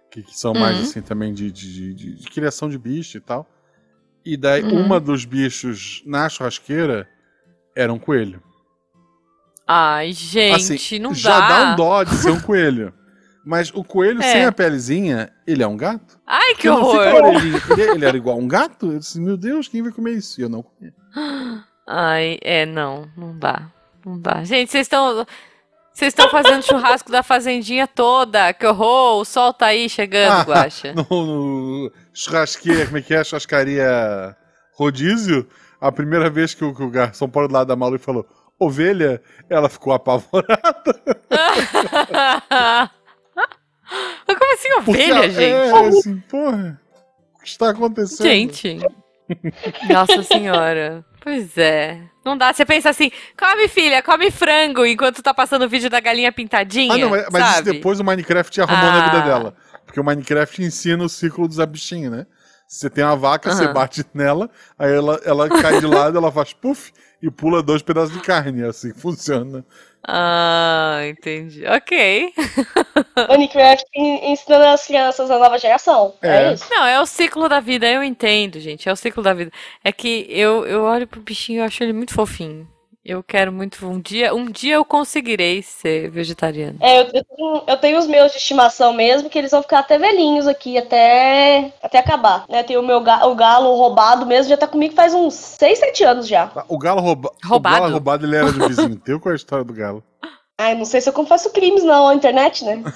que, 0.10 0.24
que 0.24 0.38
são 0.38 0.54
mais 0.56 0.78
Uhum. 0.78 0.82
assim 0.82 1.02
também 1.02 1.34
de, 1.34 1.52
de, 1.52 1.74
de- 1.74 1.94
de- 1.94 2.16
de 2.16 2.28
criação 2.30 2.70
de 2.70 2.78
bicho 2.78 3.18
e 3.18 3.22
tal. 3.22 3.46
E 4.34 4.38
daí 4.38 4.62
Uhum. 4.64 4.86
uma 4.86 5.00
dos 5.00 5.26
bichos 5.26 6.04
na 6.06 6.30
churrasqueira 6.30 7.08
era 7.76 7.92
um 7.92 7.98
coelho. 8.00 8.42
Ai, 9.68 10.12
gente, 10.12 10.74
assim, 10.74 11.00
não 11.00 11.14
já 11.14 11.40
dá. 11.40 11.48
dá 11.48 11.74
um 11.74 11.76
dó 11.76 12.04
de 12.04 12.16
ser 12.16 12.32
um 12.32 12.40
coelho. 12.42 12.94
Mas 13.46 13.72
o 13.74 13.84
coelho 13.84 14.20
É. 14.24 14.32
sem 14.32 14.46
a 14.46 14.52
pelezinha, 14.52 15.32
ele 15.48 15.64
é 15.64 15.68
um 15.68 15.78
gato? 15.78 16.20
Ai, 16.26 16.56
que 16.56 16.68
Porque 16.68 16.70
horror. 16.70 17.36
Ele, 17.36 17.92
ele 17.96 18.06
era 18.06 18.18
igual 18.18 18.36
a 18.36 18.40
um 18.40 18.48
gato? 18.48 18.92
Eu 18.92 19.00
disse, 19.00 19.20
meu 19.20 19.38
Deus, 19.38 19.68
quem 19.68 19.82
vai 19.82 19.92
comer 19.92 20.14
isso? 20.14 20.40
E 20.40 20.44
eu 20.44 20.50
não 20.50 20.62
comi. 20.64 20.94
Ai, 21.88 22.38
é, 22.42 22.66
não, 22.66 23.10
não 23.18 23.38
dá. 23.38 23.72
Não 24.06 24.20
dá. 24.20 24.44
Gente, 24.44 24.70
vocês 24.72 24.86
estão. 24.86 25.26
Vocês 25.92 26.14
estão 26.14 26.30
fazendo 26.30 26.64
churrasco 26.64 27.12
da 27.12 27.22
fazendinha 27.22 27.86
toda. 27.88 28.54
Que 28.54 28.66
horror! 28.66 29.20
O 29.22 29.26
sol 29.26 29.52
tá 29.54 29.66
aí 29.68 29.90
chegando, 29.90 30.46
Guaxa. 30.48 30.94
No, 30.94 31.04
no 31.26 31.92
churrasqueira, 32.24 32.86
como 32.86 32.98
é 32.98 33.02
que 33.02 33.14
é? 33.14 33.24
Churrascaria 33.24 34.36
rodízio. 34.74 35.48
A 35.80 35.92
primeira 35.92 36.30
vez 36.30 36.54
que 36.54 36.64
o, 36.66 36.74
que 36.76 36.84
o 36.84 36.90
garçom 36.90 37.30
parou 37.30 37.48
do 37.48 37.54
lado 37.54 37.68
da 37.68 37.76
Malu 37.76 37.96
e 37.96 38.00
falou 38.00 38.26
ovelha, 38.60 39.22
ela 39.50 39.70
ficou 39.70 39.94
apavorada. 39.94 40.60
Como 44.28 44.54
assim, 44.54 44.70
Porque 44.86 44.92
ovelha, 44.92 45.14
ela- 45.14 45.30
gente? 45.30 45.44
É, 45.44 45.88
assim, 45.88 46.20
porra. 46.30 46.80
O 47.36 47.40
que 47.42 47.48
está 47.48 47.70
acontecendo? 47.70 48.28
Gente. 48.28 48.80
Nossa 49.90 50.22
senhora. 50.24 51.04
Pois 51.22 51.58
é. 51.58 52.00
Não 52.26 52.38
dá. 52.38 52.52
Você 52.54 52.66
pensa 52.66 52.90
assim, 52.90 53.12
come 53.38 53.68
filha, 53.68 54.02
come 54.04 54.30
frango, 54.30 54.86
enquanto 54.86 55.24
tá 55.24 55.34
passando 55.34 55.64
o 55.66 55.70
vídeo 55.70 55.90
da 55.90 56.00
galinha 56.00 56.32
pintadinha. 56.32 56.94
Ah, 56.94 56.98
não, 56.98 57.10
mas, 57.10 57.26
mas 57.32 57.62
depois 57.62 58.00
o 58.00 58.04
Minecraft 58.04 58.62
arrumou 58.62 58.92
na 58.92 59.06
Ah. 59.06 59.10
vida 59.10 59.22
dela. 59.22 59.56
Porque 59.90 60.00
o 60.00 60.04
Minecraft 60.04 60.62
ensina 60.62 61.04
o 61.04 61.10
ciclo 61.10 61.48
dos 61.48 61.58
bichinhos, 61.66 62.12
né? 62.12 62.28
Você 62.68 62.92
tem 62.92 63.04
a 63.04 63.16
vaca, 63.16 63.50
você 63.50 63.64
Aham. 63.64 63.74
bate 63.74 64.06
nela, 64.14 64.48
aí 64.78 64.94
ela, 64.94 65.20
ela 65.26 65.50
cai 65.50 65.80
de 65.80 65.88
lado, 65.88 66.16
ela 66.16 66.32
faz 66.32 66.54
puff 66.54 66.94
e 67.20 67.32
pula 67.32 67.64
dois 67.64 67.82
pedaços 67.82 68.12
de 68.12 68.20
carne. 68.20 68.62
É 68.62 68.68
assim 68.68 68.92
que 68.94 69.00
funciona. 69.00 69.66
Ah, 70.08 71.00
entendi. 71.08 71.66
Ok. 71.66 72.32
Minecraft 73.30 73.84
en- 73.96 74.32
ensinando 74.32 74.66
as 74.66 74.86
crianças 74.86 75.32
a 75.32 75.40
nova 75.40 75.58
geração. 75.58 76.14
É, 76.22 76.44
É. 76.50 76.54
isso. 76.54 76.66
Não, 76.70 76.86
é 76.86 77.02
o 77.02 77.08
ciclo 77.08 77.50
da 77.50 77.60
vida, 77.60 77.88
eu 77.90 78.04
entendo, 78.04 78.60
gente. 78.60 78.88
É 78.88 78.92
o 78.94 78.96
ciclo 78.96 79.24
da 79.24 79.34
vida. 79.34 79.50
É 79.84 79.92
que 79.92 80.28
eu, 80.30 80.68
eu 80.68 80.84
olho 80.84 81.08
pro 81.08 81.20
bichinho 81.22 81.62
e 81.62 81.64
acho 81.64 81.82
ele 81.84 81.94
muito 81.94 82.14
fofinho. 82.14 82.68
Eu 83.04 83.24
quero 83.24 83.52
muito. 83.52 83.86
Um 83.88 84.00
dia, 84.00 84.36
um 84.36 84.46
dia 84.52 84.76
eu 84.76 84.84
conseguirei 84.86 85.64
ser 85.64 86.10
vegetariano. 86.12 86.78
É, 86.82 87.00
eu, 87.00 87.04
eu 87.14 87.24
tenho, 87.24 87.64
eu 87.68 87.78
tenho 87.78 87.98
os 87.98 88.06
meus 88.08 88.32
de 88.34 88.38
estimação 88.38 88.92
mesmo, 88.94 89.30
que 89.30 89.38
eles 89.40 89.52
vão 89.52 89.62
ficar 89.62 89.80
até 89.80 89.98
velhinhos 89.98 90.48
aqui, 90.48 90.78
até, 90.78 91.74
até 91.82 91.98
acabar. 92.00 92.46
Né? 92.50 92.62
Tem 92.62 92.78
o 92.78 92.84
meu 92.84 93.00
ga- 93.02 93.26
o 93.26 93.34
galo 93.36 93.74
roubado 93.76 94.26
mesmo, 94.26 94.50
já 94.50 94.58
tá 94.58 94.68
comigo 94.68 94.94
faz 94.94 95.14
uns 95.14 95.34
6, 95.34 95.80
7 95.80 96.04
anos 96.04 96.28
já. 96.28 96.52
O 96.68 96.78
galo 96.78 97.00
rouba... 97.00 97.32
Roubado? 97.44 97.76
O 97.78 97.80
galo 97.80 97.92
roubado, 97.94 98.26
ele 98.26 98.36
era 98.36 98.52
do 98.52 98.68
vizinho 98.68 98.98
teu? 98.98 99.20
Qual 99.20 99.32
é 99.32 99.34
a 99.34 99.38
história 99.38 99.64
do 99.64 99.74
galo? 99.74 100.04
Ai, 100.60 100.76
não 100.76 100.84
sei 100.84 101.00
se 101.00 101.08
eu 101.08 101.14
confesso 101.14 101.54
crimes, 101.54 101.86
não, 101.86 102.08
na 102.08 102.14
internet, 102.16 102.66
né? 102.66 102.84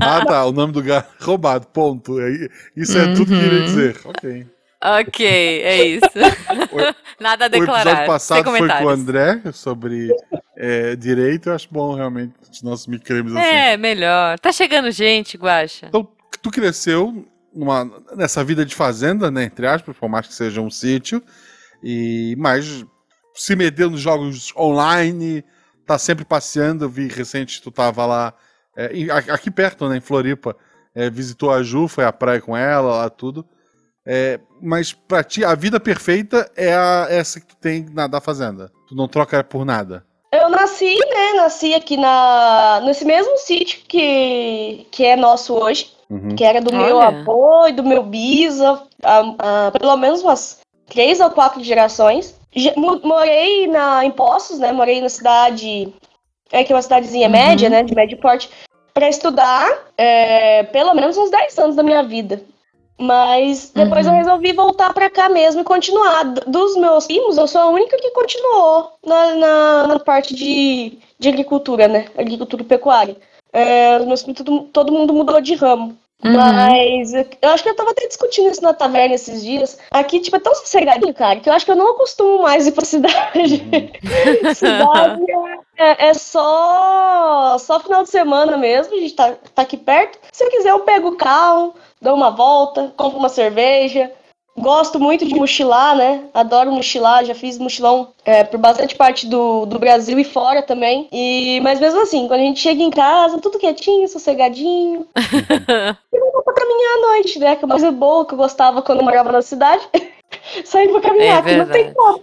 Ah, 0.00 0.24
tá. 0.24 0.44
O 0.46 0.52
nome 0.52 0.72
do 0.72 0.78
lugar 0.78 1.08
roubado. 1.20 1.66
Ponto. 1.66 2.18
Aí, 2.18 2.48
Isso 2.76 2.96
é 2.96 3.12
tudo 3.12 3.26
que 3.26 3.32
eu 3.34 3.40
queria 3.40 3.58
Uhum. 3.58 3.64
dizer. 3.64 4.00
Ok. 4.04 4.46
Ok, 4.82 5.26
é 5.26 5.84
isso. 5.84 6.06
Nada 7.20 7.46
a 7.46 7.48
O 7.48 7.54
episódio 7.54 7.84
declarar. 7.84 8.06
Passado 8.06 8.44
foi 8.44 8.68
com 8.68 8.84
o. 8.84 8.88
André 8.88 9.40
sobre 9.52 10.14
é, 10.56 10.94
direito. 10.96 11.48
Eu 11.48 11.54
acho 11.54 11.68
bom, 11.70 11.94
realmente, 11.94 12.34
os 12.50 12.62
nossos 12.62 12.86
micremes 12.86 13.34
assim. 13.34 13.46
É, 13.46 13.76
melhor. 13.76 14.38
Tá 14.38 14.52
chegando 14.52 14.90
gente, 14.90 15.36
Guaxa. 15.36 15.86
Então, 15.86 16.08
tu 16.42 16.50
cresceu 16.50 17.26
numa, 17.54 17.90
nessa 18.14 18.44
vida 18.44 18.64
de 18.64 18.74
fazenda, 18.74 19.30
né? 19.30 19.44
Entre 19.44 19.66
aspas, 19.66 19.96
por 19.96 20.08
mais 20.08 20.26
que 20.26 20.34
seja 20.34 20.60
um 20.60 20.70
sítio. 20.70 21.22
E, 21.82 22.34
mas 22.38 22.84
se 23.34 23.56
meteu 23.56 23.90
nos 23.90 24.00
jogos 24.00 24.52
online, 24.56 25.44
tá 25.86 25.98
sempre 25.98 26.24
passeando. 26.24 26.84
Eu 26.84 26.88
vi 26.88 27.08
recente 27.08 27.62
tu 27.62 27.70
tava 27.70 28.04
lá, 28.04 28.34
é, 28.76 28.90
aqui 29.30 29.50
perto, 29.50 29.88
né? 29.88 29.96
Em 29.96 30.00
Floripa. 30.00 30.56
é, 30.94 31.10
visitou 31.10 31.52
a 31.52 31.62
Ju, 31.62 31.88
foi 31.88 32.04
à 32.04 32.12
praia 32.12 32.40
com 32.40 32.56
ela, 32.56 32.96
lá 32.96 33.10
tudo. 33.10 33.46
É, 34.06 34.38
mas 34.62 34.92
pra 34.92 35.24
ti, 35.24 35.44
a 35.44 35.54
vida 35.54 35.80
perfeita 35.80 36.50
é 36.56 36.72
a- 36.74 37.06
essa 37.10 37.40
que 37.40 37.46
tu 37.46 37.56
tem 37.56 37.86
na 37.92 38.06
da 38.06 38.20
fazenda. 38.20 38.70
Tu 38.88 38.94
não 38.94 39.08
troca 39.08 39.42
por 39.42 39.64
nada. 39.64 40.04
Eu 40.32 40.48
nasci, 40.48 40.94
né? 40.96 41.32
Nasci 41.36 41.74
aqui 41.74 41.96
na, 41.96 42.80
nesse 42.84 43.04
mesmo 43.04 43.36
sítio 43.38 43.80
que, 43.88 44.86
que 44.90 45.04
é 45.04 45.16
nosso 45.16 45.54
hoje, 45.54 45.90
Uhum. 46.08 46.36
que 46.36 46.44
era 46.44 46.60
do 46.60 46.72
meu 46.72 46.98
Olha. 46.98 47.08
avô 47.08 47.66
e 47.66 47.72
do 47.72 47.82
meu 47.82 48.02
bisa, 48.02 48.80
há- 49.02 49.34
há 49.66 49.70
pelo 49.72 49.96
menos 49.96 50.22
umas 50.22 50.60
três 50.86 51.18
ou 51.20 51.30
quatro 51.30 51.62
gerações. 51.64 52.38
Morei 53.02 53.66
na, 53.66 54.04
em 54.04 54.10
Poços, 54.10 54.58
né? 54.58 54.72
Morei 54.72 55.00
na 55.00 55.08
cidade, 55.08 55.92
é 56.52 56.62
que 56.62 56.72
é 56.72 56.76
uma 56.76 56.82
cidadezinha 56.82 57.26
Uhum. 57.26 57.32
média, 57.32 57.68
né? 57.68 57.82
De 57.82 57.94
médio 57.94 58.18
porte, 58.18 58.48
para 58.94 59.08
estudar 59.08 59.68
é, 59.98 60.62
pelo 60.64 60.94
menos 60.94 61.16
uns 61.16 61.30
10 61.30 61.58
anos 61.58 61.76
da 61.76 61.82
minha 61.82 62.02
vida. 62.02 62.40
Mas 62.98 63.70
depois 63.74 64.06
Uhum. 64.06 64.12
eu 64.12 64.18
resolvi 64.18 64.52
voltar 64.52 64.92
pra 64.94 65.10
cá 65.10 65.28
mesmo 65.28 65.60
e 65.60 65.64
continuar. 65.64 66.24
Dos 66.24 66.76
meus 66.76 67.06
primos, 67.06 67.36
eu 67.36 67.46
sou 67.46 67.60
a 67.60 67.68
única 67.68 67.96
que 67.98 68.10
continuou 68.10 68.92
na, 69.04 69.34
na, 69.34 69.86
na 69.88 69.98
parte 70.00 70.34
de, 70.34 70.98
de 71.18 71.28
agricultura, 71.28 71.88
né? 71.88 72.06
Agricultura 72.16 72.62
e 72.62 72.66
pecuária. 72.66 73.16
É, 73.52 73.98
meus 74.00 74.22
primos, 74.22 74.42
todo, 74.42 74.60
todo 74.72 74.92
mundo 74.92 75.12
mudou 75.12 75.40
de 75.40 75.54
ramo. 75.54 75.96
Uhum. 76.24 76.32
Mas 76.32 77.12
eu 77.12 77.26
eu 77.42 77.50
acho 77.50 77.62
que 77.62 77.68
eu 77.68 77.76
tava 77.76 77.90
até 77.90 78.06
discutindo 78.08 78.50
isso 78.50 78.62
na 78.62 78.72
taverna 78.72 79.14
esses 79.14 79.42
dias. 79.42 79.78
Aqui, 79.90 80.18
tipo, 80.18 80.36
é 80.36 80.40
tão 80.40 80.54
sossegadinho, 80.54 81.12
cara, 81.12 81.38
que 81.40 81.48
eu 81.48 81.52
acho 81.52 81.64
que 81.66 81.70
eu 81.70 81.76
não 81.76 81.90
acostumo 81.90 82.42
mais 82.42 82.66
ir 82.66 82.72
pra 82.72 82.84
cidade. 82.86 83.62
cidade 84.56 85.22
é, 85.76 86.08
é 86.08 86.14
só, 86.14 87.58
só 87.58 87.78
final 87.80 88.02
de 88.02 88.10
semana 88.10 88.56
mesmo, 88.56 88.94
a 88.94 88.98
gente 89.00 89.14
tá, 89.14 89.34
tá 89.54 89.62
aqui 89.62 89.76
perto. 89.76 90.18
Se 90.32 90.42
eu 90.42 90.50
quiser, 90.50 90.70
eu 90.70 90.80
pego 90.80 91.08
o 91.08 91.16
carro, 91.16 91.74
dou 92.06 92.14
uma 92.14 92.30
volta, 92.30 92.92
compro 92.96 93.18
uma 93.18 93.28
cerveja. 93.28 94.12
Gosto 94.56 94.98
muito 94.98 95.26
de 95.26 95.34
mochilar, 95.34 95.96
né? 95.96 96.24
Adoro 96.32 96.72
mochilar, 96.72 97.24
já 97.24 97.34
fiz 97.34 97.58
mochilão 97.58 98.12
é, 98.24 98.42
por 98.42 98.58
bastante 98.58 98.94
parte 98.94 99.26
do, 99.26 99.66
do 99.66 99.78
Brasil 99.78 100.18
e 100.18 100.24
fora 100.24 100.62
também. 100.62 101.08
E, 101.12 101.60
mas 101.62 101.78
mesmo 101.78 102.00
assim, 102.00 102.26
quando 102.26 102.40
a 102.40 102.44
gente 102.44 102.60
chega 102.60 102.82
em 102.82 102.90
casa, 102.90 103.38
tudo 103.38 103.58
quietinho, 103.58 104.08
sossegadinho. 104.08 105.06
Eu 106.10 106.32
vou 106.32 106.42
pra 106.42 106.54
caminhar 106.54 106.96
à 106.96 107.00
noite, 107.00 107.38
né? 107.38 107.56
Que 107.56 107.64
é 107.64 107.66
uma 107.66 107.74
coisa 107.74 107.90
boa 107.90 108.24
que 108.24 108.32
eu 108.32 108.38
gostava 108.38 108.80
quando 108.80 109.00
eu 109.00 109.04
morava 109.04 109.32
na 109.32 109.42
cidade. 109.42 109.86
Sair 110.64 110.88
pra 110.90 111.00
caminhar, 111.00 111.40
É 111.40 111.50
que 111.50 111.56
não 111.56 111.66
tem 111.66 111.92
como, 111.92 112.22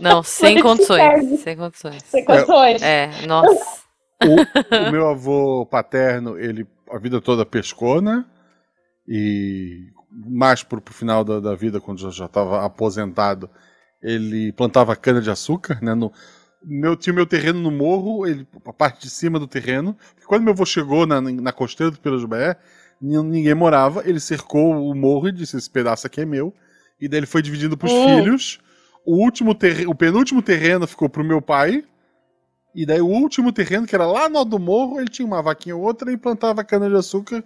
Não, 0.00 0.22
sem 0.24 0.60
condições. 0.60 1.40
Sem 1.40 1.56
condições. 1.56 2.02
sem 2.02 2.24
condições. 2.24 2.82
É, 2.82 3.10
nossa. 3.26 3.84
O, 4.22 4.88
o 4.88 4.90
meu 4.90 5.08
avô 5.08 5.66
paterno, 5.70 6.38
ele 6.38 6.66
a 6.90 6.98
vida 6.98 7.20
toda 7.20 7.46
pescou, 7.46 8.00
né? 8.00 8.24
E 9.06 9.88
mais 10.10 10.62
pro, 10.62 10.80
pro 10.80 10.94
final 10.94 11.24
da, 11.24 11.40
da 11.40 11.54
vida, 11.54 11.80
quando 11.80 11.98
já- 12.00 12.10
já 12.10 12.26
estava 12.26 12.64
aposentado, 12.64 13.50
ele 14.02 14.52
plantava 14.52 14.94
cana 14.96 15.20
de 15.20 15.30
açúcar, 15.30 15.78
né? 15.82 15.94
No, 15.94 16.12
meu, 16.62 16.96
tinha 16.96 17.12
o 17.12 17.16
meu 17.16 17.26
terreno 17.26 17.60
no 17.60 17.70
morro, 17.70 18.26
ele, 18.26 18.46
a 18.64 18.72
parte 18.72 19.02
de 19.02 19.10
cima 19.10 19.38
do 19.38 19.46
terreno. 19.46 19.96
Quando 20.26 20.42
meu 20.44 20.52
avô 20.52 20.64
chegou 20.64 21.06
na, 21.06 21.20
na 21.20 21.52
costeira 21.52 21.90
do 21.90 21.98
Pirajubé, 21.98 22.56
nin- 23.00 23.22
ninguém 23.22 23.54
morava, 23.54 24.02
ele 24.08 24.20
cercou 24.20 24.90
o 24.90 24.94
morro 24.94 25.28
e 25.28 25.32
disse: 25.32 25.56
Esse 25.56 25.70
pedaço 25.70 26.06
aqui 26.06 26.20
é 26.22 26.24
meu. 26.24 26.54
E 27.00 27.08
daí 27.08 27.20
ele 27.20 27.26
foi 27.26 27.42
dividindo 27.42 27.76
pros 27.76 27.92
Hum. 27.92 27.96
filhos. 27.96 28.58
O 29.04 29.16
último 29.22 29.54
terreno, 29.54 29.90
o 29.90 29.94
penúltimo 29.94 30.40
terreno 30.40 30.86
ficou 30.86 31.08
pro 31.08 31.24
meu 31.24 31.42
pai. 31.42 31.84
E 32.74 32.84
daí 32.84 33.00
o 33.00 33.06
último 33.06 33.52
terreno, 33.52 33.86
que 33.86 33.94
era 33.94 34.06
lá 34.06 34.28
no 34.28 34.38
alto 34.38 34.50
do 34.50 34.58
morro, 34.58 35.00
ele 35.00 35.08
tinha 35.08 35.26
uma 35.26 35.42
vaquinha 35.42 35.76
ou 35.76 35.82
outra 35.82 36.10
e 36.12 36.16
plantava 36.16 36.64
cana-de-açúcar. 36.64 37.44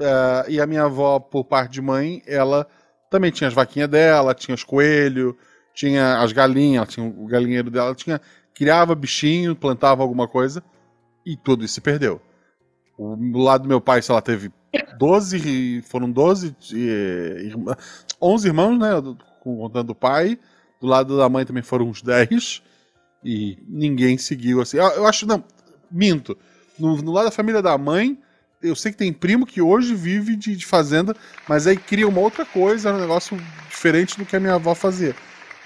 Ah, 0.00 0.44
e 0.48 0.60
a 0.60 0.66
minha 0.66 0.84
avó, 0.84 1.18
por 1.18 1.44
parte 1.44 1.72
de 1.72 1.82
mãe, 1.82 2.22
ela 2.26 2.66
também 3.10 3.30
tinha 3.30 3.48
as 3.48 3.54
vaquinhas 3.54 3.88
dela, 3.88 4.34
tinha 4.34 4.54
os 4.54 4.64
coelhos, 4.64 5.34
tinha 5.74 6.18
as 6.20 6.32
galinhas, 6.32 6.88
tinha 6.88 7.06
o 7.06 7.26
galinheiro 7.26 7.70
dela, 7.70 7.86
ela 7.88 7.94
tinha, 7.94 8.20
criava 8.54 8.94
bichinho, 8.94 9.54
plantava 9.54 10.02
alguma 10.02 10.26
coisa, 10.26 10.62
e 11.26 11.36
tudo 11.36 11.64
isso 11.64 11.74
se 11.74 11.80
perdeu. 11.80 12.20
O, 12.98 13.16
do 13.16 13.38
lado 13.38 13.62
do 13.62 13.68
meu 13.68 13.80
pai, 13.80 14.02
sei 14.02 14.14
lá, 14.14 14.20
teve 14.22 14.50
12, 14.98 15.36
ri- 15.38 15.82
foram 15.82 16.10
12, 16.10 16.54
eh, 16.74 17.42
irmã- 17.44 17.76
11 18.20 18.48
irmãos, 18.48 18.78
né, 18.78 19.00
do- 19.00 19.16
contando 19.40 19.90
o 19.90 19.94
pai. 19.94 20.38
Do 20.80 20.86
lado 20.86 21.16
da 21.16 21.28
mãe 21.28 21.44
também 21.44 21.62
foram 21.62 21.88
uns 21.88 22.02
10. 22.02 22.62
E 23.24 23.58
ninguém 23.68 24.18
seguiu 24.18 24.60
assim. 24.60 24.78
Eu, 24.78 24.84
eu 24.90 25.06
acho, 25.06 25.26
não, 25.26 25.44
minto. 25.90 26.36
No, 26.78 26.96
no 27.00 27.12
lado 27.12 27.26
da 27.26 27.30
família 27.30 27.62
da 27.62 27.76
mãe, 27.78 28.18
eu 28.62 28.74
sei 28.76 28.92
que 28.92 28.98
tem 28.98 29.12
primo 29.12 29.46
que 29.46 29.60
hoje 29.60 29.94
vive 29.94 30.36
de, 30.36 30.54
de 30.56 30.64
fazenda, 30.66 31.14
mas 31.48 31.66
aí 31.66 31.76
cria 31.76 32.06
uma 32.08 32.20
outra 32.20 32.44
coisa, 32.44 32.90
é 32.90 32.92
um 32.92 33.00
negócio 33.00 33.36
diferente 33.68 34.16
do 34.18 34.24
que 34.24 34.36
a 34.36 34.40
minha 34.40 34.54
avó 34.54 34.74
fazia. 34.74 35.14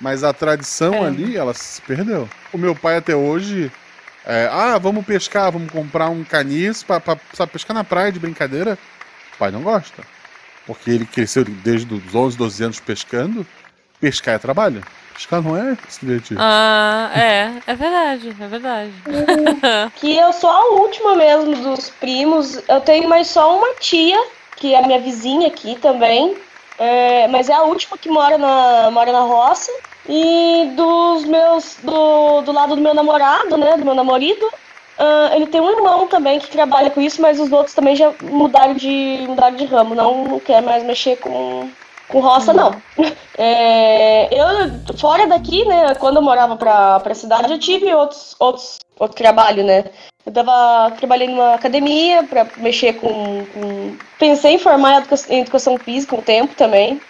Mas 0.00 0.22
a 0.24 0.32
tradição 0.32 0.94
É. 0.94 1.06
ali, 1.06 1.36
ela 1.36 1.54
se 1.54 1.80
perdeu. 1.82 2.28
O 2.52 2.58
meu 2.58 2.74
pai 2.74 2.96
até 2.96 3.14
hoje. 3.16 3.70
é, 4.26 4.48
ah, 4.52 4.76
vamos 4.78 5.04
pescar, 5.06 5.50
vamos 5.52 5.70
comprar 5.70 6.08
um 6.10 6.24
caniço 6.24 6.84
pra, 6.84 7.00
pra 7.00 7.16
sabe, 7.32 7.52
pescar 7.52 7.74
na 7.74 7.84
praia 7.84 8.10
de 8.12 8.18
brincadeira. 8.18 8.76
O 9.34 9.38
pai 9.38 9.50
não 9.50 9.62
gosta. 9.62 10.02
Porque 10.66 10.90
ele 10.90 11.06
cresceu 11.06 11.44
desde 11.44 11.94
os 11.94 12.14
11, 12.14 12.36
12 12.36 12.64
anos 12.64 12.80
pescando. 12.80 13.46
Pescar 14.00 14.34
é 14.34 14.38
trabalho. 14.38 14.82
Pescar 15.14 15.40
não 15.42 15.56
é 15.56 15.76
se 15.88 16.00
divertir. 16.04 16.36
Ah, 16.38 17.10
é, 17.14 17.52
é 17.66 17.74
verdade, 17.74 18.36
é 18.38 18.46
verdade. 18.46 18.92
Que 19.96 20.16
eu 20.16 20.32
sou 20.32 20.50
a 20.50 20.64
última 20.74 21.14
mesmo 21.16 21.56
dos 21.56 21.88
primos. 21.90 22.60
Eu 22.68 22.80
tenho 22.80 23.08
mais 23.08 23.28
só 23.28 23.56
uma 23.56 23.74
tia, 23.80 24.18
que 24.56 24.74
é 24.74 24.78
a 24.78 24.86
minha 24.86 25.00
vizinha 25.00 25.48
aqui 25.48 25.76
também. 25.80 26.36
É, 26.78 27.26
mas 27.28 27.48
é 27.48 27.54
a 27.54 27.62
última 27.62 27.96
que 27.96 28.10
mora 28.10 28.36
na, 28.36 28.90
mora 28.90 29.10
na 29.10 29.20
roça. 29.20 29.72
E 30.08 30.70
dos 30.76 31.24
meus. 31.24 31.78
Do, 31.82 32.42
do 32.42 32.52
lado 32.52 32.76
do 32.76 32.82
meu 32.82 32.94
namorado, 32.94 33.56
né? 33.56 33.76
Do 33.78 33.84
meu 33.84 33.94
namorado. 33.94 34.50
ah, 34.98 35.30
ele 35.34 35.46
tem 35.46 35.60
um 35.60 35.70
irmão 35.70 36.06
também 36.06 36.38
que 36.38 36.48
trabalha 36.50 36.90
com 36.90 37.00
isso, 37.00 37.20
mas 37.22 37.40
os 37.40 37.50
outros 37.50 37.74
também 37.74 37.96
já 37.96 38.12
mudaram 38.22 38.74
de, 38.74 39.24
mudaram 39.26 39.56
de 39.56 39.64
ramo. 39.64 39.94
Não, 39.94 40.24
não 40.24 40.38
quer 40.40 40.60
mais 40.62 40.84
mexer 40.84 41.16
com, 41.16 41.68
com 42.08 42.20
roça, 42.20 42.52
não. 42.52 42.74
É, 43.38 44.28
eu, 44.32 44.96
fora 44.98 45.26
daqui, 45.26 45.64
né, 45.66 45.94
quando 45.96 46.16
eu 46.16 46.22
morava 46.22 46.56
pra, 46.56 47.00
pra 47.00 47.14
cidade, 47.14 47.52
eu 47.52 47.58
tive 47.58 47.92
outros, 47.94 48.34
outros, 48.38 48.78
outro 48.98 49.16
trabalho, 49.16 49.62
né? 49.64 49.84
Eu 50.24 50.32
tava, 50.32 50.90
trabalhei 50.96 51.28
numa 51.28 51.54
academia 51.54 52.24
pra 52.24 52.46
mexer 52.56 52.94
com, 52.94 53.44
com- 53.54 53.96
Pensei 54.18 54.54
em 54.54 54.58
formar 54.58 54.94
em 54.94 54.96
educa- 54.98 55.32
em 55.34 55.40
educação 55.40 55.76
física 55.78 56.16
um 56.16 56.22
tempo 56.22 56.54
também. 56.54 57.00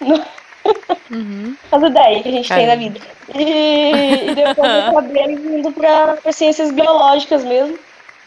Uhum. 1.11 1.57
As 1.73 1.83
ideias 1.83 2.23
que 2.23 2.29
a 2.29 2.33
gente 2.33 2.49
tem 2.49 2.67
na 2.67 2.75
vida. 2.75 3.01
E, 3.35 4.31
e 4.31 4.35
depois 4.35 4.71
eu 4.71 4.81
acabei 4.89 5.25
indo 5.33 5.73
pra, 5.73 6.17
pra 6.23 6.33
ciências 6.33 6.71
biológicas 6.73 7.45
mesmo. 7.45 7.79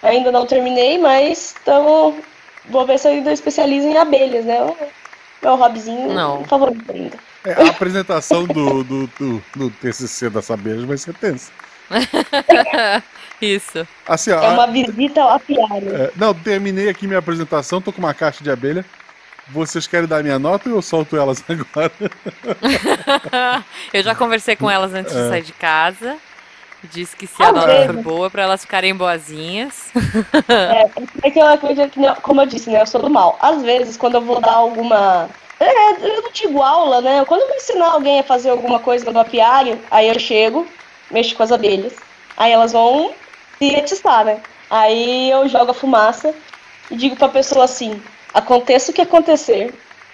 Ainda 0.02 0.32
não 0.32 0.46
terminei, 0.46 0.98
mas 0.98 1.54
então 1.62 2.16
vou 2.70 2.86
ver 2.86 2.98
se 2.98 3.08
eu 3.08 3.12
ainda 3.12 3.34
especializo 3.34 3.86
em 3.88 3.98
abelhas, 3.98 4.46
né? 4.46 4.58
O 5.42 5.46
Meu 5.46 5.56
hobbyzinho 5.56 6.14
Não. 6.14 6.44
favorito 6.46 6.92
ainda. 6.92 7.18
É, 7.46 7.54
a 7.54 7.70
apresentação 7.70 8.46
do, 8.46 8.84
do, 8.84 9.08
do, 9.18 9.44
do 9.56 9.70
TCC 9.70 10.30
da 10.30 10.42
Sabeja 10.42 10.86
vai 10.86 10.98
ser 10.98 11.14
tensa. 11.14 11.52
Isso. 13.42 13.88
Assim, 14.08 14.32
ó, 14.32 14.44
É 14.44 14.50
uma 14.50 14.68
visita 14.68 15.22
ao 15.22 15.30
apiário. 15.36 15.96
é, 15.96 16.12
não, 16.16 16.34
terminei 16.34 16.90
aqui 16.90 17.08
minha 17.08 17.20
apresentação, 17.20 17.82
tô 17.82 17.94
com 17.94 18.00
uma 18.00 18.14
caixa 18.14 18.44
de 18.44 18.52
abelha. 18.52 18.84
Vocês 19.48 19.88
querem 19.88 20.08
dar 20.08 20.22
minha 20.22 20.38
nota 20.38 20.70
ou 20.70 20.76
eu 20.76 20.82
solto 20.82 21.16
elas 21.18 21.44
agora? 21.50 21.92
Eu 23.92 24.04
já 24.04 24.14
conversei 24.14 24.56
com 24.56 24.70
elas 24.70 24.94
antes 24.94 25.12
de 25.14 25.20
É. 25.20 25.30
sair 25.30 25.42
de 25.42 25.54
casa. 25.54 26.18
Disse 26.84 27.16
que 27.16 27.28
se 27.28 27.42
a 27.44 27.52
nota 27.52 27.68
vezes. 27.68 27.86
for 27.88 27.98
boa, 27.98 28.30
pra 28.30 28.44
elas 28.44 28.62
ficarem 28.62 28.96
boazinhas. 28.96 29.92
É 31.22 31.30
que 31.30 31.40
eu 31.40 31.48
acredito 31.48 31.92
que, 31.92 32.22
como 32.22 32.42
eu 32.42 32.46
disse, 32.46 32.70
né? 32.70 32.82
Eu 32.82 32.88
sou 32.88 33.02
do 33.02 33.10
mal. 33.10 33.38
Às 33.42 33.62
vezes, 33.62 33.98
quando 33.98 34.16
eu 34.16 34.22
vou 34.22 34.40
dar 34.40 34.54
alguma. 34.54 35.30
É, 35.60 35.92
eu 35.92 36.22
não 36.22 36.32
digo 36.32 36.64
aula, 36.64 37.02
né? 37.02 37.26
Quando 37.26 37.42
eu 37.42 37.48
vou 37.48 37.56
ensinar 37.58 37.90
alguém 37.90 38.20
a 38.20 38.24
fazer 38.24 38.50
alguma 38.50 38.80
coisa 38.80 39.12
no 39.12 39.20
apiário, 39.20 39.78
aí 39.92 40.08
eu 40.08 40.18
chego, 40.18 40.66
mexo 41.12 41.36
com 41.36 41.44
as 41.44 41.52
abelhas. 41.52 41.94
Aí 42.38 42.52
elas 42.54 42.72
vão 42.72 43.12
se 43.58 43.76
atiçar, 43.76 44.24
né? 44.24 44.42
Aí 44.70 45.30
eu 45.30 45.48
jogo 45.50 45.72
a 45.72 45.74
fumaça 45.74 46.34
e 46.90 46.96
digo 46.96 47.18
pra 47.18 47.28
pessoa 47.28 47.66
assim: 47.66 48.02
aconteça 48.34 48.92
o 48.92 48.94
que 48.94 49.02
acontecer, 49.02 49.74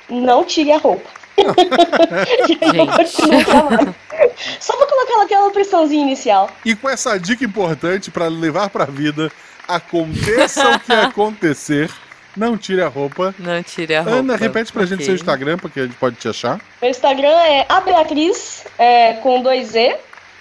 não 0.10 0.44
tire 0.44 0.72
a 0.72 0.78
roupa. 0.78 1.10
Só 4.60 4.76
pra 4.76 4.88
colocar 4.88 5.24
aquela 5.24 5.52
pressãozinha 5.52 6.04
inicial. 6.04 6.50
E 6.64 6.76
com 6.76 6.90
essa 6.90 7.18
dica 7.20 7.44
importante 7.46 8.12
pra 8.12 8.28
levar 8.28 8.70
pra 8.70 8.86
vida, 8.86 9.32
aconteça 9.68 10.76
o 10.76 10.80
que 10.80 10.92
acontecer, 10.94 11.90
não 12.36 12.58
tire 12.58 12.82
a 12.82 12.88
roupa. 12.88 13.34
Não 13.40 13.62
tire 13.64 13.96
a 13.96 14.02
roupa. 14.02 14.18
Ana, 14.20 14.36
repete 14.36 14.72
pra 14.72 14.84
gente 14.86 14.96
Ok. 14.96 15.06
seu 15.06 15.16
Instagram, 15.16 15.58
porque 15.58 15.80
a 15.82 15.84
gente 15.84 15.96
pode 15.96 16.16
te 16.18 16.28
achar. 16.28 16.60
Meu 16.82 16.92
Instagram 16.92 17.30
é 17.30 17.66
a 17.68 17.82
Beatriz, 17.82 18.66
é, 18.78 19.14
com 19.14 19.42
dois 19.42 19.76
E, 19.76 19.96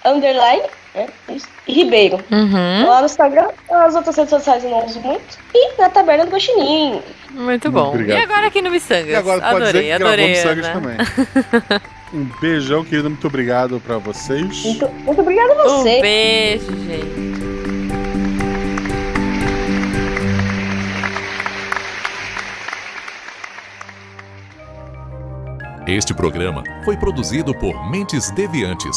underline, 0.05 0.62
é, 0.94 1.07
e 1.28 1.72
Ribeiro. 1.72 2.18
Uhum. 2.30 2.86
Lá 2.86 3.00
no 3.00 3.07
Instagram, 3.07 3.48
as 3.70 3.94
outras 3.94 4.16
redes 4.16 4.30
sociais 4.30 4.62
eu 4.64 4.70
não 4.70 4.84
uso 4.84 5.00
muito. 5.00 5.38
E 5.55 5.80
na 5.80 5.88
taberna 5.88 6.24
do 6.26 6.30
Guaxinim. 6.32 7.00
Muito 7.30 7.70
bom. 7.70 7.88
Obrigado. 7.88 8.18
E 8.18 8.22
agora 8.22 8.46
aqui 8.46 8.62
no 8.62 8.70
Missangas? 8.70 9.09
E 9.09 9.14
agora 9.14 9.40
pode 9.40 9.62
adorei, 9.62 9.82
dizer 9.82 9.92
que 9.92 9.98
gravou 9.98 10.12
adorei. 10.12 10.42
Ana. 10.44 10.72
também. 10.72 11.80
Um 12.14 12.30
beijão, 12.40 12.84
querido. 12.84 13.11
Muito 13.11 13.26
obrigado 13.26 13.80
pra 13.80 13.98
vocês. 13.98 14.62
Muito, 14.64 14.88
muito 14.88 15.20
obrigada 15.20 15.52
a 15.52 15.57
Um 15.66 15.78
você. 15.78 16.00
beijo, 16.00 16.66
gente. 16.86 17.34
Este 25.86 26.14
programa 26.14 26.62
foi 26.84 26.96
produzido 26.96 27.55
por 27.55 27.90
Mentes 27.90 28.30
Deviantes. 28.30 28.96